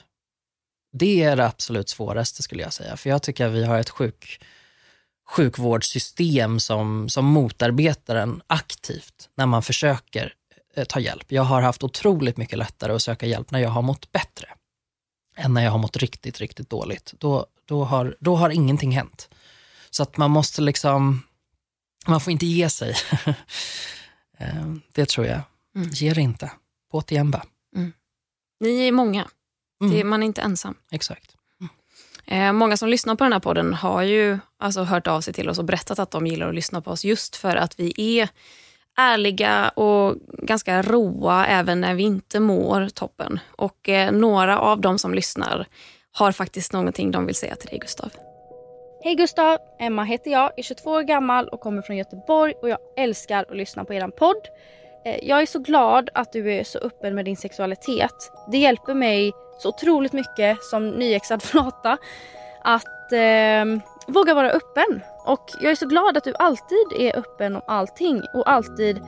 Det 0.92 1.24
är 1.24 1.36
det 1.36 1.46
absolut 1.46 1.90
svåraste 1.90 2.44
skulle 2.44 2.64
jag 2.64 2.74
säga. 2.74 2.98
För 2.98 3.10
jag 3.10 3.24
tycker 3.24 3.48
att 3.48 3.54
vi 3.54 3.64
har 3.64 3.80
ett 3.80 3.90
sjuk, 3.90 4.44
sjukvårdssystem 5.28 6.60
som, 6.60 7.10
som 7.10 7.26
motarbetar 7.26 8.16
en 8.16 8.42
aktivt 8.48 9.30
när 9.36 9.46
man 9.46 9.64
försöker 9.64 10.34
eh, 10.76 10.86
ta 10.86 11.00
hjälp. 11.00 11.32
Jag 11.32 11.44
har 11.44 11.62
haft 11.62 11.84
otroligt 11.84 12.38
mycket 12.38 12.58
lättare 12.58 12.94
att 12.94 13.02
söka 13.02 13.26
hjälp 13.26 13.52
när 13.52 13.60
jag 13.60 13.70
har 13.70 13.82
mått 13.82 14.12
bättre 14.12 14.48
än 15.36 15.54
när 15.54 15.64
jag 15.64 15.72
har 15.72 15.78
mått 15.78 15.98
riktigt, 15.98 16.40
riktigt 16.40 16.70
dåligt. 16.70 17.14
Då, 17.18 17.46
då, 17.66 17.84
har, 17.84 18.18
då 18.20 18.36
har 18.36 18.50
ingenting 18.50 18.92
hänt. 18.92 19.30
Så 19.90 20.04
att 20.04 20.18
man 20.18 20.32
måste 20.32 20.62
liksom, 20.62 21.24
man 22.08 22.22
får 22.22 22.32
inte 22.32 22.46
ge 22.46 22.70
sig. 22.70 22.96
Eh, 24.40 24.74
det 24.94 25.10
tror 25.10 25.28
jag. 25.28 25.42
Ge 25.92 26.14
det 26.14 26.22
inte. 26.22 26.52
På 26.92 27.04
igen 27.10 27.32
bara. 27.32 27.46
Ni 28.60 28.88
är 28.88 28.92
många, 28.92 29.28
Mm. 29.82 29.94
det, 29.96 30.04
man 30.04 30.24
är 30.24 30.28
inte 30.28 30.42
ensam. 30.42 30.76
Exakt. 30.92 31.37
Eh, 32.28 32.54
många 32.54 32.78
som 32.78 32.90
lyssnar 32.90 33.16
på 33.16 33.24
den 33.24 33.34
här 33.34 33.40
podden 33.40 33.74
har 33.74 34.02
ju 34.02 34.38
alltså, 34.60 34.84
hört 34.84 35.08
av 35.08 35.22
sig 35.22 35.34
till 35.34 35.50
oss 35.50 35.60
och 35.60 35.66
berättat 35.66 36.00
att 36.00 36.12
de 36.12 36.28
gillar 36.28 36.50
att 36.50 36.56
lyssna 36.56 36.82
på 36.82 36.92
oss 36.92 37.06
just 37.06 37.36
för 37.36 37.56
att 37.56 37.80
vi 37.80 37.94
är 38.20 38.30
ärliga 38.98 39.70
och 39.70 40.16
ganska 40.44 40.82
roa 40.82 41.48
även 41.48 41.82
när 41.82 41.96
vi 41.96 42.04
inte 42.04 42.40
mår 42.40 42.90
toppen. 42.90 43.40
Och 43.56 43.90
eh, 43.90 44.12
några 44.12 44.60
av 44.60 44.82
de 44.82 45.00
som 45.00 45.14
lyssnar 45.14 45.66
har 46.12 46.32
faktiskt 46.32 46.74
någonting 46.74 47.12
de 47.12 47.26
vill 47.26 47.36
säga 47.36 47.56
till 47.56 47.70
dig 47.70 47.80
Gustav. 47.80 48.12
Hej 49.04 49.16
Gustav! 49.16 49.58
Emma 49.80 50.04
heter 50.04 50.32
jag, 50.32 50.52
är 50.58 50.64
22 50.64 50.92
år 50.92 51.04
gammal 51.04 51.48
och 51.48 51.60
kommer 51.60 51.82
från 51.82 51.98
Göteborg 51.98 52.54
och 52.62 52.70
jag 52.70 52.80
älskar 52.98 53.46
att 53.50 53.58
lyssna 53.58 53.86
på 53.86 53.94
er 53.94 54.08
podd. 54.08 54.48
Eh, 55.06 55.28
jag 55.28 55.42
är 55.42 55.46
så 55.46 55.60
glad 55.60 56.10
att 56.14 56.34
du 56.34 56.54
är 56.54 56.64
så 56.64 56.80
öppen 56.80 57.16
med 57.16 57.26
din 57.26 57.38
sexualitet. 57.38 58.32
Det 58.52 58.58
hjälper 58.58 58.94
mig 58.94 59.32
så 59.58 59.70
otroligt 59.70 60.14
mycket 60.14 60.64
som 60.64 60.90
nyexad 60.90 61.44
flata 61.44 61.98
att 62.64 63.12
eh, 63.12 63.66
våga 64.08 64.34
vara 64.34 64.50
öppen. 64.50 65.02
Och 65.26 65.46
jag 65.62 65.72
är 65.72 65.76
så 65.76 65.88
glad 65.88 66.18
att 66.18 66.24
du 66.24 66.34
alltid 66.40 66.94
är 67.00 67.18
öppen 67.18 67.56
om 67.56 67.62
allting 67.68 68.22
och 68.34 68.50
alltid 68.50 69.02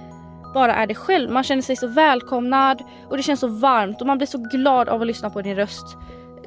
bara 0.53 0.75
är 0.75 0.87
dig 0.87 0.95
själv. 0.95 1.31
Man 1.31 1.43
känner 1.43 1.61
sig 1.61 1.75
så 1.75 1.87
välkomnad 1.87 2.83
och 3.09 3.17
det 3.17 3.23
känns 3.23 3.39
så 3.39 3.47
varmt 3.47 4.01
och 4.01 4.07
man 4.07 4.17
blir 4.17 4.27
så 4.27 4.37
glad 4.37 4.89
av 4.89 5.01
att 5.01 5.07
lyssna 5.07 5.29
på 5.29 5.41
din 5.41 5.55
röst. 5.55 5.97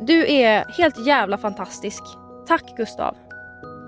Du 0.01 0.33
är 0.33 0.65
helt 0.79 1.07
jävla 1.07 1.39
fantastisk. 1.39 2.03
Tack 2.47 2.77
Gustav! 2.77 3.17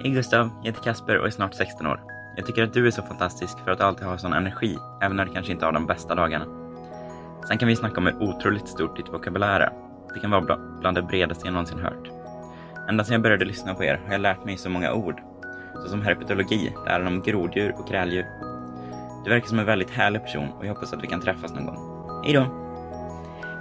Hej 0.03 0.11
Gustav, 0.11 0.51
jag 0.63 0.73
heter 0.73 0.83
Kasper 0.85 1.19
och 1.19 1.27
är 1.27 1.31
snart 1.31 1.55
16 1.55 1.87
år. 1.87 2.01
Jag 2.37 2.47
tycker 2.47 2.63
att 2.63 2.73
du 2.73 2.87
är 2.87 2.91
så 2.91 3.03
fantastisk 3.03 3.59
för 3.65 3.71
att 3.71 3.79
du 3.79 3.85
alltid 3.85 4.07
har 4.07 4.17
sån 4.17 4.33
energi, 4.33 4.79
även 5.03 5.17
när 5.17 5.25
du 5.25 5.33
kanske 5.33 5.53
inte 5.53 5.65
har 5.65 5.73
de 5.73 5.87
bästa 5.87 6.15
dagarna. 6.15 6.45
Sen 7.49 7.59
kan 7.59 7.69
vi 7.69 7.77
snacka 7.77 7.97
om 7.97 8.07
hur 8.07 8.23
otroligt 8.23 8.69
stort 8.69 8.97
ditt 8.97 9.09
vokabulär 9.09 9.61
är. 9.61 9.84
Det 10.15 10.21
kan 10.21 10.31
vara 10.31 10.59
bland 10.81 10.97
det 10.97 11.03
bredaste 11.03 11.47
jag 11.47 11.53
någonsin 11.53 11.79
hört. 11.79 12.11
Ända 12.89 13.05
sedan 13.05 13.13
jag 13.13 13.23
började 13.23 13.45
lyssna 13.45 13.75
på 13.75 13.85
er 13.85 14.01
har 14.07 14.13
jag 14.13 14.21
lärt 14.21 14.45
mig 14.45 14.57
så 14.57 14.71
många 14.71 14.93
ord. 14.93 15.23
Såsom 15.83 16.03
herpetologi, 16.03 16.73
läran 16.87 17.07
om 17.07 17.23
groddjur 17.23 17.75
och 17.79 17.89
kräldjur. 17.89 18.27
Du 19.25 19.31
verkar 19.31 19.49
som 19.49 19.59
en 19.59 19.67
väldigt 19.67 19.91
härlig 19.91 20.23
person 20.23 20.49
och 20.59 20.67
jag 20.67 20.75
hoppas 20.75 20.93
att 20.93 21.03
vi 21.03 21.07
kan 21.07 21.21
träffas 21.21 21.55
någon 21.55 21.67
gång. 21.67 21.79
Hej 22.25 22.35
då! 22.35 22.47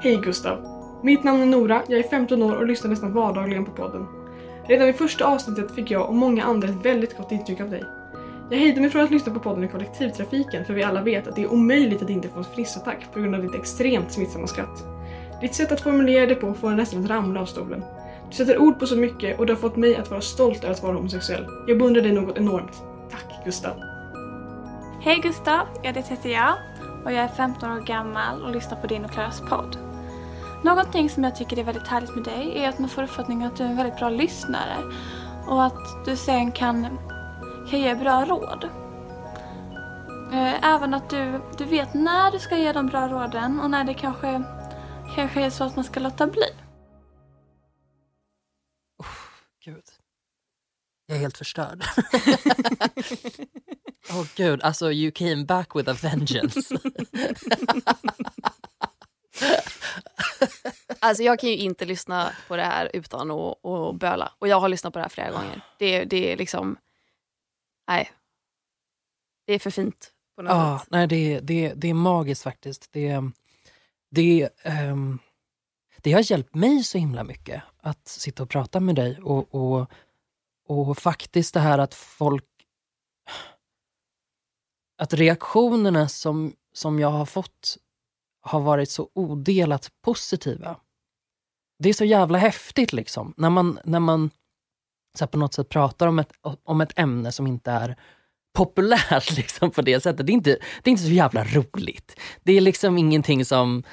Hej 0.02 0.16
Gustav! 0.24 0.58
Mitt 1.04 1.24
namn 1.24 1.42
är 1.42 1.46
Nora, 1.46 1.82
jag 1.88 2.00
är 2.00 2.04
15 2.04 2.44
år 2.44 2.56
och 2.56 2.68
lyssnar 2.68 2.90
nästan 2.90 3.14
vardagligen 3.14 3.66
på 3.66 3.72
podden. 3.72 4.08
Redan 4.68 4.86
vid 4.86 4.96
första 4.96 5.26
avsnittet 5.26 5.76
fick 5.76 5.92
jag 5.92 6.10
och 6.10 6.16
många 6.16 6.44
andra 6.44 6.68
ett 6.68 6.86
väldigt 6.86 7.18
gott 7.18 7.32
intryck 7.32 7.62
av 7.62 7.70
dig. 7.70 7.84
Jag 8.50 8.58
hejdade 8.58 8.82
mig 8.82 8.90
från 8.90 9.04
att 9.04 9.12
lyssna 9.12 9.34
på 9.34 9.40
podden 9.40 9.64
i 9.64 9.68
kollektivtrafiken 9.68 10.66
för 10.66 10.74
vi 10.74 10.84
alla 10.84 11.02
vet 11.02 11.28
att 11.28 11.36
det 11.36 11.44
är 11.44 11.54
omöjligt 11.54 12.02
att 12.02 12.10
inte 12.10 12.30
få 12.30 12.38
en 12.38 12.44
fnissattack 12.44 13.14
på 13.14 13.20
grund 13.20 13.36
av 13.36 13.42
ditt 13.42 13.56
extremt 13.56 14.12
smittsamma 14.12 14.48
skratt. 14.48 14.93
Ditt 15.42 15.56
sätt 15.56 15.72
att 15.72 15.82
formulera 15.82 16.26
det 16.26 16.36
på 16.36 16.54
får 16.54 16.72
en 16.72 16.78
nästan 16.78 17.04
att 17.04 17.10
ramla 17.10 17.42
av 17.42 17.46
stolen. 17.46 17.84
Du 18.30 18.36
sätter 18.36 18.58
ord 18.58 18.80
på 18.80 18.86
så 18.86 18.96
mycket 18.96 19.40
och 19.40 19.46
du 19.46 19.54
har 19.54 19.60
fått 19.60 19.76
mig 19.76 19.96
att 19.96 20.10
vara 20.10 20.22
stolt 20.22 20.64
över 20.64 20.74
att 20.74 20.84
vara 20.84 20.94
homosexuell. 20.94 21.46
Jag 21.68 21.78
beundrar 21.78 22.02
dig 22.02 22.12
något 22.12 22.38
enormt. 22.38 22.84
Tack 23.12 23.46
Gustav! 23.46 23.74
Hej 25.02 25.20
Gustav, 25.24 25.68
Ja, 25.84 25.92
det 25.94 26.08
heter 26.08 26.30
jag 26.30 26.54
och 27.06 27.12
jag 27.12 27.24
är 27.24 27.28
15 27.28 27.72
år 27.72 27.82
gammal 27.82 28.42
och 28.42 28.52
lyssnar 28.52 28.78
på 28.78 28.88
din 28.88 29.06
och 29.06 29.12
Klaras 29.12 29.42
podd. 29.50 29.78
Någonting 30.64 31.10
som 31.10 31.24
jag 31.24 31.36
tycker 31.36 31.60
är 31.60 31.64
väldigt 31.64 31.88
härligt 31.88 32.16
med 32.16 32.24
dig 32.24 32.58
är 32.58 32.70
att 32.70 32.80
man 32.80 32.90
får 32.90 33.04
uppfattningen 33.04 33.48
att 33.48 33.58
du 33.58 33.64
är 33.64 33.68
en 33.68 33.78
väldigt 33.78 33.98
bra 33.98 34.10
lyssnare 34.10 34.78
och 35.48 35.64
att 35.64 36.06
du 36.06 36.16
sen 36.16 36.52
kan, 36.52 36.88
kan 37.70 37.80
ge 37.80 37.96
bra 37.96 38.26
råd. 38.26 38.70
Eh, 40.34 40.74
även 40.74 40.94
att 40.94 41.10
du, 41.10 41.42
du 41.58 41.66
vet 41.66 41.94
när 41.94 42.32
du 42.32 42.40
ska 42.40 42.58
ge 42.58 42.72
de 42.72 42.88
bra 42.88 43.08
råden 43.08 43.60
och 43.60 43.70
när 43.70 43.84
det 43.84 43.94
kanske, 43.94 44.44
kanske 45.16 45.42
är 45.42 45.50
så 45.50 45.64
att 45.64 45.76
man 45.76 45.86
ska 45.86 46.00
låta 46.00 46.28
bli. 46.28 46.46
Gud. 49.66 49.84
Jag 51.06 51.16
är 51.18 51.22
helt 51.22 51.38
förstörd. 51.38 51.84
Åh 54.10 54.22
oh, 54.22 54.28
gud, 54.36 54.62
alltså 54.62 54.92
you 54.92 55.12
came 55.12 55.46
back 55.46 55.76
with 55.76 55.90
a 55.90 55.94
vengeance. 56.02 56.78
Alltså 61.00 61.24
jag 61.24 61.40
kan 61.40 61.50
ju 61.50 61.58
inte 61.58 61.86
lyssna 61.86 62.32
på 62.48 62.56
det 62.56 62.64
här 62.64 62.90
utan 62.94 63.32
att, 63.32 63.66
att 63.66 63.96
böla. 63.96 64.32
Och 64.40 64.48
jag 64.48 64.60
har 64.60 64.70
lyssnat 64.70 64.94
på 64.94 65.00
det 65.00 65.04
här 65.04 65.10
flera 65.10 65.32
gånger. 65.32 65.62
Det, 65.80 66.04
det 66.06 66.32
är 66.34 66.38
liksom... 66.38 66.78
Nej. 67.88 68.12
Det 69.46 69.54
är 69.54 69.60
för 69.60 69.70
fint 69.72 70.12
på 70.36 70.42
något 70.42 70.52
Ja, 70.52 70.80
sätt. 70.80 70.88
nej, 70.92 71.08
det, 71.08 71.40
det, 71.40 71.74
det 71.76 71.90
är 71.90 71.94
magiskt 71.94 72.44
faktiskt. 72.44 72.88
Det, 72.92 73.32
det, 74.14 74.50
um, 74.92 75.20
det 76.02 76.12
har 76.12 76.32
hjälpt 76.32 76.56
mig 76.56 76.84
så 76.84 76.98
himla 76.98 77.24
mycket 77.24 77.64
att 77.82 78.08
sitta 78.08 78.44
och 78.44 78.50
prata 78.50 78.80
med 78.80 78.96
dig. 78.96 79.20
Och, 79.22 79.56
och, 79.56 79.92
och 80.68 80.98
faktiskt 80.98 81.54
det 81.54 81.60
här 81.60 81.80
att 81.80 81.94
folk... 81.94 82.46
Att 84.98 85.14
reaktionerna 85.14 86.08
som, 86.08 86.56
som 86.74 87.00
jag 87.00 87.10
har 87.10 87.26
fått 87.26 87.78
har 88.42 88.60
varit 88.60 88.90
så 88.90 89.10
odelat 89.14 89.92
positiva. 90.02 90.80
Det 91.80 91.90
är 91.90 91.94
så 91.94 92.06
jävla 92.06 92.38
häftigt 92.38 92.94
liksom. 92.94 93.34
När 93.38 93.50
man, 93.50 93.80
när 93.84 94.00
man 94.00 94.30
så 95.18 95.26
här, 95.26 95.28
på 95.28 95.38
något 95.38 95.54
sätt 95.54 95.70
pratar 95.70 96.08
om 96.08 96.20
ett, 96.20 96.32
om 96.64 96.82
ett 96.82 97.00
ämne 97.00 97.32
som 97.32 97.48
inte 97.48 97.72
är 97.72 97.96
populärt 98.54 99.32
liksom, 99.38 99.72
på 99.72 99.82
det 99.82 100.04
sättet. 100.04 100.26
Det 100.26 100.32
är, 100.32 100.34
inte, 100.34 100.50
det 100.84 100.90
är 100.90 100.92
inte 100.92 101.04
så 101.04 101.10
jävla 101.10 101.44
roligt. 101.44 102.20
Det 102.44 102.54
är 102.58 102.62
liksom 102.62 102.98
ingenting 102.98 103.46
som, 103.46 103.84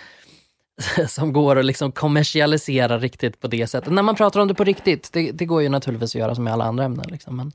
som 1.08 1.32
går 1.32 1.56
att 1.58 1.64
liksom 1.64 1.92
kommersialisera 1.92 2.98
riktigt 2.98 3.40
på 3.40 3.48
det 3.48 3.66
sättet. 3.66 3.92
När 3.92 4.02
man 4.02 4.14
pratar 4.16 4.40
om 4.40 4.48
det 4.48 4.54
på 4.54 4.64
riktigt, 4.64 5.12
det, 5.12 5.32
det 5.32 5.44
går 5.46 5.62
ju 5.62 5.68
naturligtvis 5.68 6.14
att 6.14 6.20
göra 6.20 6.34
som 6.34 6.44
med 6.44 6.52
alla 6.52 6.64
andra 6.64 6.84
ämnen. 6.84 7.06
Liksom, 7.08 7.36
men, 7.36 7.52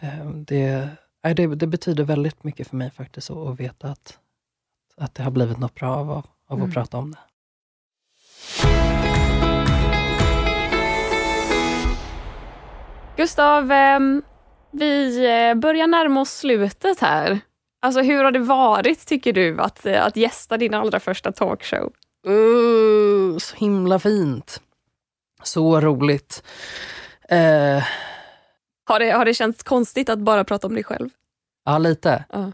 eh, 0.00 0.30
det, 0.30 0.88
det, 1.34 1.46
det 1.46 1.66
betyder 1.66 2.04
väldigt 2.04 2.44
mycket 2.44 2.68
för 2.68 2.76
mig 2.76 2.90
faktiskt 2.90 3.30
att, 3.30 3.36
att 3.36 3.60
veta 3.60 3.88
att, 3.88 4.18
att 4.96 5.14
det 5.14 5.22
har 5.22 5.30
blivit 5.30 5.58
något 5.58 5.74
bra 5.74 5.96
av, 5.96 6.10
av 6.10 6.22
att 6.48 6.58
Mm. 6.58 6.72
prata 6.72 6.98
om 6.98 7.10
det. 7.10 7.18
Gustav, 13.16 13.72
ehm, 13.72 14.22
vi 14.70 15.24
eh, 15.26 15.54
börjar 15.54 15.86
närma 15.86 16.20
oss 16.20 16.30
slutet 16.30 17.00
här. 17.00 17.40
Alltså 17.82 18.00
hur 18.02 18.24
har 18.24 18.32
det 18.32 18.38
varit 18.38 19.06
tycker 19.06 19.32
du 19.32 19.60
att, 19.60 19.86
eh, 19.86 20.04
att 20.04 20.16
gästa 20.16 20.56
din 20.56 20.74
allra 20.74 21.00
första 21.00 21.32
talkshow? 21.32 21.92
Uh, 22.28 23.38
så 23.38 23.56
himla 23.56 23.98
fint. 23.98 24.60
Så 25.42 25.80
roligt. 25.80 26.42
Eh, 27.28 27.84
Har 28.88 28.98
det, 28.98 29.10
har 29.10 29.24
det 29.24 29.34
känts 29.34 29.62
konstigt 29.62 30.08
att 30.08 30.18
bara 30.18 30.44
prata 30.44 30.66
om 30.66 30.74
dig 30.74 30.84
själv? 30.84 31.08
ja, 31.64 31.78
lite. 31.78 32.24
Ja. 32.32 32.52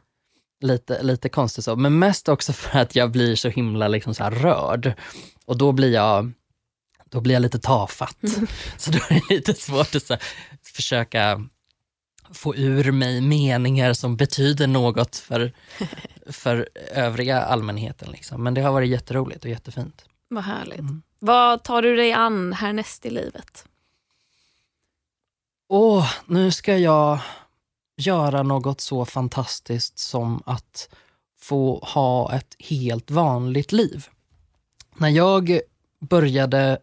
lite. 0.61 1.03
Lite 1.03 1.29
konstigt 1.29 1.65
så. 1.65 1.77
Men 1.77 1.99
mest 1.99 2.29
också 2.29 2.53
för 2.53 2.79
att 2.79 2.97
jag 2.97 3.11
blir 3.11 3.37
så 3.37 3.49
himla 3.49 3.89
liksom 3.89 4.15
så 4.15 4.25
rörd. 4.25 4.93
Och 5.47 5.59
då 5.59 5.73
blir 5.73 5.93
jag, 5.95 6.33
då 7.11 7.21
blir 7.21 7.35
jag 7.35 7.41
lite 7.43 7.59
tafatt. 7.59 8.19
Så 8.77 8.91
då 8.91 8.99
är 8.99 9.15
det 9.29 9.35
lite 9.35 9.55
svårt 9.55 9.95
att 9.95 10.03
så 10.07 10.17
försöka 10.75 11.41
få 12.33 12.57
ur 12.57 12.93
mig 12.93 13.21
meningar 13.21 13.93
som 13.93 14.17
betyder 14.17 14.67
något 14.67 15.17
för, 15.17 15.53
för 16.27 16.69
övriga 16.91 17.43
allmänheten. 17.43 18.11
Liksom. 18.11 18.43
Men 18.43 18.55
det 18.55 18.61
har 18.61 18.73
varit 18.73 18.91
jätteroligt 18.91 19.45
och 19.45 19.51
jättefint. 19.51 20.05
Vad 20.29 20.45
härligt. 20.45 20.79
Mm. 20.79 21.03
Vad 21.19 21.63
tar 21.63 21.83
du 21.83 21.97
dig 21.97 22.13
an 22.13 22.53
härnäst 22.53 23.07
i 23.07 23.11
livet? 23.11 23.65
Åh, 25.69 26.13
nu 26.27 26.51
ska 26.51 26.77
jag 26.77 27.19
göra 27.97 28.43
något 28.43 28.81
så 28.81 29.05
fantastiskt 29.05 29.99
som 29.99 30.43
att 30.47 30.89
få 31.41 31.79
ha 31.79 32.35
ett 32.35 32.57
helt 32.59 33.11
vanligt 33.11 33.73
liv. 33.73 34.07
När 34.95 35.09
jag 35.09 35.61
började 36.01 36.79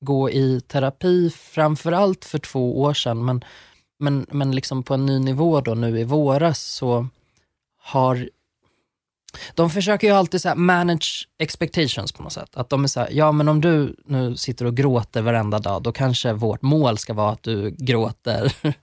gå 0.00 0.30
i 0.30 0.60
terapi, 0.60 1.30
framförallt 1.30 2.24
för 2.24 2.38
två 2.38 2.82
år 2.82 2.94
sedan, 2.94 3.24
men, 3.24 3.44
men, 3.98 4.26
men 4.30 4.52
liksom 4.52 4.82
på 4.82 4.94
en 4.94 5.06
ny 5.06 5.18
nivå 5.18 5.60
då 5.60 5.74
nu 5.74 6.00
i 6.00 6.04
våras, 6.04 6.60
så 6.60 7.08
har 7.78 8.28
de 9.54 9.70
försöker 9.70 10.06
ju 10.06 10.12
alltid 10.12 10.42
så 10.42 10.54
manage 10.54 11.28
expectations 11.38 12.12
på 12.12 12.22
något 12.22 12.32
sätt. 12.32 12.56
Att 12.56 12.70
de 12.70 12.84
är 12.84 12.88
så 12.88 13.00
här, 13.00 13.08
ja 13.12 13.32
men 13.32 13.48
om 13.48 13.60
du 13.60 13.96
nu 14.04 14.36
sitter 14.36 14.64
och 14.64 14.76
gråter 14.76 15.22
varenda 15.22 15.58
dag, 15.58 15.82
då 15.82 15.92
kanske 15.92 16.32
vårt 16.32 16.62
mål 16.62 16.98
ska 16.98 17.14
vara 17.14 17.32
att 17.32 17.42
du 17.42 17.70
gråter 17.70 18.52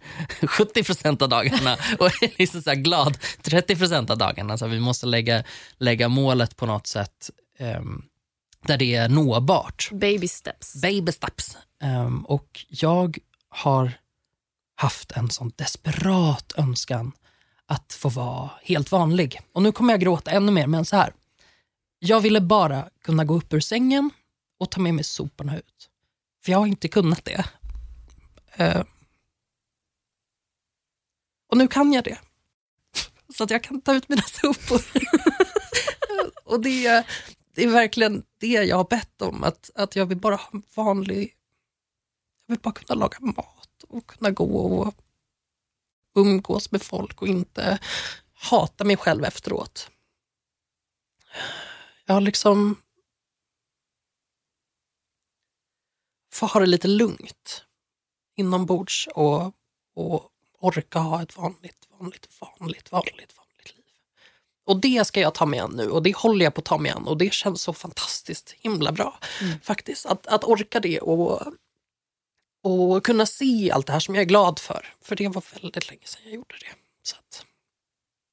70% 0.42 1.24
av 1.24 1.30
dagarna 1.30 1.78
och 2.00 2.06
är 2.06 2.40
liksom 2.40 2.62
så 2.62 2.74
glad 2.74 3.18
30% 3.44 4.12
av 4.12 4.18
dagarna. 4.18 4.58
Så 4.58 4.68
vi 4.68 4.80
måste 4.80 5.06
lägga, 5.06 5.44
lägga 5.78 6.08
målet 6.08 6.58
på 6.58 6.66
något 6.66 6.88
sätt 6.88 7.30
ehm, 7.60 8.04
där 8.68 8.78
det 8.78 8.96
är 8.96 9.10
nåbart. 9.10 9.90
Baby 9.92 10.28
steps. 10.28 10.82
Baby 10.82 11.12
steps. 11.12 11.58
Ehm, 11.84 12.26
och 12.26 12.66
jag 12.70 13.18
har 13.50 13.92
haft 14.84 15.12
en 15.12 15.30
sån 15.30 15.52
desperat 15.56 16.54
önskan 16.58 17.12
att 17.66 17.94
få 17.94 18.10
vara 18.10 18.50
helt 18.64 18.92
vanlig. 18.92 19.42
Och 19.52 19.62
nu 19.62 19.72
kommer 19.72 19.94
jag 19.94 20.02
gråta 20.02 20.32
ännu 20.32 20.52
mer, 20.52 20.68
men 20.68 20.86
så 20.86 20.96
här. 20.96 21.14
Jag 22.00 22.22
ville 22.22 22.42
bara 22.42 22.90
kunna 23.02 23.26
gå 23.26 23.36
upp 23.36 23.54
ur 23.54 23.60
sängen 23.60 24.10
och 24.60 24.72
ta 24.72 24.82
med 24.82 24.94
mig 24.94 25.04
soporna 25.04 25.58
ut. 25.58 25.90
För 26.46 26.52
jag 26.52 26.60
har 26.60 26.68
inte 26.68 26.88
kunnat 26.88 27.26
det. 27.26 27.46
Uh. 28.60 28.84
och 31.52 31.58
nu 31.58 31.68
kan 31.68 31.94
jag 31.94 32.04
det. 32.04 32.18
Så 33.38 33.44
att 33.44 33.50
jag 33.50 33.64
kan 33.64 33.82
ta 33.82 33.94
ut 33.94 34.10
mina 34.10 34.22
sopor. 34.22 34.82
och 36.44 36.60
det, 36.62 36.86
är- 36.86 37.08
det 37.56 37.64
är 37.64 37.68
verkligen 37.68 38.24
det 38.40 38.48
jag 38.48 38.78
har 38.78 38.88
bett 38.90 39.22
om. 39.22 39.44
Att, 39.44 39.70
att 39.76 39.96
jag 39.96 40.06
vill 40.06 40.18
bara 40.20 40.36
ha 40.36 40.50
en 40.54 40.64
vanlig... 40.76 41.34
Jag 42.48 42.54
vill 42.56 42.62
bara 42.62 42.74
kunna 42.74 43.00
laga 43.00 43.18
mat 43.20 43.63
och 43.94 44.08
kunna 44.08 44.32
gå 44.32 44.78
och 44.78 44.96
umgås 46.16 46.72
med 46.72 46.82
folk 46.82 47.22
och 47.22 47.28
inte 47.28 47.80
hata 48.34 48.84
mig 48.84 48.98
själv 48.98 49.24
efteråt. 49.26 49.90
Jag 52.06 52.14
har 52.14 52.22
liksom... 52.22 52.76
Få 56.34 56.46
ha 56.46 56.60
det 56.60 56.66
lite 56.66 56.88
lugnt 56.88 57.66
inombords 58.36 59.08
och, 59.16 59.52
och 59.96 60.30
orka 60.60 61.00
ha 61.00 61.22
ett 61.22 61.38
vanligt, 61.38 61.88
vanligt, 62.00 62.28
vanligt, 62.42 62.92
vanligt, 62.92 63.38
vanligt 63.38 63.76
liv. 63.76 63.86
Och 64.66 64.80
det 64.80 65.08
ska 65.08 65.20
jag 65.20 65.34
ta 65.34 65.46
mig 65.46 65.60
an 65.60 65.72
nu 65.76 65.90
och 65.90 66.04
det 66.04 66.16
håller 66.16 66.46
jag 66.46 66.54
på 66.54 66.60
att 66.60 66.66
ta 66.66 66.78
mig 66.78 66.92
an 66.92 67.08
och 67.08 67.18
det 67.18 67.34
känns 67.34 67.62
så 67.62 67.74
fantastiskt 67.74 68.52
himla 68.52 68.92
bra 68.92 69.20
faktiskt. 69.62 70.06
Att, 70.06 70.28
att 70.28 70.44
orka 70.44 70.80
det 70.80 71.00
och, 71.00 71.42
och 72.64 73.06
kunna 73.06 73.26
se 73.26 73.72
allt 73.72 73.88
det 73.88 73.94
här 73.94 74.00
som 74.00 74.16
jag 74.16 74.22
är 74.22 74.26
glad 74.26 74.60
för. 74.60 74.94
För 75.02 75.16
det 75.16 75.28
var 75.28 75.44
väldigt 75.54 75.90
länge 75.90 76.06
sedan 76.06 76.22
jag 76.24 76.34
gjorde 76.34 76.56
det. 76.60 76.76
Så, 77.04 77.16
att, 77.16 77.46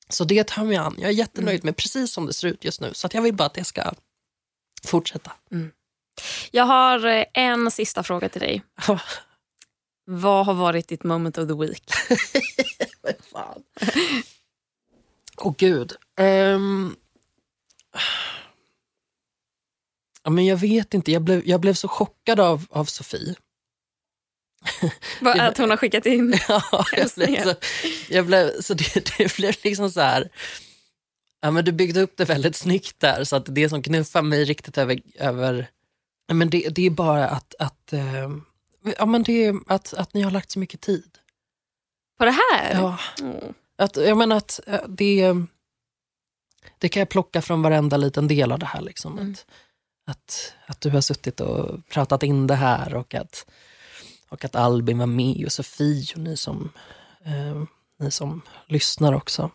så 0.09 0.25
det 0.25 0.47
tar 0.47 0.63
jag 0.63 0.69
mig 0.69 0.77
an. 0.77 0.97
Jag 0.99 1.09
är 1.09 1.15
jättenöjd 1.15 1.65
med 1.65 1.77
precis 1.77 2.13
som 2.13 2.27
det 2.27 2.33
ser 2.33 2.49
ut 2.49 2.65
just 2.65 2.81
nu. 2.81 2.95
Så 2.95 3.07
att 3.07 3.15
jag 3.15 3.23
vill 3.23 3.35
bara 3.35 3.47
att 3.47 3.55
det 3.55 3.65
ska 3.65 3.93
fortsätta. 4.85 5.33
Jag 6.51 6.65
har 6.65 7.07
eh, 7.07 7.25
en 7.35 7.71
sista 7.71 8.03
fråga 8.03 8.29
till 8.29 8.41
dig. 8.41 8.63
Vad 10.05 10.47
har 10.47 10.55
varit 10.55 10.89
ditt 10.89 11.05
moment 11.05 11.39
of 11.39 11.49
the 11.49 11.55
week? 11.55 11.91
Fan. 13.33 13.63
Åh 15.37 15.55
gud. 15.59 15.93
Ehm. 16.17 16.97
Ja, 20.23 20.31
men 20.31 20.47
jag 20.47 20.57
vet 20.57 20.95
inte, 20.95 21.13
jag 21.13 21.23
blev, 21.23 21.47
jag 21.47 21.61
blev 21.61 21.75
så 21.75 21.89
chockad 21.89 22.41
av, 22.41 22.67
av 22.71 22.85
Sofie. 22.85 23.35
Att 25.39 25.59
hon 25.59 25.71
har 25.71 25.77
skickat 25.77 26.07
in? 26.07 26.39
Ja, 26.49 26.85
jag 26.93 27.11
blev 27.17 27.43
så, 27.43 27.55
jag 28.09 28.27
blev, 28.27 28.61
så 28.61 28.75
det, 28.75 28.95
det 29.19 29.37
blev 29.37 29.55
liksom 29.63 29.91
så 29.91 30.01
här... 30.01 30.29
Ja, 31.43 31.51
men 31.51 31.65
du 31.65 31.73
byggde 31.73 32.01
upp 32.01 32.17
det 32.17 32.25
väldigt 32.25 32.57
snyggt 32.57 33.01
där, 33.01 33.25
så 33.25 33.37
att 33.37 33.45
det 33.55 33.69
som 33.69 33.83
knuffar 33.83 34.23
mig 34.23 34.45
riktigt 34.45 34.79
över... 34.79 35.01
över 35.19 35.71
ja, 36.27 36.35
men 36.35 36.51
det, 36.51 36.69
det 36.69 36.87
är 36.87 36.91
bara 36.91 37.29
att, 37.29 37.55
att, 37.59 37.93
ehm, 37.93 38.45
ja, 38.99 39.07
men 39.07 39.23
det 39.23 39.45
är 39.45 39.55
att, 39.67 39.95
att 39.95 40.15
ni 40.15 40.23
har 40.23 40.31
lagt 40.31 40.51
så 40.51 40.59
mycket 40.59 40.81
tid. 40.81 41.19
På 42.19 42.25
det 42.25 42.31
här? 42.31 42.75
Ja. 42.75 42.99
Mm. 43.21 43.55
Att, 43.79 43.97
jag 43.97 44.17
menar 44.17 44.37
att 44.37 44.61
eh, 44.67 44.81
det, 44.89 45.35
det 46.79 46.89
kan 46.89 47.01
jag 47.01 47.09
plocka 47.09 47.43
från 47.43 47.63
varenda 47.63 47.97
liten 47.97 48.29
del 48.29 48.53
av 48.53 48.59
det 48.59 48.67
här. 48.67 48.81
Liksom. 48.81 49.19
Mm. 49.19 49.33
Att, 49.33 49.47
att, 50.07 50.55
att 50.67 50.81
du 50.81 50.91
har 50.91 51.01
suttit 51.01 51.41
och 51.41 51.87
pratat 51.89 52.23
in 52.23 52.47
det 52.47 52.55
här 52.55 52.95
och 52.95 53.15
att, 53.15 53.47
och 54.31 54.45
att 54.45 54.57
Albin 54.57 54.99
var 54.99 55.07
med 55.07 55.45
och 55.45 55.53
Sofie 55.53 56.05
och 56.15 56.21
ni 56.21 56.37
som, 56.37 56.73
eh, 57.27 57.63
ni 58.01 58.11
som 58.11 58.43
lyssnar 58.69 59.13
också. 59.13 59.51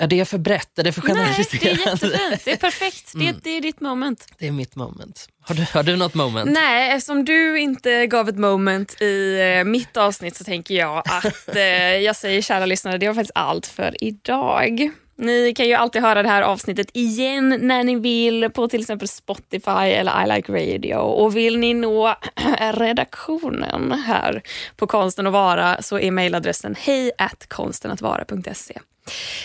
Är 0.00 0.06
det 0.06 0.24
för 0.24 0.38
brett? 0.38 0.78
Är 0.78 0.82
det 0.84 0.92
för 0.92 1.02
Nej, 1.02 1.14
det 1.14 1.20
är 1.20 1.24
generaliserande? 1.24 2.06
jättefint. 2.06 2.44
Det 2.44 2.52
är 2.52 2.56
perfekt. 2.56 3.12
Det, 3.14 3.28
Mm. 3.28 3.40
det 3.42 3.50
är 3.50 3.60
ditt 3.60 3.80
moment. 3.80 4.26
Det 4.38 4.46
är 4.46 4.52
mitt 4.52 4.76
moment. 4.76 5.28
Har 5.40 5.54
du, 5.54 5.66
har 5.74 5.82
du 5.82 5.96
något 5.96 6.14
moment? 6.14 6.50
Nej, 6.52 6.90
eftersom 6.92 7.24
du 7.24 7.58
inte 7.60 8.06
gav 8.06 8.28
ett 8.28 8.38
moment 8.38 9.02
i 9.02 9.40
eh, 9.40 9.64
mitt 9.64 9.96
avsnitt 9.96 10.36
så 10.36 10.44
tänker 10.44 10.74
jag 10.74 10.98
att 11.06 11.56
eh, 11.56 11.62
jag 11.96 12.16
säger 12.16 12.42
kära 12.42 12.66
lyssnare, 12.66 12.98
det 12.98 13.06
var 13.06 13.14
faktiskt 13.14 13.32
allt 13.34 13.66
för 13.66 14.04
idag. 14.04 14.90
Ni 15.16 15.54
kan 15.56 15.66
ju 15.66 15.74
alltid 15.74 16.02
höra 16.02 16.22
det 16.22 16.28
här 16.28 16.42
avsnittet 16.42 16.90
igen 16.92 17.58
när 17.60 17.84
ni 17.84 17.96
vill 17.96 18.50
på 18.50 18.68
till 18.68 18.80
exempel 18.80 19.08
Spotify 19.08 19.70
eller 19.70 20.24
I 20.24 20.36
Like 20.36 20.52
Radio. 20.52 20.96
Och 20.96 21.36
vill 21.36 21.58
ni 21.58 21.74
nå 21.74 22.14
redaktionen 22.72 23.92
här 23.92 24.42
på 24.76 24.86
Konsten 24.86 25.26
att 25.26 25.32
vara 25.32 25.82
så 25.82 25.98
är 25.98 26.10
mejladressen 26.10 26.76
hej 26.78 27.10
konstenattvara.se. 27.48 28.78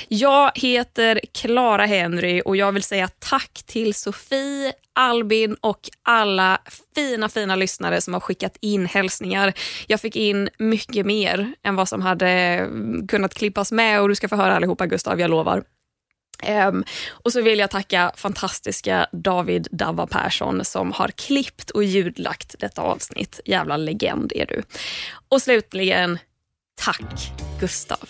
Jag 0.08 0.52
heter 0.56 1.22
Clara 1.34 1.86
Henry 1.86 2.42
och 2.46 2.58
jag 2.58 2.72
vill 2.72 2.84
säga 2.84 3.10
tack 3.20 3.64
till 3.66 3.94
Sofie, 3.94 4.74
Albin 4.94 5.56
och 5.62 5.80
alla 6.04 6.62
fina, 6.96 7.30
fina 7.30 7.56
lyssnare 7.56 8.02
som 8.02 8.14
har 8.14 8.22
skickat 8.22 8.58
in 8.62 8.86
hälsningar. 8.86 9.54
Jag 9.88 10.02
fick 10.02 10.16
in 10.16 10.50
mycket 10.58 11.06
mer 11.06 11.54
än 11.64 11.76
vad 11.76 11.90
som 11.90 12.02
hade 12.02 12.68
kunnat 13.08 13.34
klippas 13.34 13.72
med 13.72 14.02
och 14.02 14.10
du 14.10 14.16
ska 14.16 14.28
få 14.28 14.36
höra 14.36 14.56
allihopa 14.56 14.86
Gustav, 14.86 15.20
jag 15.20 15.30
lovar. 15.30 15.64
Um, 16.68 16.84
och 17.10 17.32
så 17.34 17.42
vill 17.42 17.60
jag 17.60 17.72
tacka 17.72 18.12
fantastiska 18.16 19.08
David 19.12 19.68
Dava 19.72 20.08
Persson 20.08 20.66
som 20.66 20.92
har 20.92 21.08
klippt 21.08 21.70
och 21.70 21.84
ljudlagt 21.84 22.56
detta 22.60 22.82
avsnitt. 22.82 23.40
Jävla 23.46 23.78
legend 23.78 24.32
är 24.36 24.46
du. 24.46 24.64
Och 25.30 25.42
slutligen, 25.42 26.20
tack 26.76 27.32
Gustav. 27.60 28.10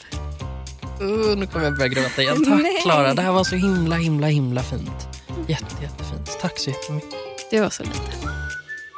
Uh, 1.01 1.37
nu 1.37 1.47
kommer 1.47 1.65
jag 1.65 1.77
börja 1.77 1.87
gråta 1.87 2.21
igen. 2.21 2.45
Tack 2.45 2.81
Klara, 2.81 3.13
det 3.13 3.21
här 3.21 3.31
var 3.31 3.43
så 3.43 3.55
himla, 3.55 3.95
himla, 3.95 4.27
himla 4.27 4.63
fint. 4.63 5.07
Jätte, 5.47 5.75
jättefint. 5.81 6.37
Tack 6.41 6.59
så 6.59 6.69
jättemycket. 6.69 7.15
Det 7.51 7.61
var 7.61 7.69
så 7.69 7.83
lite. 7.83 7.99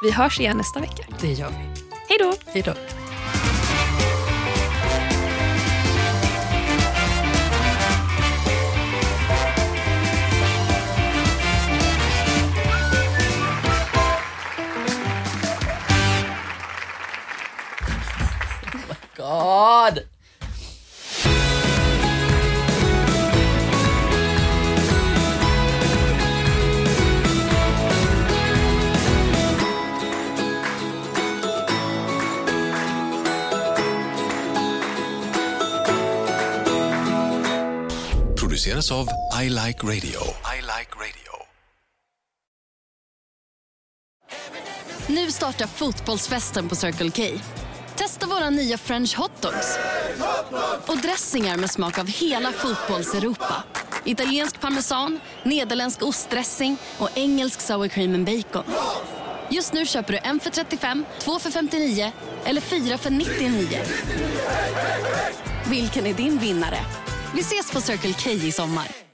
Vi 0.02 0.10
hörs 0.10 0.40
igen 0.40 0.56
nästa 0.56 0.80
vecka. 0.80 1.04
Det 1.20 1.32
gör 1.32 1.48
vi. 1.48 1.82
Hej 2.08 2.18
då! 2.18 2.34
Hej 2.52 2.62
då. 2.62 2.74
God! 19.16 20.19
Produceras 38.60 38.92
av 38.92 39.08
I 39.42 39.48
Like 39.48 39.82
Radio. 39.82 40.20
I 40.20 40.60
like 40.60 40.92
radio. 40.94 41.32
Nu 45.06 45.32
startar 45.32 45.66
fotbollsfesten 45.66 46.68
på 46.68 46.76
Circle 46.76 47.10
K. 47.10 47.22
Testa 47.96 48.26
våra 48.26 48.50
nya 48.50 48.78
french 48.78 49.16
hotdogs 49.16 49.78
och 50.86 50.96
dressingar 50.96 51.56
med 51.56 51.70
smak 51.70 51.98
av 51.98 52.06
hela 52.06 52.52
fotbolls-Europa. 52.52 53.62
Italiensk 54.04 54.60
parmesan, 54.60 55.20
nederländsk 55.42 56.02
ostdressing 56.02 56.76
och 56.98 57.08
engelsk 57.14 57.60
sour 57.60 57.88
cream 57.88 58.14
and 58.14 58.26
bacon. 58.26 58.64
Just 59.50 59.72
nu 59.72 59.86
köper 59.86 60.12
du 60.12 60.18
en 60.18 60.40
för 60.40 60.50
35, 60.50 61.04
två 61.18 61.38
för 61.38 61.50
59 61.50 62.12
eller 62.44 62.60
fyra 62.60 62.98
för 62.98 63.10
99. 63.10 63.80
Vilken 65.66 66.06
är 66.06 66.14
din 66.14 66.38
vinnare? 66.38 66.78
Vi 67.34 67.40
ses 67.40 67.72
på 67.72 67.80
Circle 67.80 68.12
K 68.12 68.30
i 68.30 68.52
sommar. 68.52 69.09